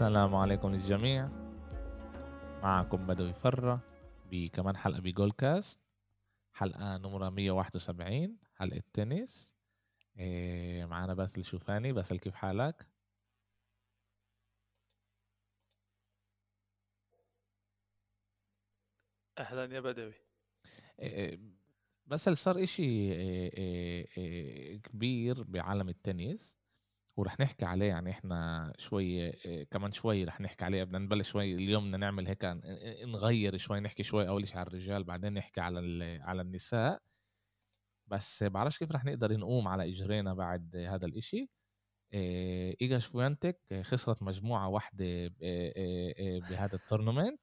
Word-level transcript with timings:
السلام 0.00 0.34
عليكم 0.34 0.72
للجميع. 0.72 1.28
معكم 2.62 3.06
بدوي 3.06 3.32
فرة 3.32 3.80
بكمان 4.30 4.76
حلقة 4.76 5.00
بجول 5.00 5.32
كاست. 5.32 5.80
حلقة 6.52 6.96
نمرة 6.98 7.30
171 7.30 8.36
حلقة 8.54 8.82
تنس 8.92 9.54
إيه 10.18 10.84
معنا 10.84 11.14
باسل 11.14 11.44
شوفاني 11.44 11.92
باسل 11.92 12.18
كيف 12.18 12.34
حالك؟ 12.34 12.86
أهلا 19.38 19.74
يا 19.74 19.80
بدوي. 19.80 20.14
إيه 21.00 21.40
باسل 22.06 22.36
صار 22.36 22.62
إشي 22.62 22.82
إيه 22.82 23.52
إيه 23.58 24.06
إيه 24.18 24.82
كبير 24.82 25.42
بعالم 25.42 25.88
التنس. 25.88 26.59
ورح 27.16 27.40
نحكي 27.40 27.64
عليه 27.64 27.86
يعني 27.86 28.10
إحنا 28.10 28.72
شوي 28.78 29.04
إيه، 29.30 29.64
كمان 29.64 29.92
شوي 29.92 30.24
رح 30.24 30.40
نحكي 30.40 30.64
عليه 30.64 30.84
بدنا 30.84 30.98
نبلش 30.98 31.30
شوي 31.30 31.54
اليوم 31.54 31.84
بدنا 31.84 31.96
نعمل 31.96 32.26
هيك 32.28 32.44
نغير 33.04 33.56
شوي 33.56 33.80
نحكي 33.80 34.02
شوي 34.02 34.28
أول 34.28 34.48
شيء 34.48 34.58
على 34.58 34.66
الرجال 34.66 35.04
بعدين 35.04 35.34
نحكي 35.34 35.60
على 35.60 36.18
على 36.22 36.42
النساء. 36.42 37.02
بس 38.08 38.44
بعرفش 38.44 38.78
كيف 38.78 38.92
رح 38.92 39.04
نقدر 39.04 39.36
نقوم 39.36 39.68
على 39.68 39.88
إجرينا 39.90 40.34
بعد 40.34 40.76
هذا 40.76 41.06
الإشي. 41.06 41.50
إيه، 42.14 42.76
إيجا 42.82 42.98
شفيونتيك 42.98 43.60
خسرت 43.82 44.22
مجموعة 44.22 44.68
واحدة 44.68 45.04
إيه، 45.42 46.40
بهذا 46.40 46.74
ال 46.76 46.81
tournament. 46.81 47.40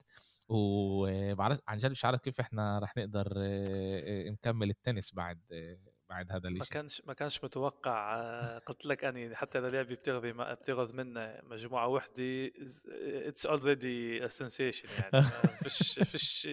وبعرف 0.50 1.60
عن 1.68 1.78
جد 1.78 1.92
مش 1.92 2.06
عارف 2.06 2.22
كيف 2.22 2.40
إحنا 2.40 2.80
رح 2.80 2.98
نقدر 2.98 3.28
نكمل 4.32 4.70
التنس 4.70 5.14
بعد 5.16 5.42
بعد 6.10 6.32
هذا 6.32 6.48
الشيء 6.50 6.60
ما 6.60 6.66
كانش 6.66 7.02
ما 7.06 7.14
كانش 7.14 7.44
متوقع 7.44 8.58
قلت 8.58 8.86
لك 8.86 9.06
أني 9.06 9.36
حتى 9.36 9.60
اذا 9.60 9.70
لاعبة 9.70 9.96
بتاخذ 9.96 10.34
بتاخذ 10.34 10.96
منا 10.96 11.42
مجموعة 11.44 11.88
وحدة 11.88 12.52
it's 13.28 13.46
already 13.46 14.30
sensation 14.30 14.88
يعني. 14.90 15.26
فيش 15.64 16.00
فيش 16.00 16.48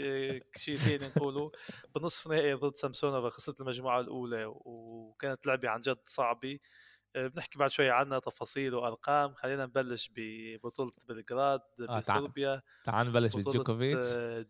شيء 0.57 0.77
ثاني 0.77 1.07
نقوله. 1.07 1.53
بنصف 1.95 2.29
نهائي 2.29 2.55
ضد 2.55 2.77
سامسونوفا 2.77 3.29
خسرت 3.29 3.61
المجموعة 3.61 4.01
الأولى 4.01 4.45
وكانت 4.47 5.47
لعبة 5.47 5.69
عن 5.69 5.81
جد 5.81 5.99
صعبة. 6.07 6.59
بنحكي 7.15 7.59
بعد 7.59 7.71
شوي 7.71 7.91
عنها 7.91 8.19
تفاصيل 8.19 8.75
وأرقام. 8.75 9.35
خلينا 9.35 9.67
نبلش 9.67 10.11
ببطولة 10.17 10.93
بلغراد 11.09 11.61
آه 11.89 11.99
بصربيا. 11.99 12.63
تعال 12.85 13.07
نبلش 13.09 13.37
بجوكوفيتش. 13.37 14.07
إيه، 14.07 14.49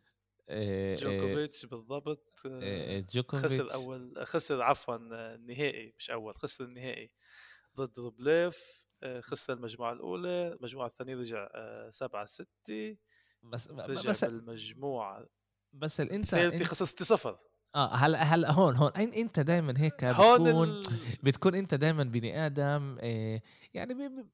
جوكوفيتش 0.51 1.67
بالضبط 1.67 2.43
إيه، 2.47 3.07
جوكوفيتش 3.15 3.61
خسر 3.61 3.75
أول 3.75 4.27
خسر 4.27 4.63
عفوا 4.63 4.97
النهائي 5.35 5.95
مش 5.99 6.11
أول 6.11 6.35
خسر 6.35 6.65
النهائي 6.65 7.11
ضد 7.77 7.99
روبليف 7.99 8.85
آه، 9.03 9.21
خسر 9.21 9.53
المجموعة 9.53 9.93
الأولى 9.93 10.53
المجموعة 10.53 10.87
الثانية 10.87 11.17
رجع 11.17 11.49
7 11.91 12.23
آه، 12.23 12.25
6 12.25 12.97
بس 13.43 13.71
رجع 13.71 14.11
بس 14.11 14.25
المجموعه 14.25 15.27
بس 15.73 16.01
إنت 16.01 16.13
الثالثه 16.13 16.65
خسر 16.65 16.85
6 16.85 17.05
0 17.05 17.39
آه 17.75 17.95
هلا 17.95 18.23
هلا 18.23 18.53
هون 18.53 18.77
هون 18.77 18.91
إنت 18.97 19.41
دائما 19.41 19.75
هيك 19.77 20.05
بتكون 20.05 20.69
ال... 20.69 20.83
بتكون 21.25 21.55
إنت 21.55 21.75
دائما 21.75 22.03
بني 22.05 22.47
آدم 22.47 22.99
يعني 23.75 24.25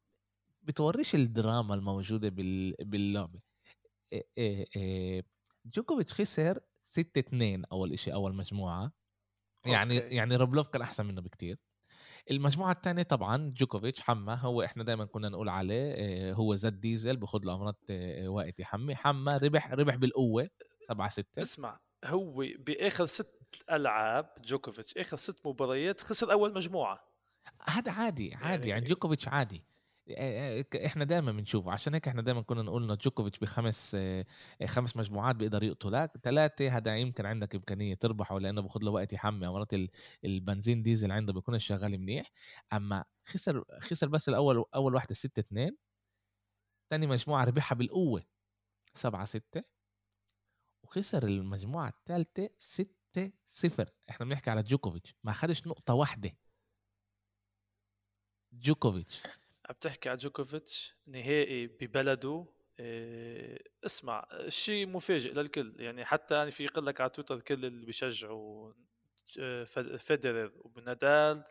بتوريش 0.62 1.14
الدراما 1.14 1.74
الموجودة 1.74 2.28
بال... 2.28 2.74
باللعبة. 2.80 3.40
جوكوفيتش 5.64 6.14
خسر 6.14 6.60
6 6.84 7.18
2 7.18 7.64
أول 7.72 7.98
شيء 7.98 8.14
أول 8.14 8.34
مجموعة. 8.34 8.92
يعني 9.66 9.96
okay. 10.04 10.14
يعني 10.14 10.36
روبلوف 10.36 10.68
كان 10.68 10.82
أحسن 10.82 11.06
منه 11.06 11.20
بكتير. 11.20 11.58
المجموعة 12.30 12.72
الثانية 12.72 13.02
طبعا 13.02 13.52
جوكوفيتش 13.56 14.00
حما 14.00 14.34
هو 14.34 14.62
إحنا 14.62 14.84
دائما 14.84 15.04
كنا 15.04 15.28
نقول 15.28 15.48
عليه 15.48 15.94
آه، 15.96 16.32
هو 16.32 16.54
زي 16.54 16.80
ديزل 16.80 17.16
بوخذ 17.16 17.40
له 17.44 17.54
أمرار 17.54 17.76
آه، 17.90 18.28
وقت 18.28 18.60
يحمي. 18.60 18.94
حما 18.96 19.36
ربح 19.36 19.72
ربح 19.72 19.94
بالقوة 19.96 20.50
7 20.88 21.08
6 21.08 21.42
اسمع 21.42 21.80
هو 22.04 22.46
باخر 22.58 23.06
ست 23.06 23.40
ألعاب 23.70 24.30
جوكوفيتش 24.44 24.96
اخر 24.98 25.16
ست 25.16 25.46
مباريات 25.46 26.00
خسر 26.00 26.32
أول 26.32 26.54
مجموعة. 26.54 27.00
هذا 27.68 27.92
عادي 27.92 28.34
عادي 28.34 28.68
يعني, 28.68 28.68
يعني 28.68 28.84
جوكوفيتش 28.84 29.28
عادي. 29.28 29.64
إحنا 30.86 31.04
دائما 31.04 31.32
بنشوفه. 31.32 31.72
عشان 31.72 31.94
هيك 31.94 32.08
إحنا 32.08 32.22
دائما 32.22 32.42
كنا 32.42 32.62
نقول 32.62 32.84
إنه 32.84 32.94
جوكوفيتش 32.94 33.38
بخمس 33.38 33.96
خمس 34.66 34.96
مجموعات 34.96 35.36
بيقدر 35.36 35.62
يقتلك 35.62 36.12
ثلاثة 36.22 36.76
هذا 36.76 36.96
يمكن 36.96 37.26
عندك 37.26 37.54
إمكانية 37.54 37.94
تربحه 37.94 38.38
لأنه 38.38 38.60
بياخذ 38.60 38.80
له 38.82 38.90
وقت 38.90 39.12
يحمي. 39.12 39.46
مرات 39.48 39.68
البنزين 40.24 40.82
ديزل 40.82 41.12
عنده 41.12 41.32
بيكون 41.32 41.58
شغال 41.58 41.98
منيح. 41.98 42.30
أما 42.72 43.04
خسر 43.26 43.64
خسر 43.80 44.08
بس 44.08 44.28
الأول 44.28 44.64
أول 44.74 44.94
واحدة 44.94 45.14
6 45.14 45.40
2 45.40 45.76
ثاني 46.90 47.06
مجموعة 47.06 47.44
ربحها 47.44 47.76
بالقوة 47.76 48.22
7 48.94 49.24
6 49.24 49.62
وخسر 50.84 51.26
المجموعة 51.26 51.88
الثالثه 51.88 52.48
6 52.58 53.32
0 53.48 53.90
إحنا 54.10 54.26
بنحكي 54.26 54.50
على 54.50 54.62
جوكوفيتش 54.62 55.14
ما 55.24 55.32
خدش 55.32 55.66
نقطة 55.66 55.94
واحدة. 55.94 56.36
جوكوفيتش 58.52 59.22
عم 59.70 59.76
تحكي 59.80 60.08
على 60.08 60.18
جوكوفيتش 60.18 60.94
نهائي 61.06 61.66
ببلده 61.66 62.46
إيه 62.80 63.62
اسمع 63.86 64.28
شيء 64.48 64.86
مفاجئ 64.86 65.32
للكل 65.32 65.74
يعني 65.78 66.04
حتى 66.04 66.34
يعني 66.34 66.50
في 66.50 66.64
يقول 66.64 66.86
لك 66.86 67.00
على 67.00 67.10
تويتر 67.10 67.40
كل 67.40 67.64
اللي 67.64 67.86
بيشجعوا 67.86 68.72
آه، 69.40 69.64
فيدرر 69.98 70.52
وبنادال 70.56 71.44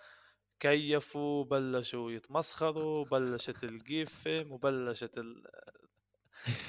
كيفوا 0.60 1.44
بلشوا 1.44 2.12
يتمسخروا 2.12 3.06
بلشت 3.06 3.64
القيفة 3.64 4.46
وبلشت 4.50 5.18
ال... 5.18 5.44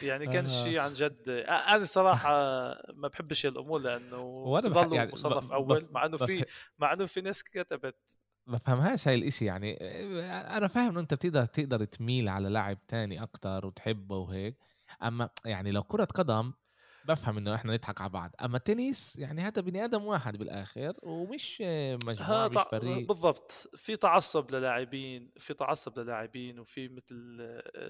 يعني 0.02 0.26
كان. 0.26 0.48
شيء 0.48 0.78
عن 0.78 0.92
جد 0.92 1.28
أنا 1.28 1.84
صراحة 1.84 2.30
ما 2.94 3.08
بحبش 3.08 3.46
الأمور 3.46 3.80
لأنه 3.80 4.44
بضلوا 4.60 4.96
يعني 4.96 5.12
مصنف 5.12 5.52
أول 5.52 5.88
مع 5.90 6.06
إنه 6.06 6.16
في 6.16 6.44
مع 6.78 6.92
إنه 6.92 7.06
في 7.06 7.20
ناس 7.20 7.44
كتبت 7.44 7.96
بفهمهاش 8.46 9.08
هاي 9.08 9.14
الإشي 9.14 9.44
يعني 9.44 9.76
أنا 10.56 10.66
فاهم 10.66 10.88
إنه 10.90 11.00
أنت 11.00 11.14
بتقدر 11.14 11.44
تقدر 11.44 11.84
تميل 11.84 12.28
على 12.28 12.48
لاعب 12.48 12.80
تاني 12.80 13.22
أكتر 13.22 13.66
وتحبه 13.66 14.16
وهيك 14.16 14.56
أما 15.02 15.30
يعني 15.44 15.70
لو 15.70 15.82
كرة 15.82 16.04
قدم 16.04 16.52
بفهم 17.04 17.36
إنه 17.36 17.54
إحنا 17.54 17.72
نضحك 17.72 18.00
على 18.00 18.10
بعض 18.10 18.30
أما 18.44 18.58
تنس 18.58 19.16
يعني 19.16 19.40
هذا 19.40 19.62
بني 19.62 19.84
آدم 19.84 20.04
واحد 20.04 20.36
بالآخر 20.36 20.92
ومش 21.02 21.62
مجموعة 22.06 22.48
مش 22.48 22.62
فريق. 22.70 23.08
بالضبط 23.08 23.52
في 23.74 23.96
تعصب 23.96 24.50
للاعبين 24.50 25.30
في 25.38 25.54
تعصب 25.54 25.98
للاعبين 25.98 26.58
وفي 26.58 26.88
مثل 26.88 27.38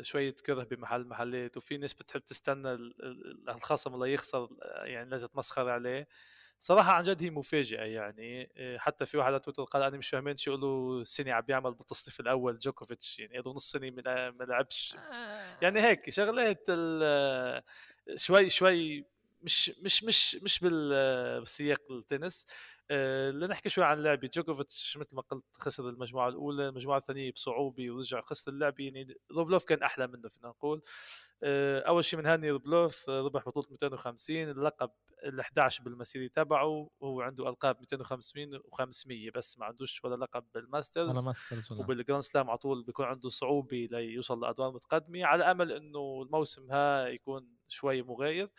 شوية 0.01 0.35
كره 0.47 0.65
بمحل 0.65 1.07
محلات 1.09 1.57
وفي 1.57 1.77
ناس 1.77 1.95
بتحب 1.95 2.21
تستنى 2.21 2.79
الخصم 3.49 3.95
الله 3.95 4.07
يخسر 4.07 4.49
يعني 4.83 5.11
لا 5.11 5.27
تتمسخر 5.27 5.69
عليه. 5.69 6.09
صراحة 6.61 6.93
عن 6.93 7.03
جد 7.03 7.23
هي 7.23 7.31
مفاجأة 7.31 7.85
يعني 7.85 8.51
آه، 8.57 8.79
حتى 8.79 9.07
في 9.07 9.17
واحد 9.19 9.33
على 9.33 9.41
تويتر 9.41 9.65
قال 9.65 9.83
أنا 9.83 9.97
مش 9.97 10.09
فاهمين 10.09 10.37
شو 10.37 10.57
له 10.57 11.05
سنه 11.05 11.33
عم 11.33 11.41
بيعمل 11.41 11.75
بالتصنيف 11.75 12.21
الأول 12.21 12.59
جوكوفيتش 12.59 13.19
يعني 13.19 13.39
له 13.39 13.53
نص 13.53 13.71
سنة 13.71 13.91
ما 13.91 14.45
لعبش 14.45 14.95
آه. 14.95 15.59
يعني 15.63 15.81
هيك 15.81 16.11
شغلات 16.11 16.67
شوي 18.17 18.51
شوي 18.51 19.05
مش 19.43 19.71
مش 19.83 20.05
مش 20.05 20.35
مش 20.35 20.61
بالسياق 20.61 21.83
التنس 21.91 22.47
لنحكي 23.31 23.69
شوي 23.69 23.85
عن 23.85 24.03
لعبه 24.03 24.31
جوكوفيتش 24.35 24.97
مثل 24.97 25.17
ما 25.17 25.23
قلت 25.23 25.45
خسر 25.59 25.89
المجموعة 25.89 26.29
الأولى 26.29 26.69
المجموعة 26.69 26.99
الثانية 26.99 27.33
بصعوبه 27.33 27.91
ورجع 27.91 28.21
خسر 28.21 28.53
اللعبه 28.53 28.85
يعني 28.85 29.15
روبلوف 29.33 29.65
كان 29.65 29.83
أحلى 29.83 30.07
منه 30.07 30.29
فينا 30.29 30.49
نقول. 30.49 30.83
أه 31.43 31.81
أول 31.81 32.05
شيء 32.05 32.19
منهني 32.19 32.51
روبلوف 32.51 33.09
ربح 33.09 33.45
بطولة 33.49 33.67
250 33.71 34.37
اللقب 34.37 34.91
ال 35.25 35.41
11 35.41 35.85
بالمسيره 35.85 36.31
تبعه 36.35 36.91
وهو 37.01 37.21
عنده 37.21 37.49
ألقاب 37.49 37.77
250 37.81 38.59
و500 38.59 39.33
بس 39.35 39.59
ما 39.59 39.67
عندوش 39.67 40.05
ولا 40.05 40.25
لقب 40.25 40.45
بالماسترز 40.55 41.17
ولا 41.17 41.27
ماسترز 41.27 41.73
وبالجراند 41.73 42.23
سلام 42.23 42.51
على 42.51 42.59
طول 42.59 42.85
بيكون 42.85 43.07
عنده 43.07 43.29
صعوبة 43.29 43.89
ليوصل 43.91 44.41
لأدوار 44.41 44.73
متقدمة. 44.73 45.25
على 45.25 45.45
أمل 45.45 45.73
إنه 45.73 46.23
الموسم 46.27 46.73
ها 46.73 47.07
يكون 47.09 47.57
شوي 47.69 48.03
مغاير 48.03 48.51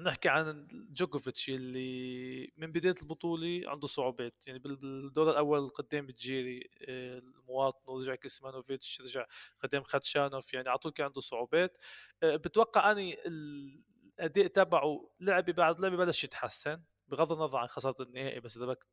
نحكي 0.00 0.28
عن 0.28 0.66
جوكوفيتش 0.72 1.50
اللي 1.50 2.52
من 2.56 2.72
بداية 2.72 2.94
البطولة 3.02 3.62
عنده 3.66 3.86
صعوبات. 3.86 4.34
يعني 4.46 4.58
بالدور 4.58 5.30
الأول 5.30 5.68
قدام 5.68 6.06
دجيري 6.06 6.70
آه، 6.88 7.18
المواطن 7.18 7.90
ورجع 7.90 8.14
كيسمانوفيتش 8.14 9.00
رجع 9.00 9.26
قدام 9.62 9.82
خاتشانوف 9.82 10.54
يعني 10.54 10.68
على 10.68 10.78
طول 10.78 10.92
كان 10.92 11.06
عنده 11.06 11.20
صعوبات. 11.20 11.78
آه، 12.22 12.36
بتوقع 12.36 12.92
أني 12.92 13.18
الأداء 13.26 14.46
تبعه 14.46 15.10
لعبه 15.20 15.52
بعد 15.52 15.80
لعبه 15.80 15.96
بلش 15.96 16.24
يتحسن 16.24 16.82
بغض 17.08 17.32
النظر 17.32 17.58
عن 17.58 17.66
خسارة 17.66 18.02
النهائي 18.02 18.40
بس 18.40 18.56
إذا 18.56 18.66
بدك 18.66 18.86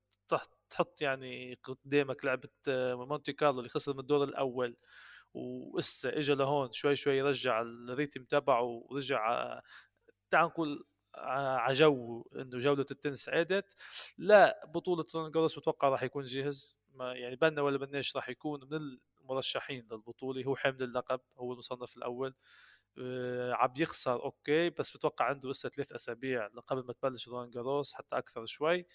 تحط 0.69 1.01
يعني 1.01 1.59
قدامك 1.63 2.25
لعبة 2.25 2.49
آه، 2.67 2.95
مونتي 2.95 3.33
كارلو 3.33 3.59
اللي 3.59 3.69
خسر 3.69 3.93
من 3.93 3.99
الدور 3.99 4.23
الأول 4.23 4.77
وإسا 5.33 6.17
اجى 6.17 6.33
لهون 6.33 6.71
شوي 6.71 6.95
شوي 6.95 7.17
يرجع 7.17 7.61
الريتم 7.61 8.23
تبعه 8.23 8.63
ورجع 8.63 9.61
تعال 10.31 10.45
نقول 10.45 10.85
عجو 11.15 12.29
إنه 12.35 12.59
جوله 12.59 12.85
التنس 12.91 13.29
عادت. 13.29 13.75
لا 14.17 14.65
بطولة 14.67 15.05
رولان 15.15 15.31
بتوقع 15.57 15.89
راح 15.89 16.03
يكون 16.03 16.25
جاهز. 16.25 16.77
يعني 16.99 17.35
بنا 17.35 17.61
ولا 17.61 17.77
بناش 17.77 18.15
راح 18.15 18.29
يكون 18.29 18.59
من 18.71 18.97
مرشحين 19.21 19.87
للبطولة. 19.91 20.43
هو 20.45 20.55
حامل 20.55 20.83
اللقب 20.83 21.21
هو 21.37 21.53
المصنف 21.53 21.97
الأول. 21.97 22.35
آه، 22.99 23.53
عم 23.53 23.73
يخسر 23.77 24.23
okay 24.23 24.69
بس 24.69 24.97
بتوقع 24.97 25.25
عنده 25.25 25.49
لسه 25.49 25.69
ثلاث 25.69 25.91
أسابيع 25.91 26.47
قبل 26.47 26.85
ما 26.87 26.93
تبلش 26.93 27.27
رولان 27.27 27.49
جاروس 27.49 27.93
حتى 27.93 28.17
أكثر 28.17 28.45
شوي. 28.45 28.79
آه، 28.79 28.85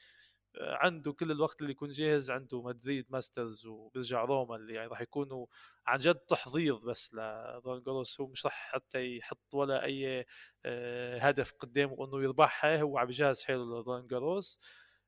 عنده 0.60 1.12
كل 1.12 1.30
الوقت 1.30 1.60
اللي 1.60 1.72
يكون 1.72 1.90
جاهز 1.90 2.30
عنده 2.30 2.62
مدريد 2.62 3.06
ماسترز 3.10 3.66
وبيرجع 3.66 4.24
روما 4.24 4.56
اللي 4.56 4.74
يعني 4.74 4.88
راح 4.88 5.00
يكونوا 5.00 5.46
عن 5.86 5.98
جد 5.98 6.14
تحضير 6.14 6.76
بس 6.76 7.14
لرولان 7.14 7.82
جاروس 7.82 8.20
هو 8.20 8.26
مش 8.26 8.44
راح 8.46 8.70
حتى 8.72 9.16
يحط 9.16 9.54
ولا 9.54 9.84
أي 9.84 10.26
آه، 10.64 11.18
هدف 11.18 11.52
قدامه 11.52 12.04
إنه 12.04 12.22
يربحها 12.22 12.80
هو 12.82 12.98
عم 12.98 13.08
يجهز 13.08 13.44
حاله 13.44 13.64
لرولان 13.64 14.06
جاروس 14.06 14.60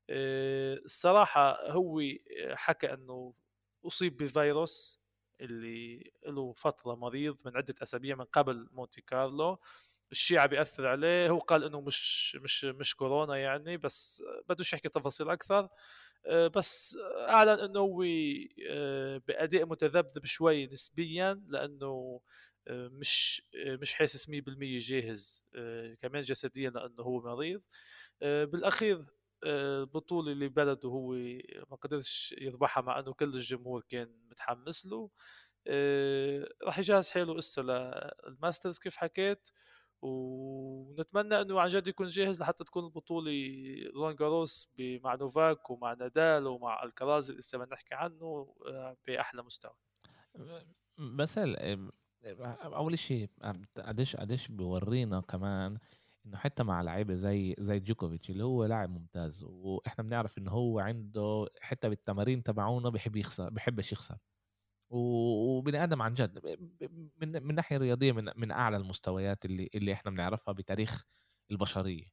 الصراحة 0.09 1.71
هو 1.71 2.01
حكى 2.53 2.93
إنه 2.93 3.33
أصيب 3.85 4.17
بفيروس 4.17 5.01
اللي 5.41 6.11
له 6.27 6.53
فترة 6.53 6.95
مريض 6.95 7.37
من 7.45 7.57
عدة 7.57 7.75
أسابيع 7.83 8.15
من 8.15 8.25
قبل 8.25 8.69
مونتي 8.71 9.01
كارلو. 9.01 9.59
الشيء 10.11 10.39
عم 10.39 10.47
بيأثر 10.47 10.87
عليه 10.87 11.29
هو 11.29 11.37
قال 11.37 11.63
إنه 11.63 11.81
مش 11.81 12.35
مش 12.35 12.65
مش 12.65 12.95
كورونا 12.95 13.35
يعني 13.37 13.77
بس 13.77 14.23
بدوش 14.49 14.73
يحكي 14.73 14.89
تفاصيل 14.89 15.29
أكثر. 15.29 15.69
آه، 16.27 16.47
بس 16.47 16.97
أعلن 17.29 17.59
إنه 17.59 17.79
هو 17.79 18.03
آه، 18.69 19.21
بأداء 19.27 19.65
متذبذب 19.65 20.25
شوي 20.25 20.67
نسبيا 20.67 21.41
لأنه 21.47 22.21
آه، 22.67 22.87
مش 22.87 23.43
مش 23.65 23.93
حاسس 23.93 24.29
100% 24.29 24.79
جاهز 24.79 25.45
كمان 26.01 26.21
جسديا 26.21 26.69
لأنه 26.69 27.03
هو 27.03 27.21
مريض. 27.21 27.61
بالأخير 28.21 29.05
البطولة 29.43 30.31
اللي 30.31 30.47
بلده 30.49 30.89
هو 30.89 31.13
ما 31.71 31.77
قدرش 31.81 32.35
يربحها 32.41 32.81
مع 32.83 32.99
إنه 32.99 33.13
كل 33.13 33.35
الجمهور 33.35 33.83
كان 33.89 34.09
متحمس 34.31 34.85
له. 34.85 35.09
راح 36.63 36.79
يجهز 36.79 37.11
حاله 37.11 37.37
هسه 37.37 37.61
للماسترز 37.61 38.79
كيف 38.79 38.95
حكيت. 38.95 39.49
ونتمنى 40.01 41.41
أنه 41.41 41.61
عن 41.61 41.69
جد 41.69 41.87
يكون 41.87 42.07
جاهز 42.07 42.41
لحتى 42.41 42.63
تكون 42.63 42.85
البطولة 42.85 43.31
رولان 43.95 44.15
جاروس 44.15 44.69
مع 44.79 45.15
نوفاك 45.15 45.69
ومع 45.69 45.93
نادال 45.93 46.47
ومع 46.47 46.83
الكراز 46.83 47.29
اللي 47.29 47.39
لسه 47.39 47.57
نحكي 47.57 47.95
عنه 47.95 48.55
آه، 48.67 48.97
بأحلى 49.07 49.43
مستوى. 49.43 49.75
بس 50.97 51.39
أول 52.63 52.99
شيء 52.99 53.29
قديش 53.77 54.15
قديش 54.15 54.47
بورينا 54.47 55.21
كمان 55.21 55.77
إنه 56.25 56.37
حتى 56.37 56.63
مع 56.63 56.81
لعيبة 56.81 57.15
زي 57.15 57.55
زي 57.59 57.79
جوكوفيتش 57.79 58.29
اللي 58.29 58.43
هو 58.43 58.65
لاعب 58.65 58.89
ممتاز 58.89 59.43
وإحنا 59.43 60.03
بنعرف 60.03 60.37
إنه 60.37 60.51
هو 60.51 60.79
عنده 60.79 61.47
حتى 61.61 61.89
بالتمارين 61.89 62.43
تبعونه 62.43 62.89
بحب 62.89 63.15
يخسر 63.15 63.49
بحبش 63.49 63.91
يخسر. 63.91 64.17
وبني 64.89 65.83
آدم 65.83 66.01
عن 66.01 66.13
جد 66.13 66.57
من 67.21 67.43
من 67.43 67.55
ناحية 67.55 67.77
رياضية 67.77 68.11
من 68.11 68.29
من 68.35 68.51
أعلى 68.51 68.77
المستويات 68.77 69.45
اللي 69.45 69.69
اللي 69.75 69.93
إحنا 69.93 70.11
بنعرفها 70.11 70.53
بتاريخ 70.53 71.03
البشرية. 71.51 72.05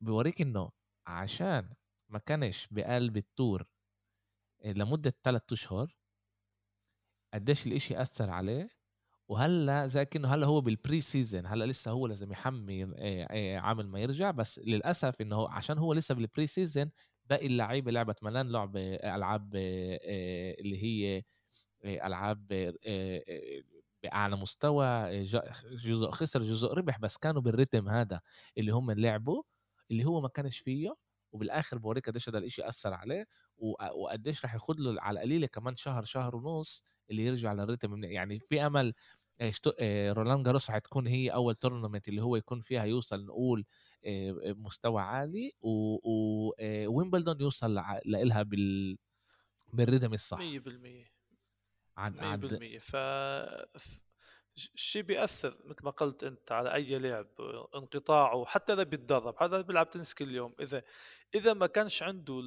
بوريك 0.00 0.40
إنه 0.40 0.70
عشان 1.06 1.74
ما 2.08 2.18
كانش 2.18 2.68
بقلب 2.70 3.16
ال 3.16 3.26
tour 3.26 3.64
لمدة 4.64 5.14
ثلاثة 5.24 5.54
أشهر 5.54 5.96
قديش 7.34 7.66
الإشي 7.66 8.02
أثر 8.02 8.30
عليه 8.30 8.68
وهلأ 9.28 9.86
زي 9.86 10.04
كأنه 10.04 10.28
هلأ 10.34 10.46
هو 10.46 10.60
بال 10.60 11.00
pre-season 11.00 11.46
هلأ 11.46 11.64
لسه 11.64 11.90
هو 11.90 12.06
لازم 12.06 12.32
يحمي 12.32 12.84
عبال 13.58 13.88
ما 13.88 14.00
يرجع 14.00 14.30
بس 14.30 14.58
للأسف 14.58 15.20
إنه 15.20 15.36
هو 15.36 15.46
عشان 15.48 15.78
هو 15.78 15.92
لسه 15.92 16.14
بال 16.14 16.46
pre-season 16.46 16.90
باقي 17.26 17.46
اللعيبة 17.46 17.90
لعبت 17.92 18.24
ملان 18.24 18.48
لعبة 18.52 18.80
ألعاب 18.94 19.56
اللي 19.56 20.82
هي 20.84 21.22
ألعاب 21.84 22.46
باعلى 24.02 24.36
مستوى 24.36 25.22
جزء 25.76 26.10
خسر 26.10 26.42
جزء 26.42 26.72
ربح 26.72 26.98
بس 26.98 27.16
كانوا 27.16 27.42
بالريتم 27.42 27.88
هذا 27.88 28.20
اللي 28.58 28.72
هم 28.72 28.90
لعبوا 28.90 29.42
اللي 29.90 30.04
هو 30.04 30.20
ما 30.20 30.28
كانش 30.28 30.58
فيه 30.58 30.94
وبالآخر 31.32 31.78
بوريك 31.78 32.08
قديش 32.10 32.28
هذا 32.28 32.38
الشيء 32.38 32.68
أثر 32.68 32.94
عليه 32.94 33.26
وقديش 33.94 34.44
راح 34.44 34.54
ياخذ 34.54 34.74
له 34.78 35.00
على 35.02 35.14
القليله 35.20 35.46
كمان 35.46 35.76
شهر 35.76 36.04
شهر 36.04 36.36
ونص 36.36 36.82
اللي 37.10 37.24
يرجع 37.24 37.52
للريتم 37.52 38.04
يعني 38.04 38.38
في 38.40 38.66
أمل 38.66 38.94
رولان 40.12 40.42
جاروس 40.42 40.70
حتكون 40.70 41.06
هي 41.06 41.28
أول 41.30 41.54
تورنمنت 41.54 42.08
اللي 42.08 42.22
هو 42.22 42.36
يكون 42.36 42.60
فيها 42.60 42.84
يوصل 42.84 43.24
نقول 43.26 43.64
مستوى 44.44 45.02
عالي 45.02 45.52
وويمبلدون 45.60 47.40
يوصل 47.40 47.74
لها 48.04 48.42
بال 48.42 48.98
بالريتم 49.72 50.12
الصح. 50.14 50.38
100% 50.38 50.42
عن 52.00 52.40
100% 52.40 52.78
ف 52.78 52.96
الشيء 54.56 55.02
بيأثر 55.02 55.56
مثل 55.64 55.84
ما 55.84 55.90
قلت 55.90 56.24
أنت 56.24 56.52
على 56.52 56.74
أي 56.74 56.98
لعب 56.98 57.26
انقطاعه 57.74 58.44
حتى 58.44 58.72
إذا 58.72 58.82
بيتدرب. 58.82 59.34
هذا 59.42 59.60
بيلعب 59.60 59.90
تنس 59.90 60.14
كل 60.14 60.34
يوم. 60.34 60.54
إذا 60.60 60.82
إذا 61.34 61.52
ما 61.52 61.66
كانش 61.66 62.02
عنده 62.02 62.40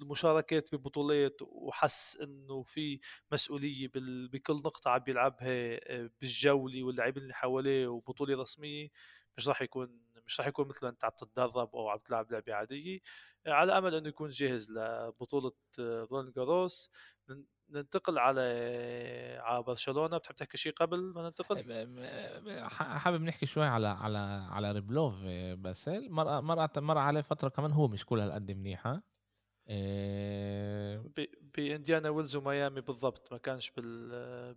المشاركات 0.00 0.74
ببطولات 0.74 1.38
وحس 1.42 2.16
إنه 2.16 2.62
في 2.62 3.00
مسؤولية 3.32 3.90
بكل 4.32 4.54
نقطة 4.54 4.90
عم 4.90 4.98
بيلعبها 4.98 5.48
آه، 5.48 6.10
بالجولة 6.20 6.84
واللاعبين 6.84 7.22
اللي 7.22 7.34
حواليه 7.34 7.86
وبطولة 7.86 8.42
رسمية 8.42 8.88
مش 9.36 9.48
راح 9.48 9.62
يكون 9.62 10.00
مش 10.26 10.40
راح 10.40 10.48
يكون 10.48 10.68
مثل 10.68 10.86
أنت 10.86 11.04
عم 11.04 11.10
تتدرب 11.18 11.76
أو 11.76 11.88
عم 11.88 11.98
تلعب 11.98 12.32
لعبة 12.32 12.54
عادية. 12.54 13.00
على 13.46 13.78
أمل 13.78 13.94
إنه 13.94 14.08
يكون 14.08 14.30
جاهز 14.30 14.70
لبطولة 14.70 15.52
آه، 15.78 16.08
رولان 16.12 16.32
جاروس 16.36 16.90
ننتقل 17.70 18.18
على 18.18 18.40
على 19.40 19.62
برشلونة. 19.62 20.18
بتحب 20.18 20.34
تحكي 20.34 20.56
شيء 20.56 20.72
قبل 20.72 21.12
ما 21.14 21.22
ننتقل؟ 21.22 21.64
حابب 22.70 23.22
نحكي 23.22 23.46
شوي 23.46 23.66
على 23.66 23.88
على 23.88 24.18
على 24.50 24.72
روبليف 24.72 25.14
باسل 25.54 26.10
مر 26.10 26.40
مر 26.40 26.68
مر 26.76 26.98
عليه 26.98 27.20
فترة 27.20 27.48
كمان 27.48 27.72
هو 27.72 27.88
مش 27.88 28.04
كل 28.06 28.20
هالقد 28.20 28.52
منيحة. 28.52 29.02
آه، 29.68 31.04
بانديانا 31.56 32.10
ويلز 32.10 32.36
وميامي 32.36 32.80
بالضبط 32.80 33.32
ما 33.32 33.38
كانش 33.38 33.72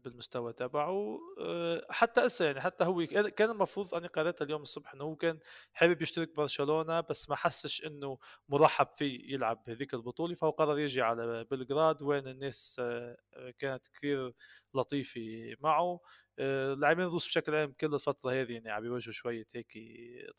بالمستوى 0.04 0.54
تبعه. 0.54 1.20
آه، 1.40 1.86
حتى 1.90 2.22
هسه 2.22 2.46
يعني 2.46 2.62
حتى 2.62 2.84
هو 2.84 3.06
كان 3.36 3.50
المفروض 3.50 3.96
أنا 3.96 4.08
قريت 4.08 4.42
اليوم 4.42 4.62
الصبح 4.62 4.94
إنه 4.94 5.04
هو 5.04 5.16
كان 5.16 5.40
حابب 5.74 6.02
يشترك 6.02 6.36
برشلونة 6.36 7.02
بس 7.02 7.30
ما 7.30 7.36
حسش 7.36 7.86
إنه 7.86 8.18
مرحب 8.50 8.88
فيه 8.96 9.34
يلعب 9.34 9.64
بهذيك 9.68 9.94
البطولة 9.94 10.36
فهو 10.36 10.50
قرر 10.50 10.80
يجي 10.80 11.02
على 11.02 11.44
بلغراد 11.52 12.02
وين 12.04 12.28
الناس 12.28 12.78
آه، 12.80 13.18
كانت 13.60 13.88
كثير 13.88 14.34
لطيفة 14.76 15.56
معه. 15.62 16.00
اللاعبين 16.40 17.06
الروس 17.06 17.28
بشكل 17.28 17.56
عام 17.56 17.72
كل 17.72 17.94
الفترة 17.94 18.32
هذه 18.32 18.52
يعني 18.54 18.72
عم 18.72 18.86
يواجهوا 18.86 19.14
شوية 19.14 19.48
هيك 19.56 19.74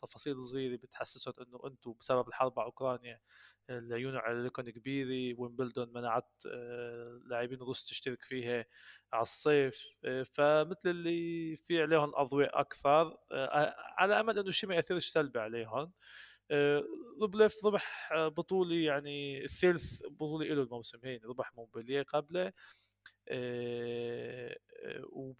تفاصيل 0.01 0.41
صغيرة 0.41 0.77
بتحسسهم 0.77 1.33
إنه 1.41 1.59
أنتم 1.65 1.93
بسبب 1.99 2.27
الحرب 2.27 2.59
على 2.59 2.65
أوكرانيا 2.65 3.19
العيون 3.69 4.15
عليكم 4.15 4.61
كبيرة 4.69 5.39
ويمبلدون 5.39 5.93
منعت 5.93 6.31
آه، 6.47 7.21
لاعبين 7.25 7.59
روس 7.59 7.85
تشترك 7.85 8.23
فيها 8.23 8.65
على 9.13 9.21
الصيف. 9.21 9.97
آه، 10.05 10.23
فمثل 10.23 10.89
اللي 10.89 11.55
في 11.55 11.81
عليهم 11.81 12.11
اضواء 12.15 12.59
أكثر 12.59 13.17
آه، 13.31 13.75
على 13.97 14.19
أمل 14.19 14.39
إنه 14.39 14.49
الشيء 14.49 14.69
ما 14.69 14.75
يأثرش 14.75 15.07
سلبي 15.07 15.39
عليهم. 15.39 15.91
روبليف 17.21 17.65
ربح 17.65 18.13
بطولة 18.13 18.75
يعني 18.75 19.43
الثالث 19.45 20.03
بطولة 20.05 20.45
له 20.45 20.63
الموسم 20.63 20.99
هين 21.03 21.19
ربح 21.25 21.53
مونبلييه 21.55 22.01
قبله. 22.03 22.53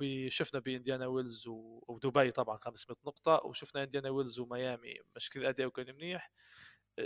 وشفنا 0.01 0.59
بإنديانا 0.59 1.07
ويلز 1.07 1.47
ودبي 1.87 2.31
طبعا 2.31 2.57
500 2.57 2.97
نقطة 3.05 3.41
وشفنا 3.45 3.83
إنديانا 3.83 4.09
ويلز 4.09 4.39
وميامي 4.39 4.93
مش 5.15 5.29
كثير 5.29 5.49
أداء 5.49 5.69
كان 5.69 5.95
منيح. 5.95 6.31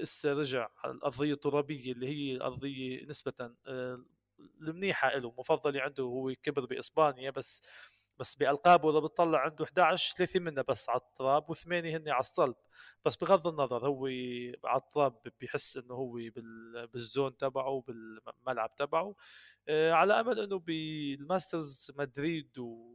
هسه 0.02 0.34
رجع 0.34 0.70
على 0.84 0.94
الأرضية 0.94 1.34
الترابية 1.34 1.92
اللي 1.92 2.08
هي 2.08 2.36
الارضيه 2.36 3.06
نسبة 3.06 3.34
آه، 3.68 4.04
المنيحة 4.62 5.18
له. 5.18 5.34
مفضله 5.38 5.82
عنده 5.82 6.04
هو 6.04 6.34
كبر 6.44 6.66
بإسبانيا 6.66 7.32
بس 7.32 7.62
بس 8.20 8.36
بالقابه 8.36 8.90
اذا 8.90 9.00
بتطلع 9.00 9.40
عنده 9.40 9.66
11 9.66 10.16
ثلاثة 10.16 10.40
منها 10.40 10.64
بس 10.68 10.90
على 10.90 11.00
التراب 11.02 11.50
وثمانية 11.50 11.98
هن 11.98 12.10
على 12.10 12.20
الصلب. 12.20 12.56
بس 13.06 13.16
بغض 13.16 13.48
النظر 13.48 13.88
هو 13.88 14.06
على 14.66 14.82
التراب 14.82 15.22
بيحس 15.40 15.78
إنه 15.78 15.94
هو 15.94 16.20
بال 16.94 17.08
zone 17.08 17.38
تبعه 17.38 17.84
بالملعب 17.88 18.76
تبعه. 18.76 19.16
آه، 19.68 19.92
على 19.92 20.20
أمل 20.20 20.40
إنه 20.40 20.60
بال 20.60 20.89
Masters 20.89 21.92
مدريد 21.98 22.60
و 22.60 22.94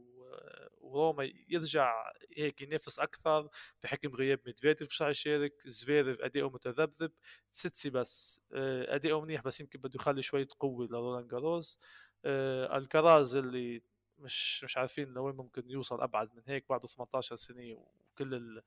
وروما 0.81 1.31
يرجع 1.49 1.93
هيك 2.37 2.61
ينافس 2.61 2.99
أكثر 2.99 3.49
بحكم 3.83 4.09
غياب 4.15 4.39
ميدفيديف 4.45 4.87
مش 4.89 5.01
راح 5.01 5.09
يشارك 5.09 5.53
زفيرف 5.67 6.21
أداؤه 6.21 6.49
متذبذب 6.49 7.11
تسيتسيباس 7.53 8.41
آه، 8.53 8.95
أداؤه 8.95 9.21
منيح 9.21 9.41
بس 9.41 9.59
يمكن 9.61 9.79
بده 9.81 9.95
يخلي 9.95 10.21
شوية 10.21 10.47
قوة 10.59 10.85
لرولان 10.87 11.27
جاروس. 11.27 11.79
آه، 12.25 12.77
الكراز 12.77 13.35
اللي 13.35 13.81
مش 14.19 14.63
مش 14.63 14.77
عارفين 14.77 15.07
لوين 15.13 15.35
ممكن 15.35 15.69
يوصل 15.69 16.01
أبعد 16.01 16.35
من 16.35 16.41
هيك 16.47 16.65
بعد 16.69 16.85
18 16.85 17.35
سنة 17.35 17.73
وكل 17.73 18.33
ال... 18.35 18.61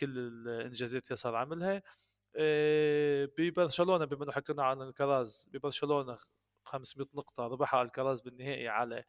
كل 0.00 0.18
الإنجازات 0.18 1.12
صار 1.12 1.36
عملها. 1.36 1.82
آه، 2.36 3.28
ببرشلونة 3.38 4.04
بما 4.04 4.24
إنه 4.24 4.32
حكينا 4.32 4.64
عن 4.64 4.82
الكراز 4.82 5.48
ببرشلونة 5.52 6.16
500 6.66 7.08
نقطة 7.14 7.46
ربحها 7.46 7.82
الكراز 7.82 8.20
بالنهائي 8.20 8.68
على 8.68 9.04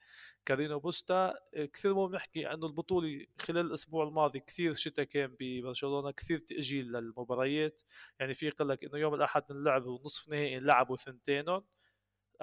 كارينو 0.45 0.79
بوستا. 0.79 1.33
كثير 1.73 1.93
مهم 1.93 2.15
نحكي 2.15 2.53
إنه 2.53 2.67
البطولة 2.67 3.25
خلال 3.41 3.65
الأسبوع 3.65 4.07
الماضي 4.07 4.39
كثير 4.39 4.73
شتاء 4.73 5.05
كان 5.05 5.35
ببرشلونة 5.39 6.11
كثير 6.11 6.37
تأجيل 6.39 6.91
للمباريات. 6.91 7.81
يعني 8.19 8.33
في 8.33 8.47
يقول 8.47 8.69
لك 8.69 8.83
إنه 8.83 8.97
يوم 8.97 9.13
الأحد 9.13 9.43
نلعب 9.51 9.85
ونصف 9.85 10.29
نهائي 10.29 10.59
نلعبوا 10.59 10.95
ثنتينهم. 10.95 11.63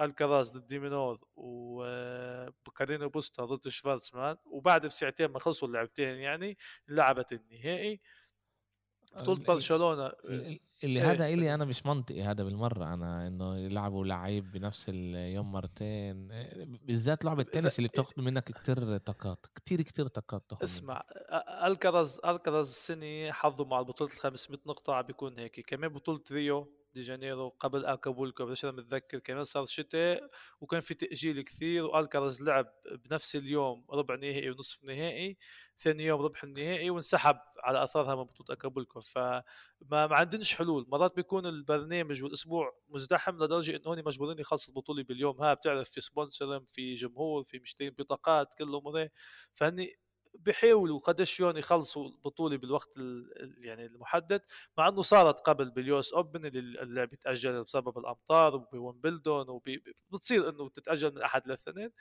الكراز 0.01 0.57
ضد 0.57 0.67
ديمينور 0.67 1.19
وكارينو 1.35 3.09
بوستا 3.09 3.45
ضد 3.45 3.67
شفارتسمان 3.67 4.37
وبعد 4.45 4.85
بساعتين 4.85 5.27
ما 5.27 5.39
خلصوا 5.39 5.67
اللعبتين 5.67 6.07
يعني 6.17 6.57
لعبت 6.87 7.33
النهائي. 7.33 8.01
بطولة 9.15 9.43
برشلونة 9.43 10.11
اللي 10.83 11.01
إيه 11.01 11.11
هذا 11.11 11.27
إلي 11.27 11.53
أنا 11.53 11.65
مش 11.65 11.85
منطقي 11.85 12.21
هذا 12.21 12.43
بالمرة 12.43 12.93
أنا 12.93 13.27
إنه 13.27 13.57
يلعبوا 13.57 14.05
لعيب 14.05 14.51
بنفس 14.51 14.89
اليوم 14.89 15.51
مرتين 15.51 16.27
بالذات 16.83 17.25
لعبة 17.25 17.41
التنس 17.41 17.79
اللي 17.79 17.87
بتاخذ 17.87 18.21
منك 18.21 18.43
كتير 18.43 18.97
طاقات 18.97 19.45
كتير 19.55 19.81
كتير 19.81 20.07
طاقات 20.07 20.49
تاخذ 20.49 20.63
اسمع 20.63 21.03
الكرز 21.65 22.19
الكرز 22.25 22.69
السنة 22.69 23.31
حظه 23.31 23.65
مع 23.65 23.79
البطولة 23.79 24.11
ال 24.11 24.17
500 24.17 24.59
نقطة 24.65 24.93
عم 24.93 25.01
بيكون 25.01 25.39
هيك. 25.39 25.59
كمان 25.59 25.89
بطولة 25.89 26.21
ريو 26.31 26.71
دي 26.93 27.01
جانيرو 27.01 27.49
قبل 27.49 27.85
أكابولكو 27.85 28.45
بس 28.45 28.65
أنا 28.65 28.71
متذكر 28.73 29.19
كمان 29.19 29.43
صار 29.43 29.65
شتاء 29.65 30.29
وكان 30.61 30.81
في 30.81 30.93
تأجيل 30.93 31.41
كثير 31.41 31.85
والكرز 31.85 32.43
لعب 32.43 32.67
بنفس 33.05 33.35
اليوم 33.35 33.85
ربع 33.89 34.15
نهائي 34.15 34.49
ونصف 34.49 34.83
نهائي 34.83 35.37
ثاني 35.79 36.05
يوم 36.05 36.21
ربح 36.21 36.43
النهائي 36.43 36.89
وانسحب. 36.89 37.37
على 37.65 37.83
أثرها 37.83 38.15
من 38.15 38.23
بطوله 38.23 38.53
اكابولكو 38.53 39.01
فما 39.01 39.43
ما 39.91 40.15
عندناش 40.15 40.55
حلول. 40.55 40.85
مرات 40.89 41.15
بيكون 41.15 41.45
البرنامج 41.45 42.23
والأسبوع 42.23 42.75
مزدحم 42.89 43.43
لدرجة 43.43 43.75
انه 43.75 43.81
هون 43.87 44.03
مجبورين 44.05 44.39
يخلصوا 44.39 44.69
البطولة 44.69 45.03
باليوم. 45.03 45.41
ها 45.41 45.53
بتعرف 45.53 45.89
في 45.89 46.01
sponsor 46.01 46.59
في 46.71 46.93
جمهور 46.93 47.43
في 47.43 47.59
مشترين 47.59 47.91
بطاقات 47.97 48.53
كلهم 48.53 49.09
فهني 49.53 49.95
بيحاولوا 50.39 50.99
قديش 50.99 51.31
شلون 51.31 51.57
يخلصوا 51.57 52.07
البطولة 52.07 52.57
بالوقت 52.57 52.89
يعني 53.57 53.85
المحدد. 53.85 54.41
مع 54.77 54.87
إنه 54.87 55.01
صارت 55.01 55.39
قبل 55.39 55.69
بال 55.71 55.92
US 55.92 56.13
Open 56.13 56.45
اللي 56.45 56.81
اللعبه 56.81 57.09
بيتاجل 57.09 57.63
بسبب 57.63 57.97
الأمطار 57.97 58.55
وبويمبلدون 58.55 59.45
وبتصير 59.49 60.49
إنه 60.49 60.69
تتأجل 60.69 61.15
من 61.15 61.21
أحد 61.21 61.47
لاثنين 61.47 61.91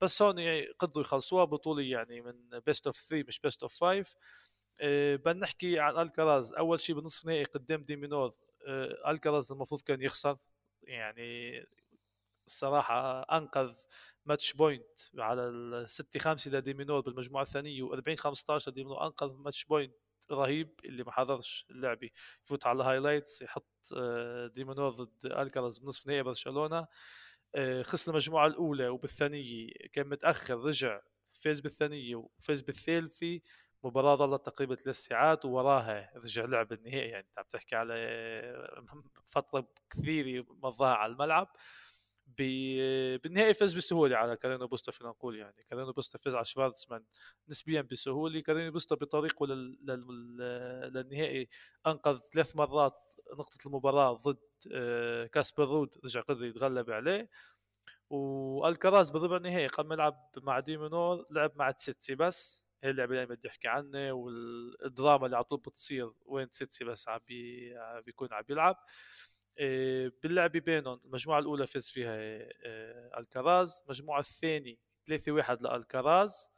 بس 0.00 0.22
هون 0.22 0.38
يعني 0.38 0.66
قدروا 0.78 1.04
يخلصوها. 1.04 1.44
بطولة 1.44 1.82
يعني 1.82 2.20
من 2.20 2.58
best 2.66 2.86
of 2.86 2.96
3 2.96 3.24
مش 3.28 3.40
best 3.40 3.62
of 3.62 3.84
5 3.84 4.14
بدنا 5.16 5.40
نحكي 5.40 5.78
عن 5.78 5.98
الكراز 5.98 6.54
أول 6.54 6.80
شيء 6.80 7.00
بنصف 7.00 7.26
نهائي 7.26 7.44
قدام 7.44 7.82
ديمينور 7.82 8.34
آه، 8.66 9.10
الكراز 9.10 9.52
المفروض 9.52 9.80
كان 9.80 10.02
يخسر. 10.02 10.36
يعني 10.82 11.60
الصراحه 12.46 13.20
أنقذ 13.22 13.74
match 14.26 14.52
point 14.52 15.00
على 15.18 15.42
ال 15.48 15.88
6 15.90 16.20
5 16.20 16.50
لديمينور 16.50 17.00
بالمجموعة 17.00 17.42
الثانية 17.42 17.82
و40 17.88 18.14
15 18.14 18.70
لديمينور 18.70 19.06
أنقذ 19.06 19.32
match 19.32 19.64
point 19.64 19.94
رهيب 20.30 20.80
اللي 20.84 21.04
ما 21.04 21.12
حضرش 21.12 21.66
اللعبة. 21.70 22.10
يفوت 22.44 22.66
على 22.66 22.76
ال 22.82 22.88
highlights 22.88 23.42
يحط 23.42 23.66
آه، 23.96 24.46
ديمينور 24.46 24.90
ضد 24.90 25.26
الكراز 25.26 25.78
بنصف 25.78 26.06
نهائي 26.06 26.22
برشلونة. 26.22 26.86
آه، 27.54 27.82
خسر 27.82 28.10
المجموعة 28.12 28.46
الأولى 28.46 28.88
وبالثانية 28.88 29.70
كان 29.92 30.08
متأخر 30.08 30.58
رجع 30.58 31.00
فاز 31.32 31.60
بالثانية 31.60 32.16
وفاز 32.16 32.60
بالثالثة. 32.60 33.40
مباراة 33.84 34.16
ظلت 34.16 34.46
تقريبا 34.46 34.74
ثلاث 34.74 34.96
ساعات 34.96 35.44
ووراها 35.44 36.12
رجع 36.16 36.44
لعب 36.44 36.72
النهائي. 36.72 37.08
يعني 37.08 37.26
أنت 37.28 37.38
عم 37.38 37.44
تحكي 37.50 37.76
على 37.76 37.94
فترة 39.34 39.68
كثيرة 39.90 40.46
مضاها 40.62 40.94
على 40.94 41.12
الملعب. 41.12 41.48
بالنهائي 42.38 43.54
فاز 43.54 43.74
بسهولة 43.74 44.16
على 44.16 44.36
كارينو 44.36 44.66
بوستا 44.66 44.92
فينا 44.92 45.10
نقول 45.10 45.36
يعني. 45.36 45.64
كارينو 45.70 45.92
بوستا 45.92 46.18
فاز 46.18 46.34
على 46.34 46.44
شفارتسمان 46.44 47.04
نسبيا 47.48 47.82
بسهولة. 47.82 48.40
كارينو 48.40 48.72
بوستا 48.72 48.94
بطريقه 48.94 49.46
لل... 49.46 49.78
لل... 49.86 50.36
للنهائي 50.94 51.48
أنقذ 51.86 52.18
ثلاث 52.18 52.56
مرات 52.56 53.14
نقطة 53.32 53.66
المباراة 53.66 54.12
ضد 54.12 54.38
آه، 54.72 55.26
كاسبر 55.26 55.64
رود. 55.68 55.94
رجع 56.04 56.20
قدر 56.20 56.44
يتغلب 56.44 56.90
عليه. 56.90 57.30
والكراز 58.10 59.10
بالربع 59.10 59.36
النهائي 59.36 59.68
ما 59.78 59.94
يلعب 59.94 60.30
مع 60.36 60.60
ديمينور 60.60 61.24
لعب 61.30 61.52
مع 61.56 61.70
تسيتسيباس. 61.70 62.69
هي 62.82 62.90
اللعبة 62.90 63.14
اللي 63.14 63.26
بدي 63.36 63.48
احكي 63.48 63.68
عنها 63.68 64.12
والدراما 64.12 65.26
اللي 65.26 65.36
على 65.36 65.44
طول 65.44 65.58
بتصير 65.60 66.12
وين 66.26 66.50
تسيتسيباس 66.50 67.08
عم 67.08 67.20
بي... 67.28 67.74
بيكون 68.06 68.28
عم 68.32 68.42
بيلعب. 68.42 68.76
آه، 69.58 70.12
باللعبة 70.22 70.60
بينهم 70.60 71.00
المجموعة 71.04 71.38
الأولى 71.38 71.66
فاز 71.66 71.90
فيها 71.90 72.16
آه، 72.66 73.18
ألكراز 73.18 73.82
المجموعة 73.86 74.20
الثانية 74.20 74.76
3 75.06 75.32
1 75.32 75.62
لألكراز. 75.62 76.48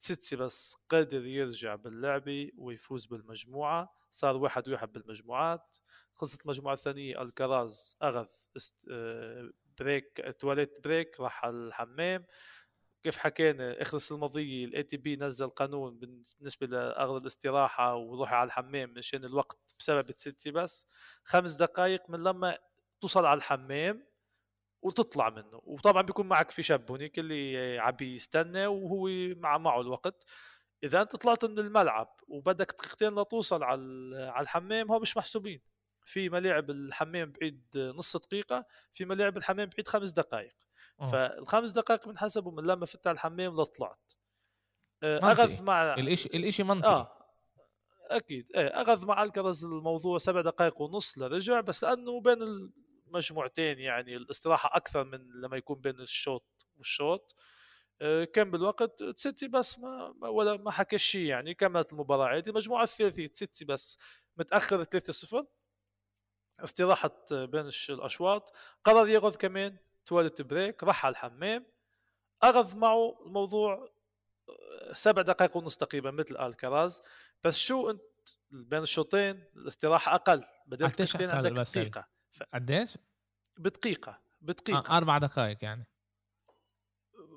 تسيتسيباس 0.00 0.76
قادر 0.88 1.26
يرجع 1.26 1.74
باللعبة 1.74 2.50
ويفوز 2.56 3.06
بالمجموعة. 3.06 3.94
صار 4.10 4.36
واحد 4.36 4.68
واحد 4.68 4.92
بالمجموعات. 4.92 5.76
خلصت 6.16 6.42
المجموعة 6.42 6.74
الثانية 6.74 7.22
ألكراز 7.22 7.96
أخذ 8.02 8.26
آه، 8.90 9.50
break 9.78 10.36
toilet 10.38 10.80
break 10.84 11.20
راح 11.20 11.44
الحمام. 11.44 12.26
كيف 13.02 13.16
حكينا 13.16 13.82
اخر 13.82 13.98
الماضيه 14.10 14.64
ال 14.64 14.82
ATP 14.82 15.16
نزل 15.16 15.48
قانون 15.48 15.98
بالنسبة 15.98 16.66
لاخذ 16.66 17.16
الاستراحة 17.16 17.94
وروحي 17.96 18.34
على 18.34 18.46
الحمام 18.46 18.90
مشان 18.90 19.24
الوقت 19.24 19.74
بسبب 19.78 20.10
تسيتسيباس. 20.10 20.86
خمس 21.24 21.54
دقائق 21.54 22.10
من 22.10 22.22
لما 22.22 22.58
توصل 23.00 23.24
على 23.26 23.38
الحمام 23.38 24.06
وتطلع 24.82 25.30
منه. 25.30 25.60
وطبعا 25.64 26.02
بيكون 26.02 26.28
معك 26.28 26.50
في 26.50 26.62
شاب 26.62 26.92
هناك 26.92 27.18
اللي 27.18 27.78
عم 27.78 27.96
يستنى 28.00 28.66
وهو 28.66 29.08
مع 29.36 29.58
معه 29.58 29.80
الوقت. 29.80 30.24
إذا 30.84 31.02
أنت 31.02 31.16
طلعت 31.16 31.44
من 31.44 31.58
الملعب 31.58 32.16
وبدك 32.28 32.72
دقيقتين 32.72 33.14
لتوصل 33.20 33.62
على 33.62 33.80
على 34.16 34.42
الحمام 34.42 34.92
هو 34.92 35.00
مش 35.00 35.16
محسوبين. 35.16 35.60
في 36.06 36.28
ملاعب 36.28 36.70
الحمام 36.70 37.32
بعيد 37.32 37.62
نص 37.76 38.16
دقيقة 38.16 38.66
في 38.92 39.04
ملاعب 39.04 39.36
الحمام 39.36 39.68
بعيد 39.68 39.88
خمس 39.88 40.10
دقائق 40.10 40.54
أوه. 41.00 41.10
فالخمس 41.10 41.70
دقائق 41.70 42.08
بنحسبوا 42.08 42.52
من 42.52 42.66
لما 42.66 42.86
فتح 42.86 43.10
الحمام 43.10 43.60
لطلعت 43.60 44.12
آه، 45.02 45.32
أخذ 45.32 45.62
مع 45.62 45.94
الاشي 45.94 46.28
الإشي 46.28 46.62
منطقي. 46.62 46.90
آه 46.90 47.20
أكيد. 48.10 48.46
إيه 48.54 48.82
أخذ 48.82 49.06
مع 49.06 49.22
الكرز 49.22 49.64
الموضوع 49.64 50.18
سبع 50.18 50.40
دقائق 50.40 50.80
ونص 50.80 51.18
لرجع 51.18 51.60
بس 51.60 51.84
لأنه 51.84 52.20
بين 52.20 52.42
المجموعتين 52.42 53.78
يعني 53.78 54.16
الاستراحة 54.16 54.76
أكثر 54.76 55.04
من 55.04 55.18
لما 55.40 55.56
يكون 55.56 55.80
بين 55.80 56.00
الشوط 56.00 56.66
والشوط. 56.76 57.36
آه، 58.02 58.24
كان 58.24 58.50
بالوقت 58.50 59.02
تسيتسيباس 59.02 59.78
ما 59.78 60.28
ولا 60.28 60.56
ما 60.56 60.70
حكى 60.70 60.98
شيء 60.98 61.26
يعني 61.26 61.54
كملت 61.54 61.92
المباراة 61.92 62.26
عادي. 62.26 62.50
المجموعه 62.50 62.82
الثالثه 62.82 63.26
تسيتسيباس 63.26 63.98
متاخر 64.36 64.84
3-0 64.84 65.46
استراحة 66.60 67.26
بين 67.30 67.70
الأشواط. 67.90 68.52
قرر 68.84 69.08
ياخذ 69.08 69.36
كمان 69.36 69.76
toilet 70.06 70.42
break 70.42 70.84
راح 70.84 71.06
على 71.06 71.12
الحمام. 71.12 71.66
اخذ 72.42 72.76
معه 72.76 73.16
الموضوع 73.26 73.90
آه، 74.48 74.92
سبع 74.92 75.22
دقائق 75.22 75.56
ونص 75.56 75.76
تقريبا 75.76 76.10
مثل 76.10 76.36
الكراز 76.36 77.02
بس 77.44 77.58
شو 77.58 77.90
أنت 77.90 78.02
بين 78.50 78.82
الشوطين 78.82 79.44
الاستراحة 79.56 80.14
أقل 80.14 80.44
بدل 80.66 80.88
دقيقتين 80.88 81.30
عندك 81.30 81.50
دقيقه 81.50 82.08
قديش؟ 82.54 82.98
بدقيقة. 83.58 84.20
بدقيقة 84.40 84.94
آه 84.94 84.96
أربع 84.96 85.18
دقائق 85.18 85.58
يعني. 85.62 85.86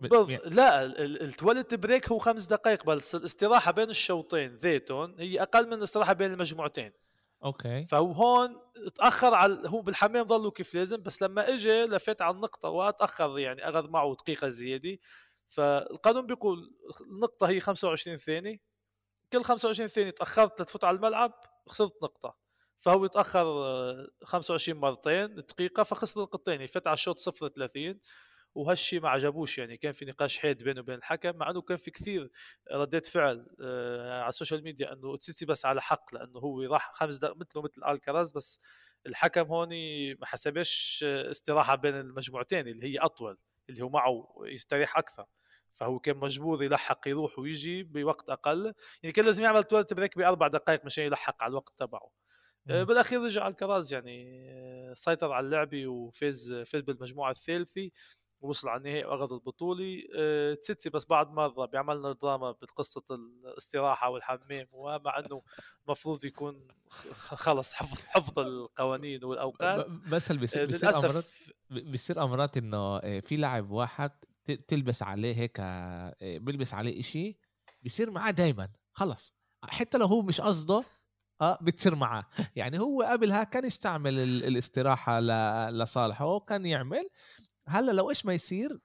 بض... 0.01 0.32
لا 0.32 0.86
ال 1.06 1.16
toilet 1.16 1.75
break 1.75 2.10
هو 2.10 2.20
خمس 2.20 2.46
دقائق 2.46 2.86
بس 2.86 3.15
الاستراحة 3.15 3.72
بين 3.72 3.89
الشوطين 3.89 4.55
ذيتون 4.55 5.20
هي 5.20 5.41
أقل 5.41 5.67
من 5.67 5.74
الاستراحة 5.74 6.13
بين 6.13 6.34
المجموعتين. 6.34 6.91
okay. 7.44 7.86
فهو 7.86 8.12
هون 8.12 8.62
تأخر 8.96 9.34
على 9.34 9.70
هو 9.70 9.82
بالحمام 9.82 10.28
ظلوا 10.28 10.52
كيف 10.52 10.76
لازم 10.76 11.04
بس 11.04 11.24
لما 11.24 11.54
اجى 11.54 11.84
لفت 11.86 12.22
على 12.22 12.36
النقطة 12.36 12.70
وتاخر 12.70 13.40
يعني 13.40 13.70
أخذ 13.70 13.90
معه 13.90 14.14
دقيقة 14.16 14.50
زيادة. 14.50 14.98
فالقانون 15.48 16.26
بيقول 16.26 16.76
النقطة 17.02 17.48
هي 17.50 17.60
25 17.60 18.18
ثانية. 18.18 18.60
كل 19.34 19.44
25 19.44 19.88
ثانية 19.90 20.10
تأخرت 20.12 20.62
لتفوت 20.62 20.84
على 20.84 20.96
الملعب 20.98 21.34
خسرت 21.68 22.04
نقطة. 22.04 22.38
فهو 22.80 23.06
يتأخر 23.06 23.46
25 24.24 24.80
مرتين 24.80 25.36
دقيقة 25.36 25.84
فخسر 25.84 26.22
نقطتين 26.22 26.62
يفت 26.62 26.88
على 26.88 26.94
الشوط 26.94 27.20
0 27.20 27.48
30 27.48 28.00
وهالشيء 28.56 29.02
ما 29.02 29.10
عجبوش 29.10 29.58
يعني. 29.58 29.78
كان 29.78 29.92
في 29.92 30.06
نقاش 30.06 30.38
حاد 30.40 30.64
بينه 30.64 30.80
وبين 30.80 30.96
الحكم 30.96 31.36
مع 31.36 31.50
إنه 31.50 31.62
كان 31.62 31.78
في 31.78 31.92
كثير 31.92 32.32
ردات 32.72 33.08
فعل 33.08 33.48
آه، 33.62 34.22
على 34.22 34.30
السوشيال 34.30 34.64
ميديا 34.64 34.94
إنه 34.94 35.18
تسيتسيباس 35.18 35.66
على 35.66 35.82
حق 35.82 36.16
لأنه 36.16 36.40
هو 36.40 36.62
راح 36.62 36.92
خمس 36.94 37.18
دقائق 37.18 37.38
مثله 37.38 37.62
مثل 37.64 37.84
ألكاراز 37.92 38.34
بس 38.34 38.60
الحكم 39.08 39.42
هون 39.48 39.70
ما 40.20 40.26
حسبش 40.26 41.04
استراحة 41.04 41.76
بين 41.76 41.96
المجموعتين 41.96 42.68
اللي 42.68 42.94
هي 42.94 43.00
أطول 43.00 43.38
اللي 43.70 43.84
هو 43.84 43.90
معه 43.90 44.36
يستريح 44.46 44.98
أكثر. 44.98 45.26
فهو 45.74 46.00
كان 46.00 46.18
مجبور 46.18 46.64
يلحق 46.64 47.08
يروح 47.08 47.40
ويجي 47.40 47.84
بوقت 47.84 48.30
أقل. 48.30 48.74
يعني 49.04 49.14
كان 49.14 49.26
لازم 49.26 49.44
يعمل 49.44 49.64
toilet 49.63 49.94
break 49.94 50.18
بأربع 50.18 50.48
دقائق 50.48 50.86
مشان 50.86 51.04
يلحق 51.06 51.44
على 51.44 51.52
الوقت 51.52 51.74
تبعه. 51.78 52.12
آه، 52.70 52.84
بالأخير 52.84 53.22
رجع 53.22 53.48
ألكاراز 53.48 53.94
يعني 53.94 54.46
آه، 54.52 54.94
سيطر 54.94 55.32
على 55.32 55.46
اللعبة 55.46 55.88
وفاز 55.88 56.54
فاز 56.54 56.82
بالمجموعة 56.82 57.32
الثالثة. 57.32 57.90
ووصل 58.44 58.70
على 58.70 58.78
النهائي 58.78 59.06
وأخذ 59.06 59.34
البطولة. 59.34 60.04
أه 60.18 60.54
تسيتسيباس 60.54 61.06
بعد 61.06 61.32
مرة 61.32 61.66
بيعمل 61.66 62.00
لنا 62.00 62.12
دراما 62.12 62.52
بقصه 62.52 63.04
الاستراحة 63.12 64.10
والحمام 64.10 64.68
ومع 64.72 65.20
إنه 65.20 65.42
المفروض 65.86 66.26
يكون 66.26 66.68
خلص 67.14 67.74
حفظ 67.74 68.02
حفظ 68.08 68.40
القوانين 68.40 69.24
والأوقات. 69.24 69.88
بس 70.12 70.32
اللي 70.32 70.40
بيصير 70.40 70.66
بيصير 70.66 70.98
مرات 70.98 71.25
بيصير 71.70 72.24
امرات 72.24 72.58
إنه 72.58 73.00
في 73.20 73.36
لاعب 73.38 73.72
واحد 73.72 74.12
تلبس 74.68 75.04
عليه 75.04 75.36
هيك 75.36 75.62
بيلبس 76.44 76.74
عليه 76.74 77.00
إشي 77.00 77.40
بيصير 77.82 78.12
معاه 78.12 78.32
دائما 78.32 78.70
خلص. 78.92 79.38
حتى 79.64 79.98
لو 79.98 80.06
هو 80.06 80.22
مش 80.22 80.42
قصده 80.42 80.84
آه 81.42 81.60
بتصير 81.62 81.96
معاه. 81.96 82.26
يعني 82.56 82.80
هو 82.80 83.02
قبلها 83.02 83.44
كان 83.44 83.66
يستعمل 83.66 84.20
الاستراحة 84.20 85.20
لصالحه 85.70 86.40
كان 86.40 86.66
يعمل. 86.66 87.10
هلأ 87.67 87.91
لو 87.91 88.10
إيش 88.10 88.25
ما 88.25 88.34
يصير 88.34 88.79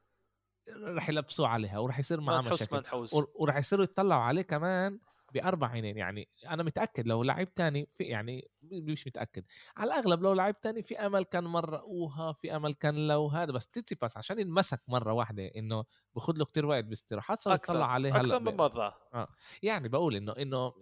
رح 0.77 1.09
يلبسوه 1.09 1.49
عليها 1.49 1.79
ورح 1.79 1.99
يصير 1.99 2.21
معاه 2.21 2.41
مشاكل. 2.41 2.85
ورح 3.35 3.57
يصيروا 3.57 3.85
يطلعوا 3.85 4.23
عليه 4.23 4.43
كمان 4.43 4.99
بأربع 5.35 5.69
عينين. 5.69 5.97
يعني 5.97 6.29
أنا 6.49 6.63
متأكد 6.63 7.07
لو 7.07 7.23
لعيب 7.23 7.55
تاني 7.55 7.89
في 7.95 8.05
يعني 8.05 8.51
مش 8.63 9.07
متأكد. 9.07 9.45
على 9.77 9.93
الأغلب 9.93 10.23
لو 10.23 10.33
لعيب 10.33 10.61
تاني 10.61 10.83
في 10.83 10.99
أمل 10.99 11.25
كان 11.25 11.45
مرة 11.45 11.77
أوها 11.77 12.33
في 12.33 12.57
أمل 12.57 12.75
كان 12.75 13.09
لو 13.09 13.29
هذا 13.29 13.53
بس 13.53 13.69
تيتسيباس 13.69 14.17
عشان 14.17 14.39
ينمسك 14.39 14.83
مرة 14.89 15.13
واحدة 15.13 15.51
إنه 15.57 15.85
بخذ 16.15 16.39
له 16.39 16.45
كتير 16.45 16.67
وقت 16.67 16.85
باستراحات 16.85 17.43
صار 17.43 17.55
يطلع 17.55 17.87
عليه 17.87 18.13
هلأ 18.13 18.21
أكثر 18.21 18.41
من 18.41 18.57
مرة. 18.57 18.95
آه. 19.15 19.29
يعني 19.63 19.89
بقول 19.89 20.17
انه 20.17 20.33
إنه 20.33 20.75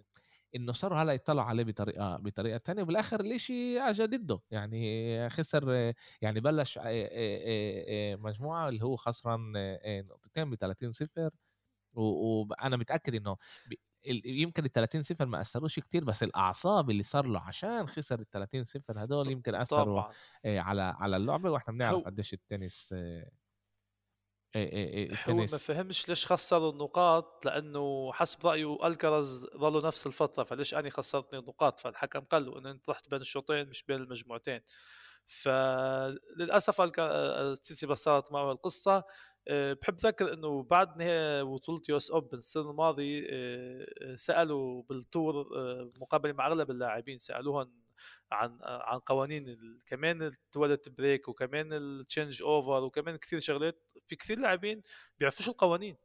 إنه 0.56 0.72
صاروا 0.72 0.98
هلأ 1.02 1.12
يطلعوا 1.12 1.48
عليه 1.48 1.64
بطريقة 1.64 2.16
بطريقة 2.16 2.58
ثانية 2.58 2.82
وبالآخر 2.82 3.20
الإشي 3.20 3.80
اجى 3.80 4.06
ضده. 4.06 4.40
يعني 4.50 5.30
خسر 5.30 5.92
يعني 6.22 6.40
بلش 6.40 6.78
مجموعة 8.20 8.68
اللي 8.68 8.84
هو 8.84 8.96
خسران 8.96 9.52
نقطتين 9.86 10.50
ب 10.50 10.54
30 10.54 10.92
صفر 10.92 11.30
وأنا 11.94 12.76
متأكد 12.76 13.14
إنه 13.14 13.36
يمكن 14.24 14.64
ال 14.64 14.72
30 14.72 15.02
صفر 15.02 15.26
ما 15.26 15.40
أثروش 15.40 15.80
كتير 15.80 16.04
بس 16.04 16.22
الأعصاب 16.22 16.90
اللي 16.90 17.02
صار 17.02 17.26
له 17.26 17.40
عشان 17.40 17.86
خسر 17.86 18.20
ال 18.20 18.30
30 18.30 18.64
صفر 18.64 19.04
هدول 19.04 19.30
يمكن 19.30 19.54
أثروا 19.54 20.02
طبعا. 20.02 20.14
على 20.46 20.82
على 20.82 21.16
اللعبة. 21.16 21.50
وإحنا 21.50 21.74
بنعرف 21.74 22.04
قديش 22.04 22.34
التنس 22.34 22.94
التنس 24.56 25.30
هو 25.30 25.36
ما 25.36 25.46
فهمش 25.46 26.08
ليش 26.08 26.26
خسروا 26.26 26.72
النقاط 26.72 27.46
لأنه 27.46 28.12
حسب 28.12 28.46
رأيه 28.46 28.86
الكرز 28.86 29.46
ظلوا 29.56 29.86
نفس 29.86 30.06
الفترة 30.06 30.44
فليش 30.44 30.74
اني 30.74 30.90
خسرتني 30.90 31.38
النقاط 31.38 31.80
فالحكم 31.80 32.20
قال 32.20 32.46
له 32.46 32.58
إنه 32.58 32.70
أنت 32.70 32.90
رحت 32.90 33.10
بين 33.10 33.20
الشوطين 33.20 33.68
مش 33.68 33.82
بين 33.82 33.96
المجموعتين. 33.96 34.60
فللاسف 35.26 36.80
السيسي 36.80 37.86
بس 37.86 38.02
صارت 38.02 38.32
معه 38.32 38.52
القصة. 38.52 39.04
آه، 39.48 39.72
بحب 39.72 39.96
ذكر 39.96 40.32
إنه 40.32 40.62
بعد 40.62 40.96
نهاية 40.96 41.42
بطولة 41.42 41.82
US 41.88 42.10
Open 42.10 42.38
السنة 42.38 42.70
الماضية 42.70 43.26
آه، 43.30 44.16
سألوا 44.16 44.82
بال 44.82 45.02
tour 45.02 45.40
آه، 45.56 45.90
مقابله 46.00 46.32
مع 46.32 46.46
أغلب 46.46 46.70
اللاعبين 46.70 47.18
سألوهم 47.18 47.72
عن 48.32 48.58
عن 48.62 48.98
قوانين 48.98 49.58
كمان 49.86 50.22
ال 50.22 50.32
toilet 50.32 50.88
break 50.88 51.28
وكمان 51.28 51.72
ال 51.72 52.42
changeover 52.42 52.82
وكمان 52.82 53.16
كثير 53.16 53.40
شغلات 53.40 53.82
في 54.06 54.16
كثير 54.16 54.38
لاعبين 54.38 54.82
بيعرفوش 55.18 55.48
القوانين. 55.48 55.96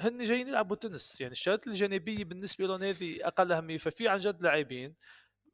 هن 0.00 0.24
جايين 0.24 0.48
يلعبوا 0.48 0.76
تنس 0.76 1.20
يعني 1.20 1.32
الشغلات 1.32 1.66
الجانبية 1.66 2.24
بالنسبة 2.24 2.66
لهم 2.66 2.82
هذه 2.82 3.26
أقل 3.26 3.52
أهمية. 3.52 3.76
ففي 3.78 4.08
عن 4.08 4.18
جد 4.18 4.42
لاعبين 4.42 4.94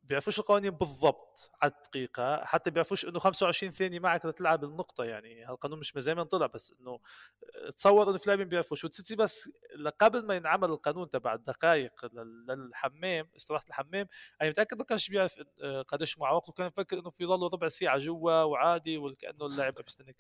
بيعرفوش 0.03 0.39
القوانين 0.39 0.71
بالضبط 0.71 1.51
على 1.63 1.73
الدقيقة 1.73 2.45
حتى 2.45 2.71
بيعرفوش 2.71 3.05
إنه 3.05 3.19
25 3.19 3.73
ثانية 3.73 3.99
معك 3.99 4.23
تلعب 4.23 4.65
النقطة 4.65 5.05
يعني 5.05 5.45
هالقانون 5.45 5.79
مش 5.79 5.97
ما 5.97 6.25
طلع 6.25 6.47
بس 6.47 6.75
إنه 6.81 7.01
تصور 7.77 8.11
إنه 8.11 8.19
في 8.19 8.25
لاعبين 8.27 8.49
بيعرفوش. 8.49 8.85
وتسيتي 8.85 9.17
بس 9.17 9.51
قبل 10.01 10.27
ما 10.27 10.35
ينعمل 10.35 10.71
القانون 10.71 11.09
تبع 11.09 11.35
الدقائق 11.35 11.93
للحمام 12.49 13.29
استراحة 13.37 13.65
الحمام 13.69 14.07
أنا 14.43 14.51
متأكد 14.51 14.79
ما 14.79 14.85
كانش 14.85 15.09
بيعرف 15.09 15.35
آه، 15.63 15.83
قديش 15.83 16.19
معه 16.19 16.35
وقت 16.35 16.49
وكان 16.49 16.67
يفكر 16.67 16.99
إنه 16.99 17.11
في 17.11 17.25
ضله 17.25 17.49
ربع 17.49 17.69
ساعة 17.69 17.99
جوا 17.99 18.43
وعادي 18.43 18.99
وكأنه 18.99 19.47
اللاعب 19.47 19.75
بيستنك 19.75 20.17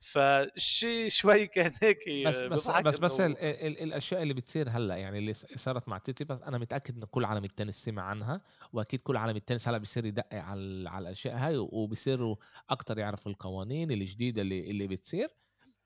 فالشيء 0.00 1.08
شوي 1.08 1.46
كان 1.46 1.72
هيك 1.82 1.98
بس 2.26 2.42
بس 2.42 2.70
بس, 2.70 2.98
بس 2.98 3.20
ال 3.20 3.38
ال 3.38 3.82
الأشياء 3.82 4.22
اللي 4.22 4.34
بتصير 4.34 4.68
هلأ 4.68 4.96
يعني 4.96 5.18
اللي 5.18 5.34
صارت 5.34 5.88
مع 5.88 5.98
تيتي 5.98 6.24
بس 6.24 6.38
أنا 6.42 6.58
متأكد 6.58 6.96
انه 6.96 7.06
كل 7.06 7.24
عالم 7.24 7.44
التنس 7.44 7.84
سمع 7.84 8.02
عنها 8.02 8.40
وأكيد 8.72 9.00
كل 9.00 9.16
عالم 9.20 9.36
التنس 9.36 9.68
هلا 9.68 9.78
بيصير 9.78 10.04
يدقق 10.06 10.34
على 10.34 10.88
على 10.88 11.02
الأشياء 11.02 11.36
هاي 11.36 11.56
وبيصيروا 11.56 12.36
أكثر 12.70 12.98
يعرفوا 12.98 13.32
القوانين 13.32 13.90
الجديده 13.90 14.42
اللي 14.42 14.70
اللي 14.70 14.86
بتصير. 14.86 15.28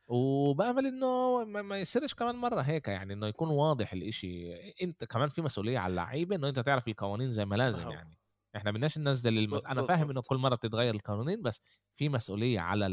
وبأمل 0.07 0.87
إنه 0.87 1.44
ما 1.44 1.79
يصيرش 1.79 2.14
كمان 2.14 2.37
مرة 2.37 2.61
هيك 2.61 2.88
يعني 2.88 3.12
إنه 3.12 3.27
يكون 3.27 3.49
واضح 3.49 3.92
الإشي. 3.92 4.55
أنت 4.83 5.05
كمان 5.05 5.29
في 5.29 5.42
مسؤولية 5.42 5.79
على 5.79 5.90
اللعيبة 5.90 6.37
إنه 6.37 6.49
أنت 6.49 6.61
تعرف 6.61 6.88
القوانين 6.88 7.33
زي 7.33 7.44
ما 7.44 7.57
لازم 7.57 7.90
يعني. 7.90 8.18
إحنا 8.57 8.70
بدناش 8.70 8.99
ننزل 8.99 9.38
المس... 9.38 9.64
أنا 9.66 9.83
فاهم 9.83 10.11
إنه 10.11 10.23
كل 10.23 10.37
مرة 10.37 10.55
بتتغير 10.55 10.94
القوانين 10.94 11.42
بس 11.42 11.62
في 11.97 12.09
مسؤولية 12.09 12.61
على 12.61 12.87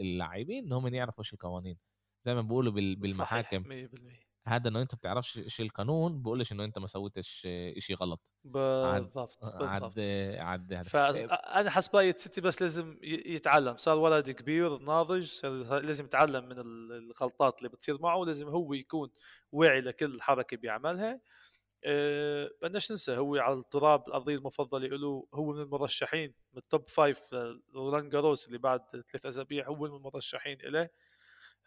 اللاعبين 0.00 0.64
إنهم 0.64 0.94
يعرفوا 0.94 1.24
إيش 1.24 1.32
القوانين. 1.32 1.78
زي 2.22 2.34
ما 2.34 2.40
بيقولوا 2.40 2.72
بالمحاكم. 2.72 3.64
صحيح 3.64 3.86
100% 3.88 4.31
هذا 4.46 4.68
إنه 4.68 4.82
أنت 4.82 4.94
بتعرفش 4.94 5.38
إيش 5.38 5.60
القانون 5.60 6.22
بقولش 6.22 6.52
إنه 6.52 6.64
أنت 6.64 6.78
ما 6.78 6.86
سويتش 6.86 7.28
شيء 7.78 7.96
غلط. 7.96 8.20
بالضبط 8.44 9.38
عد 9.44 10.00
عد 10.38 10.72
هذا. 10.72 10.82
فانا 10.82 11.70
حسب 11.70 11.96
رأيي 11.96 12.12
تسيتسيباس 12.12 12.62
لازم 12.62 12.98
يتعلم. 13.02 13.76
صار 13.76 13.98
ولد 13.98 14.30
كبير 14.30 14.78
ناضج 14.78 15.46
لازم 15.70 16.04
يتعلم 16.04 16.44
من 16.44 16.58
الغلطات 16.58 17.58
اللي 17.58 17.68
بتصير 17.68 18.00
معه 18.00 18.24
لازم 18.24 18.48
هو 18.48 18.74
يكون 18.74 19.10
واعي 19.52 19.80
لكل 19.80 20.22
حركة 20.22 20.56
بيعملها. 20.56 21.20
أه 21.84 22.50
بدناش 22.62 22.90
ننسى 22.90 23.16
هو 23.16 23.36
على 23.36 23.54
التراب 23.54 24.08
الأرضية 24.08 24.36
المفضلة 24.36 24.88
له 24.88 25.26
هو 25.34 25.52
من 25.52 25.62
المرشحين 25.62 26.34
من 26.52 26.58
ال 26.58 26.65
top 26.65 26.88
five 26.88 27.34
رولان 27.74 28.08
جاروس 28.08 28.46
اللي 28.46 28.58
بعد 28.58 28.80
ثلاث 28.90 29.26
أسابيع 29.26 29.68
هو 29.68 29.76
من 29.76 29.96
المرشحين 29.96 30.58
له 30.62 30.88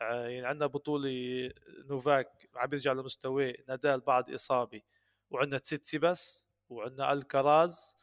يعني 0.01 0.45
عندنا 0.45 0.67
بطولة 0.67 1.09
نوفاك 1.89 2.49
عم 2.55 2.69
يرجع 2.73 2.93
لمستواه 2.93 3.53
نادال 3.67 3.99
بعد 3.99 4.31
إصابة 4.31 4.81
وعندنا 5.29 5.57
تسيتسيباس 5.57 6.47
وعندنا 6.69 7.13
ألكاراز 7.13 7.95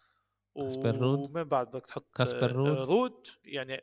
ومن 0.54 1.44
بعد 1.44 1.66
بدك 1.66 1.86
تحط 1.86 2.06
كاسبر 2.14 2.52
رود 2.52 2.78
رود 2.78 3.26
يعني 3.44 3.80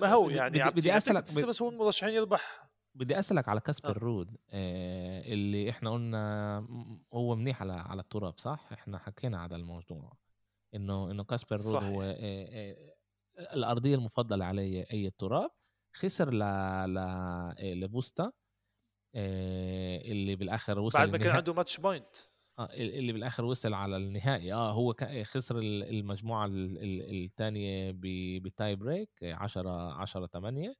ما 0.00 0.08
هو 0.08 0.30
يعني 0.30 0.58
بدي, 0.58 0.70
بدي 0.70 0.96
أسألك 0.96 1.22
بس 1.48 1.62
هو 1.62 1.68
المرشحين 1.68 2.14
يربح 2.14 2.68
بدي 2.94 3.18
أسألك 3.18 3.48
على 3.48 3.60
كاسبر 3.60 3.86
آه. 3.86 4.26
آه 4.50 5.22
اللي 5.32 5.70
إحنا 5.70 5.90
قلنا 5.90 6.66
هو 7.14 7.36
منيح 7.36 7.62
على 7.62 7.72
على 7.72 8.02
التراب 8.02 8.38
صح؟ 8.38 8.68
إحنا 8.72 8.98
حكينا 8.98 9.40
على 9.40 9.56
الموضوع 9.56 10.12
إنه 10.74 11.10
إنه 11.10 11.24
كاسبر 11.24 11.56
رود 11.56 11.74
صحيح. 11.74 11.88
هو 11.88 12.02
آه 12.02 12.16
آه 12.18 12.94
الأرضية 13.54 13.94
المفضلة 13.94 14.44
عليه 14.44 14.84
أي 14.92 15.06
التراب 15.06 15.50
خسر 15.94 16.30
ل 16.34 16.38
ل 16.94 16.98
آه، 16.98 17.54
لبوستا 17.74 18.32
آه 19.14 19.98
اللي 20.12 20.36
بالآخر 20.36 20.78
وصل 20.78 20.98
بعد 20.98 21.10
ما 21.10 21.18
كان 21.18 21.32
عنده 21.36 21.54
match 21.54 21.78
point. 21.80 22.16
آه 22.58 22.68
اللي 22.74 23.12
بالآخر 23.12 23.44
وصل 23.44 23.74
على 23.74 23.96
النهائي. 23.96 24.52
آه 24.52 24.72
هو 24.72 24.94
خسر 25.24 25.58
المجموعة 25.58 26.46
الثانية 26.52 27.92
ب 28.40 28.49
tie 28.49 28.76
break 28.76 29.10
10 29.22 29.92
10 29.92 30.26
8 30.26 30.74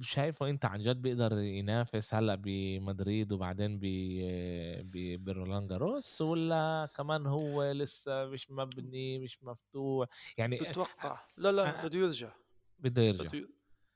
شايفه 0.00 0.50
انت 0.50 0.64
عن 0.64 0.82
جد 0.82 1.02
بيقدر 1.02 1.38
ينافس؟ 1.38 2.14
هلا 2.14 2.34
بمدريد 2.34 3.32
وبعدين 3.32 3.78
ب 3.82 5.24
برولان 5.24 5.66
جاروس 5.66 6.20
ولا 6.20 6.88
كمان 6.96 7.26
هو 7.26 7.72
لسه 7.72 8.24
مش 8.26 8.50
مبني 8.50 9.18
مش 9.18 9.44
مفتوح؟ 9.44 10.08
يعني 10.38 10.56
بتوقع. 10.56 11.20
لا 11.36 11.52
لا 11.52 11.86
بده 11.86 11.98
يرجع. 11.98 12.32
بده 12.78 13.02
يرجع. 13.02 13.30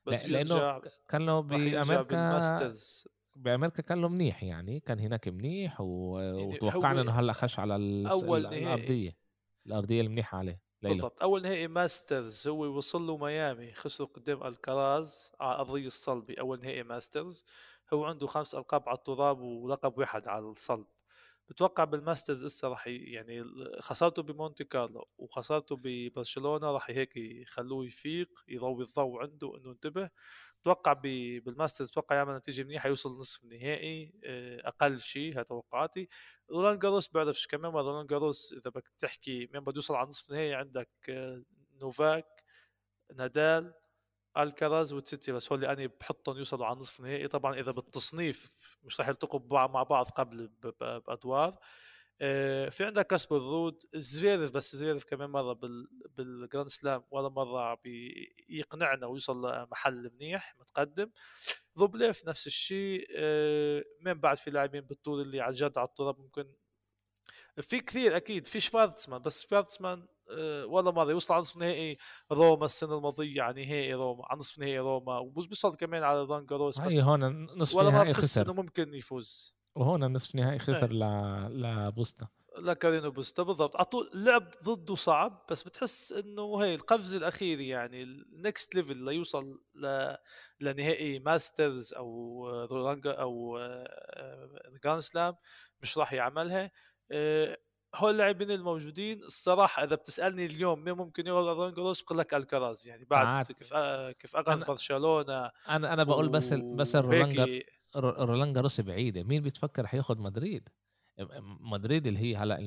بده 0.07 0.27
لأنه 0.27 0.81
كان 1.09 1.27
له 1.27 1.41
بأمريكا 1.41 2.75
بأمريكا 3.37 3.83
كان 3.83 4.01
له 4.01 4.09
منيح 4.09 4.43
يعني 4.45 4.81
كان 4.81 5.01
هناك 5.01 5.29
منيح 5.29 5.81
و... 5.81 6.19
يعني 6.19 6.43
وتوقعنا 6.43 7.01
إنه 7.01 7.13
هلأ 7.13 7.33
خش 7.33 7.59
على 7.59 7.77
ال... 7.77 8.07
أول 8.07 8.47
الأرضية. 8.47 9.17
الأرضية 9.67 10.01
المنيحة 10.01 10.39
عليه. 10.39 10.64
بالضبط. 10.87 11.23
أول 11.23 11.43
نهائي 11.43 11.69
Masters 11.69 12.49
هو 12.49 12.65
وصل 12.77 13.03
له 13.03 13.17
ميامي 13.17 13.73
خسروا 13.73 14.09
قدام 14.09 14.43
ألكاراز 14.47 15.33
على 15.41 15.59
ارضيه 15.61 15.87
الصلبي 15.87 16.35
أول 16.41 16.61
نهائي 16.61 16.83
Masters 16.83 17.45
هو 17.93 18.05
عنده 18.05 18.27
خمس 18.27 18.55
ألقاب 18.55 18.89
على 18.89 18.99
التراب 18.99 19.41
ولقب 19.41 19.99
واحد 19.99 20.29
على 20.29 20.45
الصلب. 20.49 20.87
بتوقع 21.49 21.85
بال 21.85 21.98
Masters 21.98 22.45
لسه 22.45 22.69
راح 22.69 22.87
يعني 22.89 23.45
خسارته 23.81 24.23
بمونتي 24.23 24.65
كارلو 24.65 25.09
وخسارته 25.19 25.77
ببرشلونة 25.83 26.71
راح 26.73 26.91
هيك 26.91 27.17
يخلوه 27.17 27.87
يفيق 27.87 28.29
يضوي 28.49 28.85
الضوء 28.85 29.23
عنده 29.23 29.57
إنه 29.59 29.71
انتبه. 29.73 30.11
بتوقع 30.65 30.93
بال 30.93 31.14
Masters 31.14 31.91
بتوقع 31.91 32.17
يعمل 32.17 32.37
نتيجه 32.37 32.63
منيحه 32.63 32.89
يوصل 32.89 33.19
نصف 33.19 33.45
النهائي 33.45 34.13
آه، 34.25 34.69
أقل 34.69 35.01
شيء 35.01 35.35
هذا 35.35 35.43
توقعاتي. 35.43 36.09
رولان 36.51 36.79
جاروس 36.79 37.09
بعرفش 37.13 37.47
كمان 37.47 37.73
ما 37.73 37.81
رولان 37.81 38.07
جاروس 38.07 38.53
إذا 38.53 38.71
بدك 38.71 38.89
تحكي 38.99 39.49
مين 39.53 39.65
بده 39.65 39.73
يوصل 39.77 39.95
على 39.95 40.09
نصف 40.09 40.31
النهائي 40.31 40.55
عندك 40.55 40.89
آه، 41.09 41.43
نوفاك 41.81 42.45
نادال 43.15 43.75
ألكاراز 44.39 44.93
وتسيتسيباس 44.93 45.53
هو 45.53 45.57
اللي 45.57 45.73
أنا 45.73 45.91
بحطهم 46.01 46.39
يوصلوا 46.39 46.67
على 46.67 46.77
نصف 46.77 47.01
النهائي. 47.01 47.29
طبعا 47.29 47.55
إذا 47.61 47.73
بالتصنيف 47.73 48.51
مش 48.83 49.01
راح 49.01 49.09
يلتقوا 49.09 49.69
مع 49.69 49.83
بعض 49.83 50.07
قبل 50.07 50.49
بأدوار. 50.81 51.59
في 52.71 52.85
عندك 52.85 53.07
كاسبر 53.07 53.37
رود 53.37 53.83
زفيرف 53.95 54.51
بس 54.53 54.77
زفيرف 54.77 55.05
كمان 55.05 55.31
مرة 55.31 55.59
بال 56.17 56.32
Grand 56.32 56.69
Slam 56.69 57.05
ولا 57.11 57.29
مرة 57.29 57.75
بيقنعنا 57.85 59.07
ويوصل 59.07 59.47
لمحل 59.47 60.11
منيح 60.15 60.57
متقدم. 60.61 61.11
روبليف 61.79 62.29
نفس 62.29 62.47
الشيء 62.47 63.07
آه، 63.17 63.85
من 64.01 64.13
بعد 64.13 64.37
في 64.37 64.51
لاعبين 64.51 64.81
بال 64.81 64.94
tour 64.94 65.21
اللي 65.21 65.41
عن 65.41 65.53
جد 65.53 65.79
على 65.79 65.89
التراب 65.89 66.19
ممكن. 66.21 66.53
في 67.61 67.81
كثير 67.81 68.17
أكيد 68.17 68.47
في 68.47 68.61
شفارتسمان 68.61 69.23
بس 69.23 69.43
شفارتسمان 69.43 70.07
أه 70.31 70.67
ولا 70.67 70.91
مرة 70.91 71.11
يوصل 71.11 71.35
على 71.35 71.41
نصف 71.41 71.57
نهائي 71.57 71.99
روما 72.33 72.65
السنة 72.65 72.97
الماضية 72.97 73.43
على 73.43 73.65
نهائي 73.65 73.95
روما 73.95 74.25
على 74.31 74.41
نصف 74.41 74.59
نهائي 74.59 74.79
روما 74.79 75.19
وبيوصل 75.19 75.75
كمان 75.75 76.03
على 76.03 76.23
رولان 76.23 76.47
جاروس 76.47 76.81
بس 76.81 76.93
هون 76.93 77.45
نصف 77.59 77.77
ولا 77.77 77.91
مره 77.91 78.15
إنه 78.43 78.53
ممكن 78.53 78.95
يفوز. 78.95 79.55
وهون 79.75 80.13
نصف 80.13 80.35
نهائي 80.35 80.59
خسر 80.59 80.93
ل 80.93 81.03
لبوستا 81.63 82.27
لكارينيو 82.59 83.11
بوستا 83.11 83.43
بالضبط. 83.43 83.77
على 83.77 83.85
طول 83.85 84.11
لعب 84.15 84.51
ضده 84.65 84.95
صعب 84.95 85.47
بس 85.51 85.63
بتحس 85.63 86.13
إنه 86.13 86.63
هي 86.63 86.75
القفز 86.75 87.15
الأخير 87.15 87.61
يعني 87.61 88.03
ال 88.03 88.17
next 88.17 88.75
level 88.75 89.05
ليوصل 89.05 89.61
ل... 89.75 90.15
لنهائي 90.61 91.19
Masters 91.19 91.93
أو 91.95 92.47
رولان 92.71 92.91
جاروس 92.91 93.11
أو 93.13 93.59
Grand 94.85 95.01
Slam 95.01 95.35
مش 95.83 95.99
راح 95.99 96.13
يعملها. 96.13 96.71
آه، 97.11 97.59
هول 97.95 98.11
اللاعبين 98.11 98.51
الموجودين 98.51 99.23
الصراحة 99.23 99.85
إذا 99.85 99.95
بتسألني 99.97 100.47
اليوم 100.47 100.85
مين 100.85 100.95
ممكن 100.95 101.27
ياخذ 101.27 101.39
رولان 101.39 101.75
جاروس 101.75 102.03
بقول 102.03 102.19
لك 102.19 102.35
ألكاراز 102.35 102.89
يعني 102.89 103.05
بعد 103.05 103.27
عاد. 103.27 103.47
كيف 103.47 103.73
آه، 103.73 104.13
كيف 104.13 104.37
اخذ 104.37 104.65
برشلونة 104.65 105.51
أنا 105.69 105.93
أنا 105.93 106.05
بقول 106.05 106.29
بس 106.29 106.53
بس 106.53 106.97
رولان 106.97 107.63
رولان 107.97 108.53
جاروس 108.53 108.81
بعيده 108.81 109.23
مين 109.23 109.43
بتفكر 109.43 109.87
حياخذ 109.87 110.19
مدريد؟ 110.21 110.69
مدريد 111.61 112.07
اللي 112.07 112.21
هي 112.21 112.37
هلأ 112.37 112.59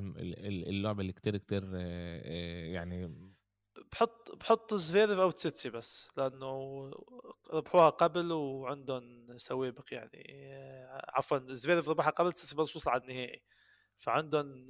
اللعبة 0.69 1.01
اللي 1.01 1.13
كتير 1.13 1.37
كتير 1.37 1.63
آه، 1.75 2.65
يعني 2.73 3.07
بحط 3.91 4.31
بحط 4.35 4.73
زفيرف 4.73 5.19
أو 5.19 5.31
تسيتسيباس 5.31 6.09
لأنه 6.17 6.47
ربحوها 7.53 7.89
قبل 7.89 8.31
وعندهم 8.31 9.37
سوابق 9.37 9.85
يعني 9.93 10.23
عفوا 11.09 11.53
زفيرف 11.53 11.89
ربحها 11.89 12.11
قبل 12.11 12.33
تسيتسيباس 12.33 12.75
وصل 12.75 12.89
على 12.91 13.01
النهائي. 13.01 13.43
فعندهم 13.97 14.67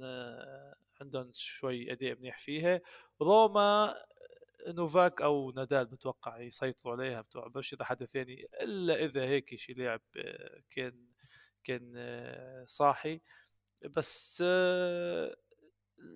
عندهم 1.00 1.30
شوي 1.34 1.92
أداء 1.92 2.14
منيح 2.18 2.38
فيها. 2.38 2.80
روما 3.22 3.94
نوفاك 4.68 5.22
أو 5.22 5.50
نادال 5.50 5.86
بتوقع 5.86 6.40
يسيطروا 6.40 6.94
عليها 6.94 7.20
بتوقع 7.20 7.48
بس 7.48 7.72
إذا 7.74 7.84
حدا 7.84 8.06
ثاني 8.06 8.48
إلا 8.62 9.04
إذا 9.04 9.22
هيك 9.24 9.56
شي 9.56 9.72
لاعب 9.72 10.00
كان 10.70 11.08
كان 11.64 11.94
صاحي. 12.66 13.20
بس 13.84 14.42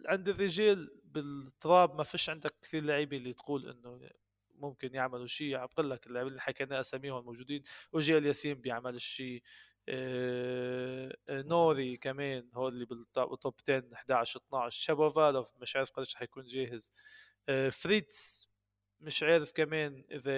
عند 0.06 0.28
الرجال 0.28 1.00
بالتراب 1.04 1.96
ما 1.96 2.02
فيش 2.02 2.30
عندك 2.30 2.54
كثير 2.62 2.82
لعيبة 2.84 3.16
اللي 3.16 3.32
تقول 3.32 3.68
إنه 3.70 4.10
ممكن 4.54 4.94
يعملوا 4.94 5.26
شيء 5.26 5.66
بقول 5.66 5.90
لك 5.90 6.06
اللاعبين 6.06 6.30
اللي 6.30 6.40
حكينا 6.42 6.80
أساميهم 6.80 7.24
موجودين 7.24 7.62
وجيل 7.92 8.26
ياسين 8.26 8.54
بيعمل 8.54 9.00
آه، 9.88 11.16
آه، 11.28 11.42
نوري 11.42 11.96
كمان 11.96 12.50
هو 12.54 12.68
اللي 12.68 12.84
بالتوب 12.84 13.54
10 13.68 13.94
11 13.94 14.40
12 14.48 14.82
شابوفالوف 14.82 15.52
مش 15.60 15.76
عارف 15.76 15.90
قديش 15.90 16.14
حيكون 16.14 16.44
جاهز. 16.44 16.92
آه، 16.92 17.31
فريتز 17.70 18.48
مش 19.00 19.22
عارف 19.22 19.52
كمان 19.52 20.04
إذا 20.10 20.32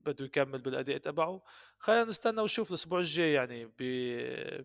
بده 0.00 0.24
يكمل 0.24 0.58
بالأداء 0.58 0.98
تبعه. 0.98 1.42
خلينا 1.78 2.04
نستنى 2.04 2.40
ونشوف 2.40 2.70
الأسبوع 2.70 2.98
الجاي 2.98 3.32
يعني 3.32 3.72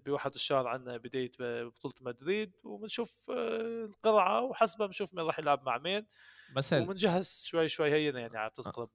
بواحد 0.06 0.34
الشهر 0.34 0.68
عندنا 0.68 0.98
بداية 0.98 1.32
بطولة 1.40 1.94
مدريد 2.02 2.52
وبنشوف 2.64 3.32
القرعة 3.32 4.42
وحسبها 4.42 4.88
بنشوف 4.88 5.14
مين 5.14 5.26
راح 5.26 5.40
يلعب 5.40 5.64
مع 5.66 5.78
مين. 5.78 6.06
بس 6.56 6.74
وبنجهز 6.74 7.44
شوي 7.46 7.68
شوي 7.68 7.92
هينا 7.92 8.20
يعني 8.20 8.38
على 8.38 8.50
تقرب 8.50 8.90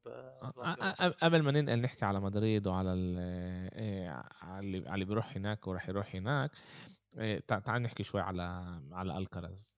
قبل 1.22 1.42
ما 1.42 1.50
ننقل 1.52 1.78
نحكي 1.80 2.04
على 2.04 2.20
مدريد 2.20 2.66
وعلى 2.66 2.92
اللي 2.92 4.78
اللي 4.94 5.04
بيروح 5.04 5.36
هناك 5.36 5.66
وراح 5.66 5.88
يروح 5.88 6.14
هناك 6.14 6.50
تعال 7.46 7.82
نحكي 7.82 8.02
شوي 8.02 8.20
على 8.20 8.80
على 8.92 9.18
الكرز 9.18 9.76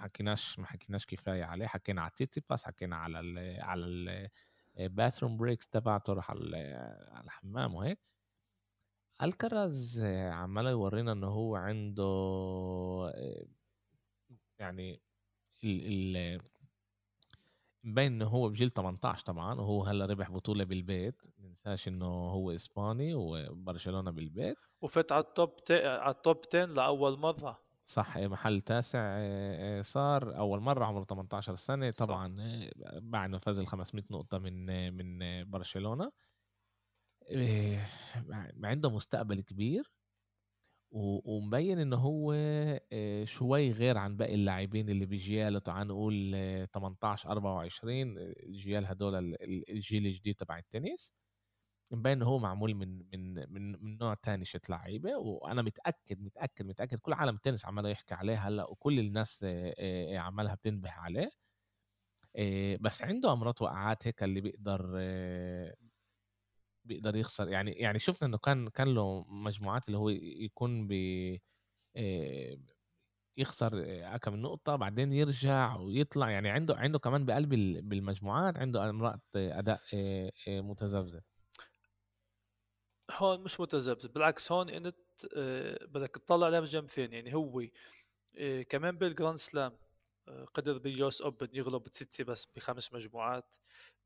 ما 0.00 0.04
حكيناش 0.04 0.58
ما 0.58 0.66
حكيناش 0.66 1.06
كفاية 1.06 1.44
عليه 1.44 1.66
حكينا 1.66 2.02
على 2.02 2.10
تسيتسيباس 2.16 2.64
حكينا 2.64 2.96
على 2.96 3.20
ال 3.20 3.60
على 3.62 4.30
ال 4.78 4.84
bathroom 4.84 5.36
breaks 5.36 5.68
تبعته 5.68 6.12
راح 6.12 6.30
على 6.30 7.20
الحمام 7.24 7.74
وهيك. 7.74 7.98
ألكاراز 9.22 10.04
عمال 10.04 10.66
يورينا 10.66 11.12
إنه 11.12 11.26
هو 11.26 11.56
عنده 11.56 12.04
يعني 14.58 15.02
ال 15.64 16.16
ال 16.16 16.40
مبين 17.84 18.12
إنه 18.12 18.26
هو 18.28 18.48
بجيل 18.48 18.70
18 18.70 19.26
طبعا 19.26 19.54
وهو 19.60 19.84
هلأ 19.84 20.06
ربح 20.06 20.30
بطولة 20.30 20.64
بالبيت. 20.64 21.22
ننساش 21.38 21.88
إنه 21.88 22.06
هو 22.06 22.50
إسباني 22.50 23.14
وبرشلونة 23.14 24.10
بالبيت. 24.10 24.58
وفات 24.82 25.12
على 25.12 25.24
ال 25.24 25.32
top 25.32 25.56
على 25.70 26.14
ال 26.14 26.21
top 26.21 26.40
10 26.54 26.64
لأول 26.64 27.18
مرة. 27.18 27.69
صح 27.90 28.18
محل 28.18 28.60
تاسع 28.60 29.02
صار 29.82 30.36
أول 30.38 30.60
مرة 30.60 30.84
عمره 30.84 31.04
18 31.04 31.54
سنة 31.54 31.90
طبعا 31.90 32.36
بعد 33.00 33.30
ما 33.30 33.38
فاز 33.38 33.58
ال 33.58 33.66
500 33.66 34.04
نقطة 34.10 34.38
من 34.38 34.92
من 34.92 35.44
برشلونة. 35.50 36.12
عنده 38.64 38.90
مستقبل 38.90 39.40
كبير 39.40 39.92
ومبين 40.92 41.78
إنه 41.78 41.96
هو 41.96 42.34
شوي 43.24 43.70
غير 43.72 43.98
عن 43.98 44.16
باقي 44.16 44.34
اللاعبين 44.34 44.88
اللي 44.88 45.06
بجياله 45.06 45.58
تعال 45.58 45.86
نقول 45.86 46.32
18 46.72 47.30
24 47.30 48.18
الجيال 48.18 48.86
هدول 48.86 49.36
الجيل 49.68 50.06
الجديد 50.06 50.34
تبع 50.34 50.58
التنس. 50.58 51.12
مبين 51.92 52.12
انه 52.12 52.26
هو 52.26 52.38
معمول 52.38 52.74
من 52.74 52.98
من 52.98 53.34
من 53.52 53.84
من 53.84 53.98
نوع 53.98 54.14
تاني 54.14 54.44
شت 54.44 54.70
لعيبة 54.70 55.16
وأنا 55.16 55.62
متأكد 55.62 56.20
متأكد 56.22 56.66
متأكد 56.66 56.98
كل 56.98 57.12
عالم 57.12 57.34
التنس 57.34 57.66
عمال 57.66 57.86
يحكي 57.86 58.14
عليه 58.14 58.48
هلأ 58.48 58.70
وكل 58.70 58.98
الناس 58.98 59.44
عمالها 60.16 60.54
بتنبه 60.54 60.90
عليه. 60.90 61.30
بس 62.80 63.02
عنده 63.02 63.32
أمراض 63.32 63.54
وقعات 63.62 64.06
هيك 64.06 64.22
اللي 64.22 64.40
بيقدر 64.40 64.82
بيقدر 66.84 67.16
يخسر. 67.16 67.48
يعني 67.48 67.72
يعني 67.72 67.98
شفنا 67.98 68.28
إنه 68.28 68.38
كان 68.38 68.68
كان 68.68 68.94
له 68.94 69.24
مجموعات 69.28 69.86
اللي 69.88 69.98
هو 69.98 70.08
يكون 70.10 70.88
ب 70.88 70.92
يخسر 73.36 73.82
كم 74.18 74.36
نقطة 74.36 74.76
بعدين 74.76 75.12
يرجع 75.12 75.76
ويطلع. 75.76 76.30
يعني 76.30 76.50
عنده 76.50 76.76
عنده 76.76 76.98
كمان 76.98 77.26
بقلب 77.26 77.48
بالمجموعات 77.88 78.58
عنده 78.58 78.90
امرأة 78.90 79.20
أداء 79.36 79.80
متذبذب. 80.48 81.22
هون 83.12 83.40
مش 83.40 83.60
متذبذب 83.60 84.12
بالعكس 84.12 84.52
هون 84.52 84.70
انت 84.70 84.96
بدك 85.86 86.10
تطلع 86.10 86.46
عليه 86.46 86.60
من 86.60 86.66
جنب 86.66 86.88
ثاني 86.88 87.16
يعني 87.16 87.34
هو 87.34 87.62
كمان 88.68 88.98
بال 88.98 89.09
Grand 89.09 89.36
Slam 89.38 89.72
قدر 90.54 90.78
بال 90.78 91.00
US 91.00 91.22
Open 91.22 91.48
يغلب 91.52 91.88
تسيتسيباس 91.88 92.48
بخمس 92.56 92.92
مجموعات 92.92 93.44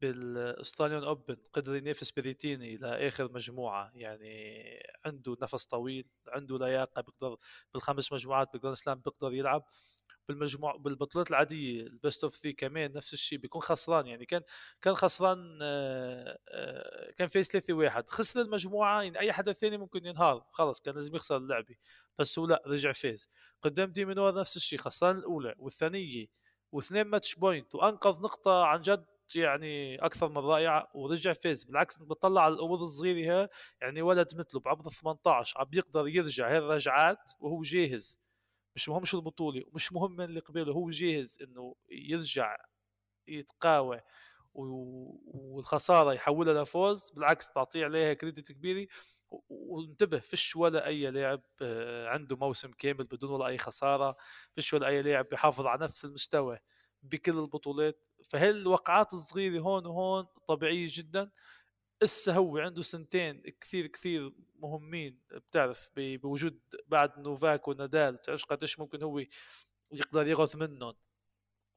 بال 0.00 0.18
Australian 0.18 1.05
Open 1.05 1.37
قدر 1.53 1.77
ينافس 1.77 2.11
بريتيني 2.11 2.77
لاخر 2.77 3.33
مجموعة 3.33 3.90
يعني 3.95 4.64
عنده 5.05 5.37
نفس 5.43 5.64
طويل 5.64 6.07
عنده 6.29 6.59
لياقة 6.59 7.03
بيقدر 7.03 7.37
بالخمس 7.75 8.12
مجموعات 8.12 8.53
بال 8.53 8.59
Grand 8.59 8.77
Slam 8.77 8.98
بيقدر 8.99 9.33
يلعب. 9.35 9.64
بالمجموع 10.29 10.77
بالبطولات 10.77 11.31
العادية 11.31 11.83
ال 11.83 11.91
best 11.91 12.24
of 12.24 12.37
3 12.37 12.57
كمان 12.57 12.93
نفس 12.93 13.12
الشيء 13.12 13.38
بيكون 13.38 13.62
خسران. 13.62 14.07
يعني 14.07 14.27
كان 14.27 14.43
كان 14.83 14.95
خسران 14.95 15.59
آه، 15.62 16.38
آه، 16.49 17.12
كان 17.12 17.29
فيز 17.29 17.49
3 17.49 17.75
1 17.75 18.11
خسر 18.11 18.40
المجموعة 18.40 19.03
يعني 19.03 19.19
أي 19.21 19.33
حدا 19.33 19.53
ثاني 19.53 19.79
ممكن 19.79 20.07
ينهار. 20.07 20.47
خلص 20.51 20.81
كان 20.81 20.95
لازم 20.95 21.17
يخسر 21.17 21.37
اللعبة. 21.37 21.77
بس 22.19 22.38
هو 22.38 22.47
لا 22.47 22.62
رجع 22.67 22.93
فيز 22.93 23.29
قدام 23.62 23.93
ديمينور 23.93 24.35
نفس 24.35 24.57
الشيء 24.57 24.79
خسران 24.79 25.17
الأولى 25.17 25.55
والثانية 25.59 26.27
واثنين 26.73 27.07
match 27.07 27.35
point 27.35 27.74
وأنقذ 27.75 28.23
نقطة 28.23 28.64
عن 28.64 28.81
جد 28.81 29.05
يعني 29.35 29.97
أكثر 30.05 30.29
من 30.29 30.38
رائعة 30.38 30.88
ورجع 30.95 31.33
فاز. 31.33 31.64
بالعكس 31.64 31.99
بتطلع 31.99 32.43
على 32.43 32.55
الأمور 32.55 32.83
الصغيرة 32.83 33.51
يعني 33.81 34.03
ولد 34.03 34.35
مثله 34.38 34.61
بعمر 34.61 34.90
18 34.90 35.61
عم 35.61 35.64
بيقدر 35.64 36.09
يرجع 36.09 36.51
هاي 36.51 36.59
الرجعات 36.59 37.33
وهو 37.40 37.62
جاهز. 37.62 38.23
مش 38.76 38.88
مهم 38.88 39.04
شو 39.04 39.18
البطولة 39.18 39.62
ومش 39.72 39.92
مهم 39.92 40.12
من 40.16 40.24
اللي 40.24 40.40
قبله 40.40 40.72
هو 40.72 40.90
جاهز 40.90 41.38
إنه 41.42 41.74
يرجع 41.90 42.56
يتقاوى 43.28 44.00
والخسارة 44.54 46.12
يحولها 46.12 46.62
لفوز 46.62 47.10
بالعكس 47.10 47.50
بعطيه 47.56 47.84
عليها 47.84 48.14
credit 48.14 48.53
كبيرة 48.52 48.88
وانتبه 49.50 50.18
فيش 50.18 50.56
ولا 50.56 50.87
أي 50.87 51.10
لاعب 51.10 51.42
آه، 51.62 52.08
عنده 52.08 52.37
موسم 52.37 52.70
كامل 52.72 53.04
بدون 53.04 53.30
ولا 53.30 53.46
أي 53.46 53.58
خسارة 53.58 54.16
فيش 54.54 54.74
ولا 54.74 54.87
أي 54.88 55.02
لاعب 55.02 55.28
بيحافظ 55.30 55.66
على 55.66 55.84
نفس 55.84 56.04
المستوى 56.04 56.58
بكل 57.02 57.38
البطولات 57.38 58.04
فهالوقعات 58.28 59.14
الصغيرة 59.14 59.60
هون 59.60 59.87
وهون 59.87 60.26
طبيعية 60.48 60.87
جدا. 60.90 61.30
اسا 62.02 62.33
هو 62.33 62.59
عنده 62.59 62.83
سنتين 62.83 63.42
كثير 63.61 63.87
كثير 63.87 64.33
مهمين 64.59 65.20
بتعرف 65.30 65.90
بوجود 65.96 66.61
بعد 66.87 67.18
نوفاك 67.18 67.68
ونادال 67.68 68.16
بتعرفش 68.16 68.44
قديش 68.44 68.78
ممكن 68.78 69.02
هو 69.02 69.24
يقدر 69.92 70.26
يغث 70.26 70.57
منهم 70.57 70.94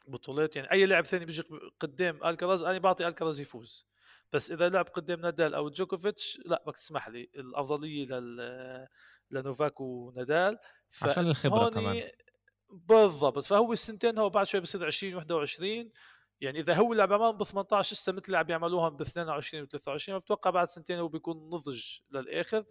بطولات. 0.08 0.56
يعني 0.56 0.72
أي 0.72 0.86
لاعب 0.86 1.06
ثاني 1.06 1.26
بيجي 1.26 1.44
قدام 1.80 2.24
الكراز 2.26 2.64
أنا 2.64 2.78
بعطي 2.78 3.08
الكراز 3.08 3.40
يفوز. 3.40 3.88
بس 4.34 4.52
إذا 4.52 4.70
لعب 4.70 4.86
قدام 4.86 5.20
نادال 5.20 5.56
أو 5.56 5.70
جوكوفيتش 5.70 6.40
لا 6.46 6.64
بدك 6.68 6.76
تسمح 6.78 7.10
لي. 7.10 7.30
الأفضلية 7.36 8.06
لل 8.06 8.88
لنوفاك 9.32 9.82
ونادال. 9.82 10.58
عشان 11.02 11.28
الخبرة 11.28 11.70
كمان 11.70 12.10
بالضبط. 12.70 13.46
فهو 13.46 13.74
السنتين 13.74 14.18
هو 14.18 14.30
بعد 14.30 14.48
شوي 14.48 14.62
بصير 14.62 14.86
20 14.86 15.16
21 15.16 15.92
يعني 16.42 16.60
إذا 16.60 16.74
هو 16.74 16.94
لعب 16.94 17.12
امام 17.14 17.38
ب 17.38 17.44
18 17.44 17.94
لسه 17.94 18.12
مثل 18.14 18.26
اللي 18.28 18.38
عم 18.38 18.50
يعملوها 18.50 18.90
ب 18.90 19.02
22 19.02 19.64
و 19.64 19.66
23 19.66 20.20
بتوقع 20.20 20.50
بعد 20.50 20.70
سنتين 20.70 21.00
هو 21.00 21.08
بيكون 21.08 21.38
نضج 21.50 21.84
للآخر. 22.12 22.64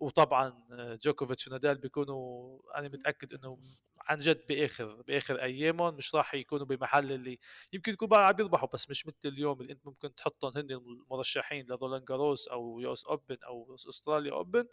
وطبعا 0.00 0.54
جوكوفيتش 1.02 1.48
ونادال 1.48 1.78
بيكونوا 1.78 2.58
أنا 2.78 2.88
متأكد 2.88 3.34
إنه 3.34 3.58
عن 4.00 4.18
جد 4.18 4.46
بآخر 4.48 5.02
بآخر 5.08 5.42
أيامهم 5.42 5.94
مش 5.94 6.14
راح 6.14 6.34
يكونوا 6.34 6.66
بمحل 6.66 7.12
اللي 7.12 7.38
يمكن 7.72 7.92
يكون 7.92 8.08
بقى 8.08 8.26
عم 8.28 8.34
يربحوا 8.40 8.68
بس 8.72 8.90
مش 8.90 9.06
مثل 9.06 9.16
اليوم 9.24 9.60
اللي 9.60 9.72
أنت 9.72 9.86
ممكن 9.86 10.14
تحطهم 10.14 10.52
هن 10.56 10.70
المرشحين 10.70 11.66
لرولان 11.66 12.04
جاروس 12.04 12.48
أو 12.48 12.80
US 12.80 13.04
Open 13.06 13.36
أو 13.46 13.74
Australian 13.74 14.32
Open. 14.32 14.66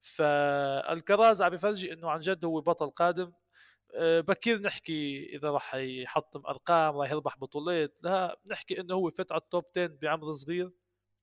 فألكاراز 0.00 1.42
عم 1.42 1.54
يفرجي 1.54 1.92
إنه 1.92 2.10
عن 2.10 2.20
جد 2.20 2.44
هو 2.44 2.60
بطل 2.60 2.90
قادم. 2.90 3.24
آه، 3.24 3.32
بكير 4.00 4.60
نحكي 4.60 5.26
إذا 5.36 5.50
راح 5.50 5.74
يحطم 5.74 6.42
أرقام 6.46 6.96
راح 6.96 7.10
يربح 7.10 7.38
بطولات. 7.38 8.00
لا 8.04 8.38
نحكي 8.46 8.80
إنه 8.80 8.94
هو 8.94 9.10
فات 9.10 9.32
على 9.32 9.40
ال 9.40 9.46
top 9.46 9.64
10 9.76 9.86
بعمر 9.86 10.32
صغير 10.32 10.70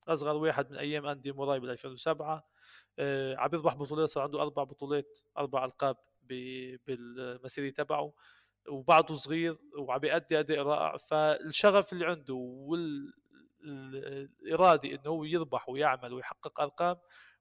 أصغر 0.08 0.36
واحد 0.36 0.70
من 0.70 0.76
أيام 0.78 1.06
أندي 1.06 1.32
موراي 1.32 1.60
بال 1.60 1.70
2007 1.70 2.48
آه، 2.98 3.36
عم 3.36 3.50
يربح 3.54 3.74
بطولات 3.74 4.08
صار 4.08 4.22
عنده 4.22 4.42
أربع 4.42 4.64
بطولات 4.64 5.18
أربع 5.38 5.64
ألقاب 5.64 5.96
بالمسيرة 6.86 7.70
تبعه 7.70 8.12
وبعده 8.68 9.14
صغير 9.14 9.58
وعم 9.78 9.98
بيأدي 9.98 10.40
أداء 10.40 10.58
رائع. 10.58 10.96
فالشغف 10.96 11.92
اللي 11.92 12.06
عنده 12.06 12.34
والاراده 13.64 14.88
إنه 14.90 15.02
هو 15.06 15.24
يربح 15.24 15.68
ويعمل 15.68 16.12
ويحقق 16.12 16.60
أرقام 16.60 16.96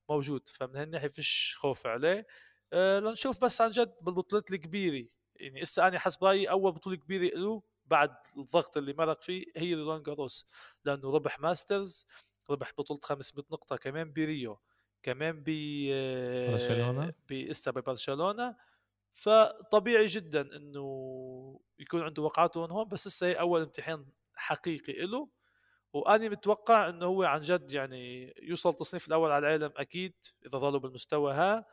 موجود. 0.10 0.50
فمن 0.50 0.76
هالناحية 0.76 1.08
فيش 1.08 1.56
خوف 1.60 1.88
عليه. 1.88 2.28
أه 2.74 3.00
لنشوف 3.00 3.44
بس 3.44 3.62
عن 3.62 3.72
جد 3.72 3.96
بالبطولات 4.02 4.52
الكبيرة. 4.52 5.08
يعني 5.40 5.62
اسا 5.62 5.88
أنا 5.88 6.00
حسب 6.00 6.24
رأيي 6.24 6.50
أول 6.50 6.72
بطولة 6.72 6.96
كبيرة 6.96 7.36
له 7.38 7.62
بعد 7.86 8.16
الضغط 8.38 8.78
اللي 8.78 8.94
مرق 8.94 9.22
فيه 9.22 9.46
هي 9.56 9.74
رولان 9.74 10.04
جاروس 10.04 10.48
لأنه 10.86 11.12
ربح 11.12 11.40
Masters 11.40 12.08
ربح 12.50 12.72
بطولة 12.78 13.00
500 13.04 13.46
نقطة 13.52 13.76
كمان 13.76 14.14
بريو 14.14 14.60
كمان 15.04 15.44
ب 15.46 15.50
برشلونة. 16.52 17.14
بإسا 17.30 17.72
ببرشلونة. 17.72 18.56
فطبيعي 19.12 20.06
جدا 20.06 20.42
إنه 20.56 21.60
يكون 21.80 22.02
عنده 22.02 22.24
وقعات 22.24 22.58
هون 22.58 22.72
هون 22.72 22.88
بس 22.88 23.08
لسه 23.08 23.28
هي 23.28 23.34
أول 23.34 23.62
امتحان 23.62 24.06
حقيقي 24.36 24.94
له. 24.94 25.30
واني 25.94 26.30
متوقع 26.30 26.90
إنه 26.90 27.06
هو 27.06 27.24
عن 27.24 27.42
جد 27.42 27.72
يعني 27.72 28.34
يوصل 28.42 28.70
التصنيف 28.70 29.08
الأول 29.08 29.32
على 29.32 29.48
العالم 29.48 29.74
أكيد 29.78 30.14
إذا 30.46 30.58
ظلوا 30.58 30.80
بالمستوى 30.80 31.34
ها. 31.34 31.66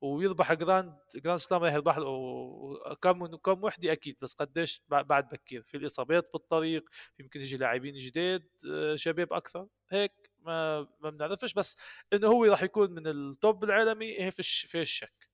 ويربح 0.00 0.52
Grand 0.52 0.94
Grand 1.14 1.38
Slam 1.38 1.62
راح 1.64 1.72
يربح 1.74 1.98
له 1.98 2.94
كم 3.02 3.26
كم 3.36 3.64
وحدة 3.64 3.92
أكيد 3.92 4.16
بس 4.22 4.34
قديش 4.34 4.82
بعد 4.88 5.28
بكير. 5.28 5.62
في 5.62 5.76
الإصابات 5.76 6.30
بالطريق 6.32 6.84
يمكن 7.20 7.40
يجي 7.40 7.56
لاعبين 7.56 7.94
جداد 7.94 8.48
آه، 8.70 8.96
شباب 8.96 9.32
أكثر. 9.32 9.68
هيك 9.90 10.30
ما 10.38 10.80
ما 11.00 11.10
بنعرفش 11.10 11.54
بس 11.54 11.76
إنه 12.12 12.26
هو 12.28 12.44
راح 12.44 12.62
يكون 12.62 12.90
من 12.90 13.06
التوب 13.06 13.64
العالمي 13.64 14.30
فيش 14.30 14.66
فيش 14.68 14.90
شك 14.90 15.30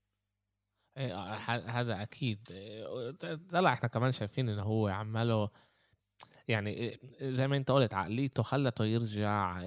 إيه، 0.97 1.15
آه، 1.15 1.35
هذا 1.81 2.03
أكيد. 2.03 2.49
طلع 3.51 3.73
إحنا 3.73 3.89
كمان 3.89 4.13
شايفين 4.13 4.49
ان 4.49 4.59
هو 4.59 4.89
عماله 4.89 5.51
يعني 6.49 7.01
زي 7.23 7.49
ما 7.49 7.57
أنت 7.57 7.71
قلت 7.71 7.95
عقليته 7.95 8.43
خلته 8.43 8.85
يرجع 8.85 9.63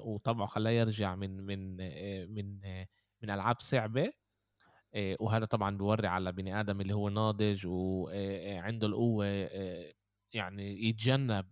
وطبعه 0.00 0.46
خلاه 0.46 0.70
يرجع 0.70 1.14
من 1.14 1.46
من 1.46 1.76
من 2.34 2.60
من 3.22 3.30
ألعاب 3.30 3.60
صعبة 3.60 4.12
وهذا 5.20 5.44
طبعا 5.44 5.76
بيوري 5.76 6.06
على 6.06 6.32
بني 6.32 6.60
آدم 6.60 6.80
اللي 6.80 6.94
هو 6.94 7.08
ناضج 7.08 7.66
وعنده 7.66 8.86
القوة 8.86 9.26
يعني 10.32 10.88
يتجنب 10.88 11.46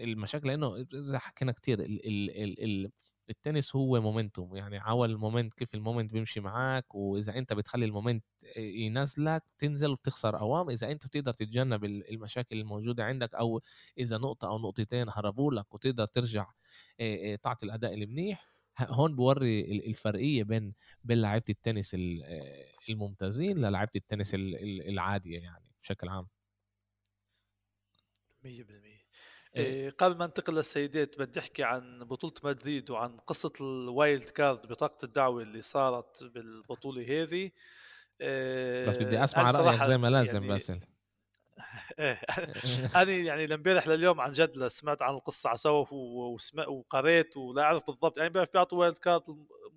المشاكل. 0.00 0.48
لأنه 0.48 0.86
زي 0.92 1.18
حكينا 1.18 1.52
كتير 1.52 1.86
التنس 3.30 3.76
هو 3.76 4.00
momentum 4.00 4.56
يعني 4.56 4.78
عال 4.78 5.10
moment 5.10 5.54
كيف 5.54 5.74
ال 5.74 5.79
moment 5.79 6.12
بيمشي 6.12 6.40
معاك 6.40 6.94
وإذا 6.94 7.38
أنت 7.38 7.52
بتخلي 7.52 7.84
ال 7.84 7.90
moment 7.90 8.24
ينزلك 8.56 9.42
تنزل 9.58 9.90
وبتخسر 9.90 10.38
أوام. 10.40 10.70
إذا 10.70 10.90
أنت 10.90 11.06
بتقدر 11.06 11.32
تتجنب 11.32 11.84
المشاكل 11.84 12.56
الموجودة 12.60 13.04
عندك 13.04 13.34
أو 13.34 13.60
إذا 13.98 14.18
نقطة 14.18 14.48
أو 14.48 14.58
نقطتين 14.58 15.06
هربوا 15.08 15.52
لك 15.52 15.74
وتقدر 15.74 16.06
ترجع 16.06 16.46
تعطي 17.42 17.66
الأداء 17.66 17.94
المنيح 17.94 18.57
هون 18.80 19.16
بوري 19.16 19.60
الفرقية 19.86 20.44
بين 20.44 20.74
بين 21.04 21.20
لعيبة 21.20 21.44
التنس 21.50 21.96
الممتازين 22.88 23.58
للعيبة 23.58 23.92
التنس 23.96 24.34
العادية 24.34 25.38
يعني 25.38 25.72
بشكل 25.82 26.08
عام. 26.08 26.26
100% 28.44 28.98
إيه. 29.56 29.64
إيه، 29.64 29.90
قبل 29.90 30.16
ما 30.16 30.24
انتقل 30.24 30.54
للسيدات 30.54 31.18
بدي 31.18 31.40
احكي 31.40 31.64
عن 31.64 32.04
بطولة 32.04 32.34
مدريد 32.44 32.90
وعن 32.90 33.16
قصة 33.16 33.52
ال 33.60 33.73
wild 33.73 34.24
card 34.24 34.66
بطاقة 34.66 35.04
الدعوة 35.04 35.42
اللي 35.42 35.62
صارت 35.62 36.24
بالبطولة 36.24 37.22
هذه؟ 37.22 37.50
بس 38.88 38.96
بدي 38.96 39.24
أسمع 39.24 39.50
رأيك 39.50 39.82
زي 39.84 39.98
ما 39.98 40.10
لازم 40.10 40.36
يعني 40.36 40.48
باسل. 40.48 40.80
إيه. 41.98 42.20
أنا 42.96 43.12
يعني 43.12 43.46
لامبارح 43.46 43.88
لليوم 43.88 44.20
عن 44.20 44.30
جد 44.32 44.66
سمعت 44.68 45.02
عن 45.02 45.14
القصة 45.14 45.48
على 45.48 45.58
سوا 45.58 45.86
وقريت 46.68 47.36
ولا 47.36 47.62
أعرف 47.62 47.86
بالضبط. 47.86 48.18
يعني 48.18 48.30
بيعطوا 48.30 48.78
wild 48.78 48.98
card 48.98 49.22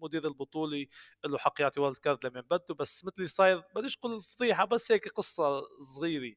مدير 0.02 0.28
البطوله 0.28 0.86
له 1.26 1.38
حق 1.38 1.62
يعطي 1.62 1.80
wild 1.80 1.98
card 1.98 2.26
لمن 2.26 2.41
بده 2.41 2.76
بس 2.80 3.06
مثلي 3.06 3.28
صاير 3.28 3.63
بديش 3.76 3.98
أقول 3.98 4.22
فضيحة 4.22 4.65
بس 4.65 4.91
هيك 4.91 5.08
قصة 5.08 5.62
صغيرة. 5.96 6.36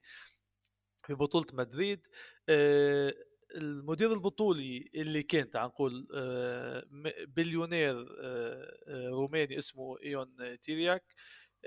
في 1.07 1.14
بطولة 1.14 1.46
مدريد 1.52 2.07
آه، 2.48 3.14
المدير 3.57 4.12
البطولة 4.12 4.90
اللي 4.94 5.22
كان 5.22 5.50
تعال 5.50 5.66
نقول 5.68 6.09
آه، 6.14 6.85
بليونير 7.28 8.07
آه، 8.22 9.09
روماني 9.11 9.59
اسمه 9.59 9.96
إيون 10.02 10.59
تيرياك 10.62 11.04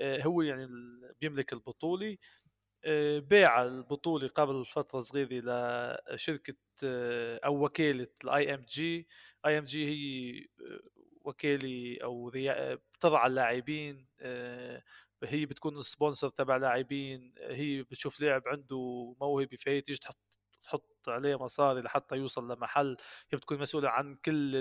هو 0.02 0.42
يعني 0.42 0.68
بيملك 1.20 1.52
البطولة. 1.52 2.16
باع 3.20 3.62
البطولة 3.62 4.28
قبل 4.28 4.64
فترة 4.64 5.00
صغيرة 5.00 5.30
لشركة 6.14 6.54
أو 7.44 7.64
وكالة 7.64 8.08
ال 8.24 8.54
IMG 8.54 9.08
IMG 9.46 9.86
هي 9.86 10.46
وكالة 11.24 11.98
أو 12.04 12.30
بتضع 12.94 13.26
اللاعبين 13.26 14.06
هي 15.24 15.46
بتكون 15.46 15.78
ال 15.78 15.84
sponsor 15.84 16.28
تبع 16.28 16.56
لاعبين 16.56 17.34
هي 17.38 17.82
بتشوف 17.82 18.20
لاعب 18.20 18.42
عنده 18.48 18.76
موهبة 19.20 19.56
فهي 19.56 19.80
تيجي 19.80 19.98
تحط 19.98 20.16
تحط 20.68 21.08
عليه 21.08 21.36
مصاري 21.36 21.80
لحتى 21.80 22.16
يوصل 22.16 22.52
لمحل 22.52 22.96
هي 23.32 23.38
بتكون 23.38 23.58
مسؤولة 23.58 23.88
عن 23.88 24.14
كل 24.14 24.56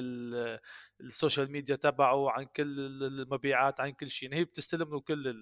ال 1.02 1.09
social 1.09 1.52
media 1.52 1.76
تبعه 1.76 2.32
عن 2.32 2.46
كل 2.46 2.80
المبيعات 3.04 3.80
عن 3.80 3.90
كل 3.90 4.10
شيء 4.10 4.30
يعني 4.30 4.42
هي 4.42 4.46
بتستلم 4.46 4.90
له 4.92 5.00
كل 5.02 5.36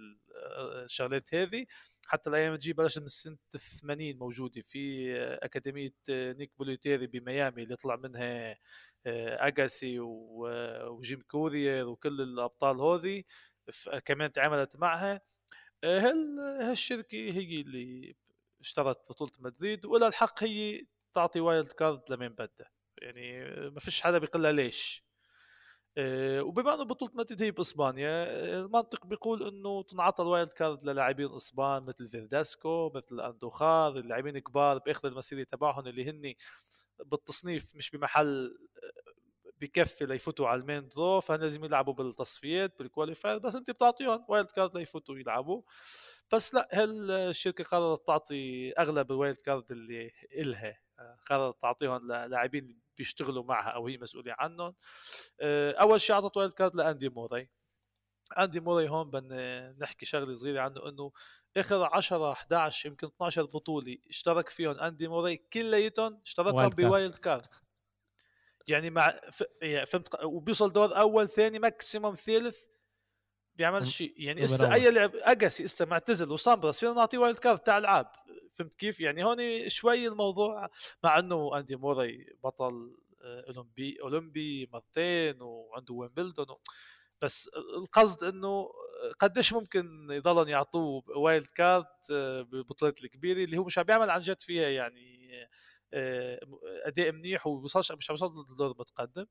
الشغلات 0.86 1.34
هذه 1.34 1.66
حتى 2.06 2.30
الأيام 2.30 2.56
تجي 2.56 2.74
بلش 2.74 2.98
من 2.98 3.08
سنة 3.08 3.38
80 3.82 4.18
موجودة 4.18 4.62
في 4.62 5.14
أكاديمية 5.44 5.94
نيك 6.10 6.52
بوليتيري 6.58 7.08
بميامي 7.08 7.64
اللي 7.64 7.76
طلع 7.76 7.96
منها 7.96 8.58
اجاسي 9.48 10.00
وجيم 10.00 11.22
كورير 11.22 11.88
وكل 11.88 12.22
الأبطال 12.22 12.82
هذي 12.82 13.26
كمان 14.06 14.32
تعاملت 14.32 14.76
معها. 14.76 15.22
هالشركة 15.84 17.18
هي 17.18 17.62
اللي 17.62 18.16
اشترت 18.66 18.98
بطولة 19.10 19.32
مدريد 19.40 19.86
ولا 19.86 20.08
الحق 20.08 20.44
هي 20.44 20.88
بتعطي 21.12 21.40
wild 21.40 21.68
card 21.68 22.02
لمين 22.10 22.30
بدها. 22.30 22.70
يعني 23.02 23.46
ما 23.70 23.80
فيش 23.80 24.02
حدا 24.02 24.18
بيقول 24.18 24.42
ليش. 24.52 25.06
آه، 25.98 26.42
وبما 26.44 26.74
إنه 26.74 26.84
بطولة 26.84 27.12
مدريد 27.16 27.44
هي 27.44 27.52
بإسبانيا 27.52 28.24
المنطق 28.60 29.06
بيقول 29.06 29.48
إنه 29.48 29.84
تنعطى 29.84 30.24
ال 30.24 30.29
wild 30.29 30.50
card 30.50 30.84
للاعبين 30.84 31.36
إسبان 31.36 31.84
مثل 31.84 32.08
فيرداسكو 32.08 32.92
مثل 32.96 33.22
أندوخار 33.22 33.98
اللاعبين 33.98 34.40
كبار 34.40 34.78
باخر 34.78 35.08
المسيرة 35.08 35.44
تبعهم 35.44 35.88
اللي 35.88 36.10
هن 36.10 36.34
بالتصنيف 37.06 37.76
مش 37.76 37.90
بمحل 37.92 38.58
بكفي 39.66 40.06
ليفوتوا 40.06 40.48
على 40.48 40.62
ال 40.62 40.67
main 40.67 40.88
draw 40.90 41.20
فهن 41.22 41.40
لازم 41.42 41.66
يلعبوا 41.66 41.94
بالتصفيات 41.94 42.80
بال 42.80 42.90
qualifier 42.90 43.38
بس 43.38 43.56
انت 43.56 43.72
بتعطيهم 43.72 44.26
wild 44.30 44.52
card 44.52 44.78
ليفوتوا 44.78 45.18
يلعبوا. 45.18 45.62
بس 46.34 46.54
لا 46.54 46.70
هالشركه 46.74 47.64
قررت 47.64 48.08
تعطي 48.08 48.72
أغلب 48.74 49.12
ال 49.12 49.17
wild 49.17 49.38
card 49.38 49.72
اللي 49.72 50.12
إلها 50.34 50.80
قررت 51.26 51.62
تعطيهم 51.62 52.12
للاعبين 52.12 52.80
بيشتغلوا 52.98 53.44
معها 53.44 53.70
أو 53.70 53.88
هي 53.88 53.98
مسؤولة 53.98 54.36
عنهم. 54.40 54.76
آه، 55.42 55.72
أول 55.72 56.02
شيء 56.02 56.16
أعطت 56.16 56.38
wild 56.38 56.54
card 56.54 56.76
لأندي 56.76 57.10
موراي. 57.10 57.50
أندي 58.38 58.60
موراي 58.60 58.90
هون 58.90 59.10
بدنا 59.12 59.72
نحكي 59.80 60.06
شغلة 60.06 60.34
صغيرة 60.34 60.62
عنه 60.62 60.90
إنه 60.90 61.12
آخر 61.58 61.84
10 61.94 62.32
11 62.32 62.90
يمكن 62.90 63.08
12 63.08 63.44
بطولة 63.46 63.98
اشترك 64.10 64.50
فيهم 64.50 64.80
أندي 64.80 65.08
موراي 65.08 65.38
كلياتهم 65.54 66.22
اشتركهم 66.26 66.70
ب 66.76 66.84
wild 66.84 67.18
card 67.18 67.48
يعني 68.68 68.90
مع 68.90 69.20
ف... 69.32 69.44
يعني 69.62 69.86
فهمت 69.86 70.24
وبيوصل 70.24 70.74
دور 70.74 71.00
أول 71.00 71.30
ثاني 71.30 71.60
maximum 71.60 72.14
ثالث 72.14 72.58
بيعمل 73.56 73.88
شيء. 73.88 74.14
يعني 74.18 74.44
اسا 74.44 74.74
أي 74.74 74.92
لعب 74.92 75.12
اجاسي 75.16 75.64
اسا 75.64 75.86
معتزل 75.86 76.32
وسامبراس 76.32 76.80
فينا 76.80 76.94
نعطيه 76.94 77.18
wild 77.18 77.38
card 77.40 77.60
تاع 77.60 77.78
ألعاب. 77.78 78.12
فهمت 78.54 78.74
كيف؟ 78.74 79.00
يعني 79.00 79.24
هون 79.24 79.70
شوي 79.70 80.08
الموضوع 80.08 80.70
مع 81.04 81.20
إنه 81.20 81.58
أندي 81.58 81.76
موراي 81.76 82.38
بطل 82.44 82.96
آه، 83.22 83.46
اولمبي 83.48 83.98
أولمبي 84.02 84.70
مرتين 84.74 85.42
وعنده 85.42 85.94
ويمبلدون 85.94 86.58
بس 87.22 87.50
القصد 87.78 88.24
إنه 88.24 88.70
قديش 89.20 89.54
ممكن 89.54 90.08
يضلهم 90.12 90.48
يعطوه 90.48 91.04
wild 91.18 91.48
card 91.48 91.86
آه، 92.12 92.42
بالبطولات 92.42 93.04
الكبيرة 93.04 93.44
اللي 93.44 93.58
هو 93.58 93.64
مش 93.64 93.78
عم 93.78 93.84
بيعمل 93.84 94.10
عن 94.10 94.22
جد 94.22 94.42
فيها 94.42 94.70
يعني 94.70 95.30
آه، 95.42 95.50
أداء 96.86 97.12
منيح 97.12 97.48
وبوصلش 97.48 97.92
مش 97.92 98.10
عم 98.10 98.14
يوصل 98.14 98.46
للدور 98.50 98.72
المتقدم. 98.72 99.26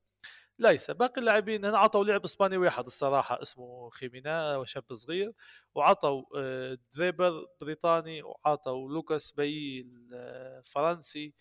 ليس 0.58 0.90
باقي 0.90 1.20
اللاعبين 1.20 1.64
هنا 1.64 1.78
عطوا 1.78 2.04
لعب 2.04 2.24
إسباني 2.24 2.56
واحد 2.56 2.86
الصراحة 2.86 3.42
اسمه 3.42 3.90
خيمينا 3.90 4.56
وشاب 4.56 4.94
صغير 4.94 5.32
وعطوا 5.74 6.22
آه، 6.36 6.78
دريبر 6.96 7.46
بريطاني 7.60 8.22
وعطوا 8.22 8.88
لوكاس 8.90 9.32
بوي 9.32 9.86
الفرنسي 10.12 11.34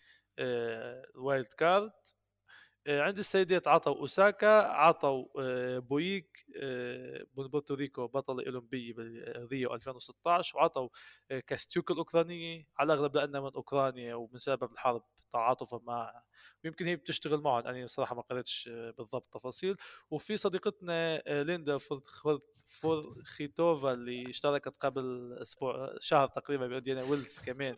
wild 1.14 1.46
card. 1.58 1.92
عند 2.88 3.18
السيدات 3.18 3.68
عطوا 3.68 3.94
اوساكا 3.96 4.60
عطوا 4.62 5.24
بويج 5.78 6.46
من 7.36 7.46
بورتوريكو 7.48 8.06
بطل 8.06 8.40
الاولمبي 8.40 8.92
بريو 8.92 9.74
2016 9.74 10.58
وعطوا 10.58 10.88
كاستيوك 11.46 11.90
الاوكرانيه 11.90 12.66
على 12.78 12.92
الأغلب 12.92 13.16
لانها 13.16 13.40
من 13.40 13.50
أوكرانيا 13.54 14.14
ومن 14.14 14.38
سبب 14.38 14.72
الحرب 14.72 15.02
تعاطفا 15.32 15.80
مع 15.84 16.22
ويمكن 16.64 16.86
هي 16.86 16.96
بتشتغل 16.96 17.40
معهم 17.40 17.66
أنا 17.66 17.84
بصراحه 17.84 18.14
ما 18.14 18.22
قريتش 18.22 18.68
بالضبط 18.68 19.26
تفاصيل. 19.26 19.76
وفي 20.10 20.36
صديقتنا 20.36 21.22
ليندا 21.42 21.78
فروهفيرتوفا 22.66 23.92
اللي 23.92 24.30
اشتركت 24.30 24.76
قبل 24.76 25.36
أسبوع 25.42 25.94
شهر 26.00 26.28
تقريبا 26.28 26.66
بإنديان 26.66 27.04
ويلز 27.04 27.40
كمان 27.40 27.76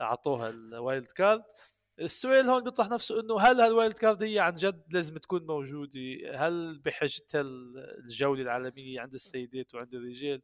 أعطوها 0.00 0.50
ال 0.50 0.61
wild 0.61 1.06
card. 1.06 1.42
السؤال 2.00 2.50
هون 2.50 2.64
بيطرح 2.64 2.90
نفسه 2.90 3.20
إنه 3.20 3.40
هل 3.40 3.60
هال 3.60 3.71
wild 3.71 3.92
card 3.92 4.22
هي 4.22 4.38
عن 4.38 4.54
جد 4.54 4.82
لازم 4.90 5.16
تكون 5.16 5.46
موجودة؟ 5.46 6.00
هل 6.34 6.78
بحاجتها 6.78 7.40
الجولة 7.40 8.42
العالمية 8.42 9.00
عند 9.00 9.14
السيدات 9.14 9.74
وعند 9.74 9.94
الرجال؟ 9.94 10.42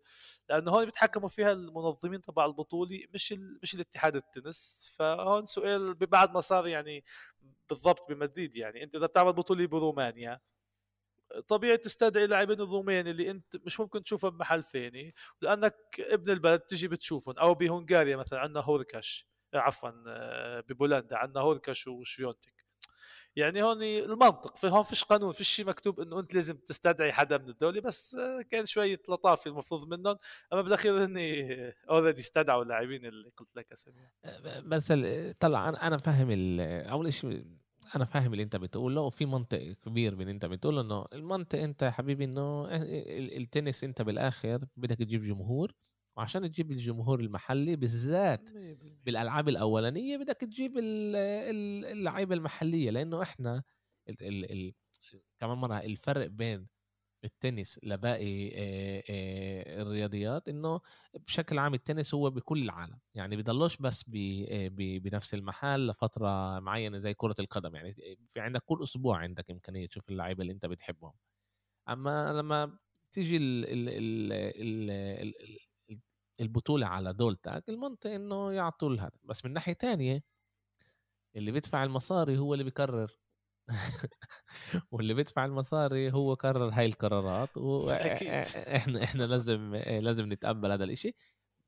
لأنه 0.49 0.71
هون 0.71 0.85
بيتحكموا 0.85 1.29
فيها 1.29 1.53
المنظمين 1.53 2.21
تبع 2.21 2.45
البطولة 2.45 3.01
مش 3.15 3.33
ال... 3.33 3.59
مش 3.63 3.75
الاتحاد 3.75 4.17
التنس 4.17 4.93
فهون 4.99 5.47
سؤال 5.47 5.95
بعد 5.95 6.33
ما 6.35 6.41
صار 6.41 6.67
يعني 6.67 7.05
بالضبط 7.71 8.09
بمدريد 8.09 8.57
يعني 8.57 8.83
أنت 8.83 8.95
إذا 8.95 9.07
بتعمل 9.07 9.33
بطولة 9.33 9.67
برومانيا 9.67 10.41
طبيعي 11.49 11.77
تستدعي 11.77 12.27
لاعبين 12.27 12.61
الرومان 12.61 13.07
اللي 13.09 13.31
أنت 13.31 13.57
مش 13.67 13.81
ممكن 13.81 14.03
تشوفهم 14.03 14.31
بمحل 14.31 14.65
ثاني 14.65 15.15
لأنك 15.41 15.77
ابن 16.01 16.31
البلد 16.31 16.61
تجي 16.61 16.89
بتشوفهم 16.89 17.39
أو 17.39 17.55
بهنغاريا 17.55 18.17
مثلا 18.17 18.39
عندنا 18.39 18.61
هوركاش 18.61 19.32
عفوا 19.55 20.61
ببولندا 20.61 21.17
عندنا 21.17 21.41
هوركاش 21.41 21.87
وشيونتك 21.87 22.63
يعني 23.37 23.63
هون 23.63 23.83
المنطق 23.83 24.57
في 24.57 24.69
هون 24.69 24.83
فيش 24.83 25.05
قانون 25.05 25.33
فيش 25.33 25.49
شيء 25.49 25.67
مكتوب 25.67 26.01
إنه 26.01 26.21
أنت 26.21 26.35
لازم 26.35 26.57
تستدعي 26.57 27.13
حدا 27.13 27.39
من 27.39 27.49
الدولة 27.49 27.81
بس 27.81 28.17
كان 28.51 28.67
شوية 28.67 29.01
لطافه 29.09 29.51
المفروض 29.51 29.89
منهم. 29.89 30.17
أما 30.53 30.63
بالأخير 30.63 31.05
هني 31.05 31.57
اوريدي 31.91 32.21
استدعوا 32.21 32.63
اللاعبين 32.63 33.07
اللي 33.07 33.31
قلت 33.37 33.57
لك 33.57 33.73
أساميهم. 33.73 34.11
بس 34.69 34.93
طلع 35.41 35.69
أنا 35.69 35.97
فاهم 35.97 36.61
أول 36.61 37.13
شيء 37.13 37.45
أنا 37.97 38.05
فاهم 38.05 38.33
اللي 38.33 38.43
أنت 38.43 38.57
بتقوله 38.57 39.01
وفي 39.01 39.27
منطق 39.27 39.77
كبير 39.85 40.17
من 40.17 40.29
أنت 40.29 40.47
بتقوله 40.47 40.81
إنه 40.81 41.07
المنطق 41.13 41.59
أنت 41.59 41.83
يا 41.83 41.91
حبيبي 41.91 42.25
إنه 42.25 42.69
التنس 43.37 43.85
أنت 43.85 44.03
بالآخر 44.03 44.61
بدك 44.77 44.97
تجيب 44.97 45.25
جمهور. 45.25 45.75
وعشان 46.17 46.43
تجيب 46.53 46.71
الجمهور 46.73 47.21
المحلي 47.21 47.77
بالذات 47.77 48.49
بالألعاب 49.05 49.49
الأولانية 49.49 50.17
بدك 50.19 50.37
تجيب 50.37 50.79
اللعيبة 50.79 52.35
المحلية 52.35 52.91
لأنه 52.91 53.23
إحنا 53.23 53.63
ال 54.09 54.23
ال 54.23 54.53
ال 54.53 54.75
كمان 55.39 55.59
مرة 55.59 55.79
الفرق 55.79 56.27
بين 56.27 56.69
التنس 57.25 57.81
لباقي 57.85 58.51
الرياضيات 59.83 60.49
إنه 60.49 60.81
بشكل 61.27 61.59
عام 61.59 61.75
التنس 61.75 62.15
هو 62.15 62.31
بكل 62.31 62.63
العالم. 62.63 63.01
يعني 63.15 63.37
بضلوش 63.37 63.77
بس 63.79 64.05
بنفس 64.09 65.35
المحل 65.35 65.87
لفترة 65.89 66.61
معينة 66.61 66.99
زي 66.99 67.15
كرة 67.15 67.35
القدم. 67.41 67.77
يعني 67.77 67.93
في 68.33 68.41
عندك 68.41 68.63
كل 68.65 68.83
أسبوع 68.83 69.19
عندك 69.19 69.51
إمكانية 69.51 69.87
تشوف 69.89 70.09
اللعيبة 70.11 70.43
اللي 70.43 70.53
أنت 70.53 70.67
بتحبهم. 70.67 71.13
أما 71.89 72.33
لما 72.33 72.79
تيجي 73.13 73.37
ال 73.37 73.65
ال 73.67 73.89
ال 73.89 74.33
ال 74.33 75.43
ال 75.45 75.59
البطولة 76.41 76.87
على 76.87 77.13
دولتك 77.13 77.65
المنطق 77.69 78.11
إنه 78.11 78.53
يعطوا 78.53 78.95
هذا 78.97 79.11
بس 79.25 79.45
من 79.45 79.53
ناحية 79.53 79.73
تانية 79.73 80.23
اللي 81.37 81.53
بيدفع 81.53 81.85
المصاري 81.85 82.39
هو 82.39 82.55
اللي 82.55 82.65
بيقرر 82.65 83.13
واللي 84.93 85.15
بيدفع 85.15 85.45
المصاري 85.45 86.13
هو 86.13 86.35
قرر 86.35 86.71
هاي 86.71 86.87
القرارات 86.87 87.57
وإحنا 87.59 89.05
إحنا 89.05 89.23
لازم 89.25 89.75
لازم 89.77 90.33
نتقبل 90.33 90.73
هذا 90.73 90.85
الإشي. 90.85 91.15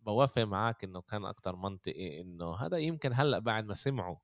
بوافق 0.00 0.42
معك 0.42 0.85
إنه 0.85 1.00
كان 1.03 1.24
أكتر 1.24 1.57
منطقي 1.57 2.20
إنه 2.20 2.55
هذا. 2.57 2.79
يمكن 2.79 3.11
هلأ 3.14 3.38
بعد 3.38 3.64
ما 3.64 3.74
سمعوا 3.74 4.16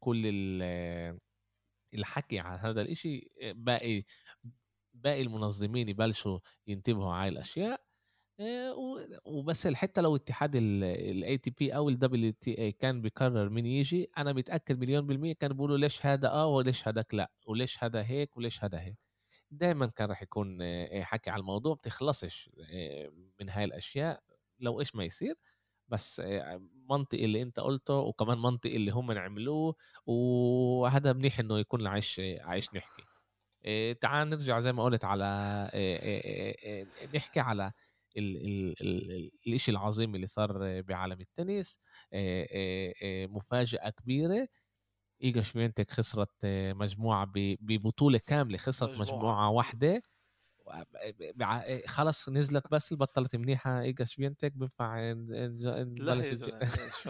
كل 0.00 0.22
الحكي 1.94 2.38
عن 2.38 2.58
هذا 2.58 2.82
الإشي 2.82 3.30
باقي 3.42 4.04
باقي 4.94 5.22
المنظمين 5.22 5.88
يبلشوا 5.88 6.38
ينتبهوا 6.66 7.14
على 7.14 7.28
الأشياء. 7.28 7.89
وبس 9.24 9.66
حتى 9.66 10.00
لو 10.00 10.16
اتحاد 10.16 10.56
ال 10.56 11.38
ATP 11.38 11.76
أو 11.76 11.88
ال 11.88 12.32
WTA 12.32 12.72
كان 12.72 13.02
بيقرر 13.02 13.48
مين 13.48 13.66
يجي 13.66 14.10
أنا 14.18 14.32
متأكد 14.32 14.78
مليون 14.80 15.06
بالمية 15.06 15.32
كان 15.32 15.52
بيقولوا 15.52 15.78
ليش 15.78 16.06
هذا 16.06 16.28
آه 16.28 16.46
وليش 16.46 16.88
هذاك 16.88 17.14
لأ 17.14 17.30
وليش 17.46 17.84
هذا 17.84 18.02
هيك 18.02 18.36
وليش 18.36 18.64
هذا 18.64 18.80
هيك. 18.80 18.96
دائما 19.50 19.86
كان 19.86 20.08
راح 20.08 20.22
يكون 20.22 20.58
آه، 20.62 21.02
حكي 21.02 21.30
على 21.30 21.40
الموضوع 21.40 21.74
بتخلصش 21.74 22.50
آه، 22.72 23.12
من 23.40 23.48
هاي 23.50 23.64
الأشياء 23.64 24.22
لو 24.60 24.80
إيش 24.80 24.94
ما 24.96 25.04
يصير. 25.04 25.34
بس 25.88 26.22
منطقي 26.90 27.24
اللي 27.24 27.42
أنت 27.42 27.60
قلته 27.60 27.94
وكمان 27.94 28.38
منطقي 28.38 28.76
اللي 28.76 28.90
هم 28.90 29.10
عملوه 29.18 29.74
وهذا 30.06 31.12
منيح 31.12 31.40
إنه 31.40 31.58
يكون 31.58 31.86
عايش 31.86 32.20
عايش 32.40 32.68
نحكي. 32.74 33.02
تعال 34.00 34.28
نرجع 34.30 34.60
زي 34.60 34.72
ما 34.72 34.84
قلت 34.84 35.04
على 35.04 35.26
نحكي 37.14 37.40
على 37.40 37.72
الشيء 38.16 39.74
العظيم 39.74 40.14
اللي 40.14 40.26
صار 40.26 40.80
بعالم 40.82 41.20
التنس 41.20 41.80
مفاجأة 43.30 43.90
كبيرة. 43.90 44.48
إيجا 45.22 45.42
شوينتك 45.42 45.90
خسرت 45.90 46.46
مجموعة 46.46 47.32
ببطولة 47.34 48.18
كاملة 48.18 48.58
خسرت 48.58 48.90
مجموعة, 48.90 49.16
مجموعة 49.16 49.50
واحدة. 49.50 50.02
خلص 51.86 52.28
نزلت 52.28 52.64
بس 52.72 52.94
بطلت 52.94 53.36
منيحة. 53.36 53.80
إيجا 53.80 54.04
شوينتك 54.04 54.52
بينفع 54.52 55.12
نبلش 55.12 56.34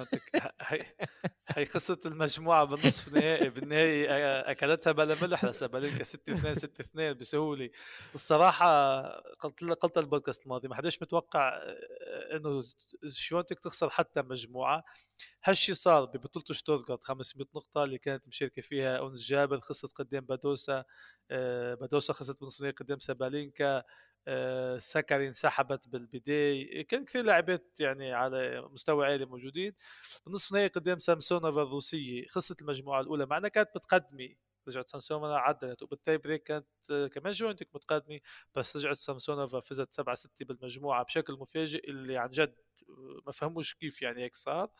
هي 1.56 1.64
خسرت 1.64 2.06
المجموعة 2.06 2.64
بالنصف 2.64 3.08
النهائي 3.08 3.50
بالنهائي 3.50 4.06
أكلتها 4.50 4.92
بلا 4.92 5.16
ملح. 5.22 5.44
لسابالينكا 5.44 6.04
6 6.04 6.32
2 6.32 6.54
6 6.54 6.80
2 6.80 7.14
بسهولة. 7.14 7.70
الصراحة 8.14 9.00
قلت 9.34 9.62
قلت 9.62 9.98
البودكاست 9.98 10.42
الماضي 10.44 10.68
ما 10.68 10.74
حدش 10.74 11.02
متوقع 11.02 11.62
إنه 12.32 12.62
شيونتك 13.08 13.58
تخسر 13.58 13.90
حتى 13.90 14.22
مجموعة. 14.22 14.84
هالشي 15.44 15.74
صار 15.74 16.04
ببطولة 16.04 16.44
شتوتغارت 16.50 17.04
500 17.04 17.46
نقطة 17.56 17.84
اللي 17.84 17.98
كانت 17.98 18.28
مشاركة 18.28 18.62
فيها 18.62 18.98
اونس 18.98 19.20
جابر 19.20 19.60
خسرت 19.60 19.92
قدام 19.92 20.24
بادوسا 20.24 20.84
بادوسا 21.80 22.12
خسرت 22.12 22.40
بالنصف 22.40 22.60
النهائي 22.60 22.76
قدام 22.76 22.98
سابالينكا. 22.98 23.76
آه، 23.76 23.84
ساكاري 24.78 25.28
انسحبت 25.28 25.88
بالبداية 25.88 26.86
كان 26.86 27.04
كثير 27.04 27.24
لاعبات 27.24 27.80
يعني 27.80 28.12
على 28.12 28.62
مستوى 28.72 29.06
عالي 29.06 29.24
موجودين. 29.24 29.74
بالنصف 30.26 30.50
النهائي 30.50 30.68
قدام 30.68 30.98
سامسونوفا 30.98 31.62
الروسية 31.62 32.26
خسرت 32.26 32.62
المجموعة 32.62 33.00
الأولى. 33.00 33.26
مع 33.26 33.38
أنها 33.38 33.48
كانت 33.48 33.68
متقدمة 33.76 34.28
رجعت 34.68 34.90
سامسونوفا 34.90 35.34
عدلت. 35.34 35.82
وبال 35.82 36.00
tie 36.00 36.18
break 36.18 36.42
كانت 36.42 36.66
آه، 36.90 37.06
كمان 37.06 37.32
شفيونتك 37.32 37.68
متقدمة 37.74 38.20
بس 38.54 38.76
رجعت 38.76 38.96
سامسونوفا 38.96 39.60
فازت 39.60 39.92
7 39.94 40.14
6 40.14 40.44
بالمجموعة 40.44 41.04
بشكل 41.04 41.32
مفاجئ 41.32 41.90
اللي 41.90 42.16
عن 42.18 42.30
جد 42.30 42.54
آه، 42.88 43.20
ما 43.26 43.32
فهموش 43.32 43.74
كيف 43.74 44.02
يعني 44.02 44.22
هيك 44.22 44.34
صار. 44.36 44.70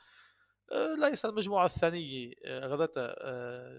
ليس 0.99 1.24
المجموعة 1.24 1.66
الثانية 1.66 2.34
غدتها 2.47 3.14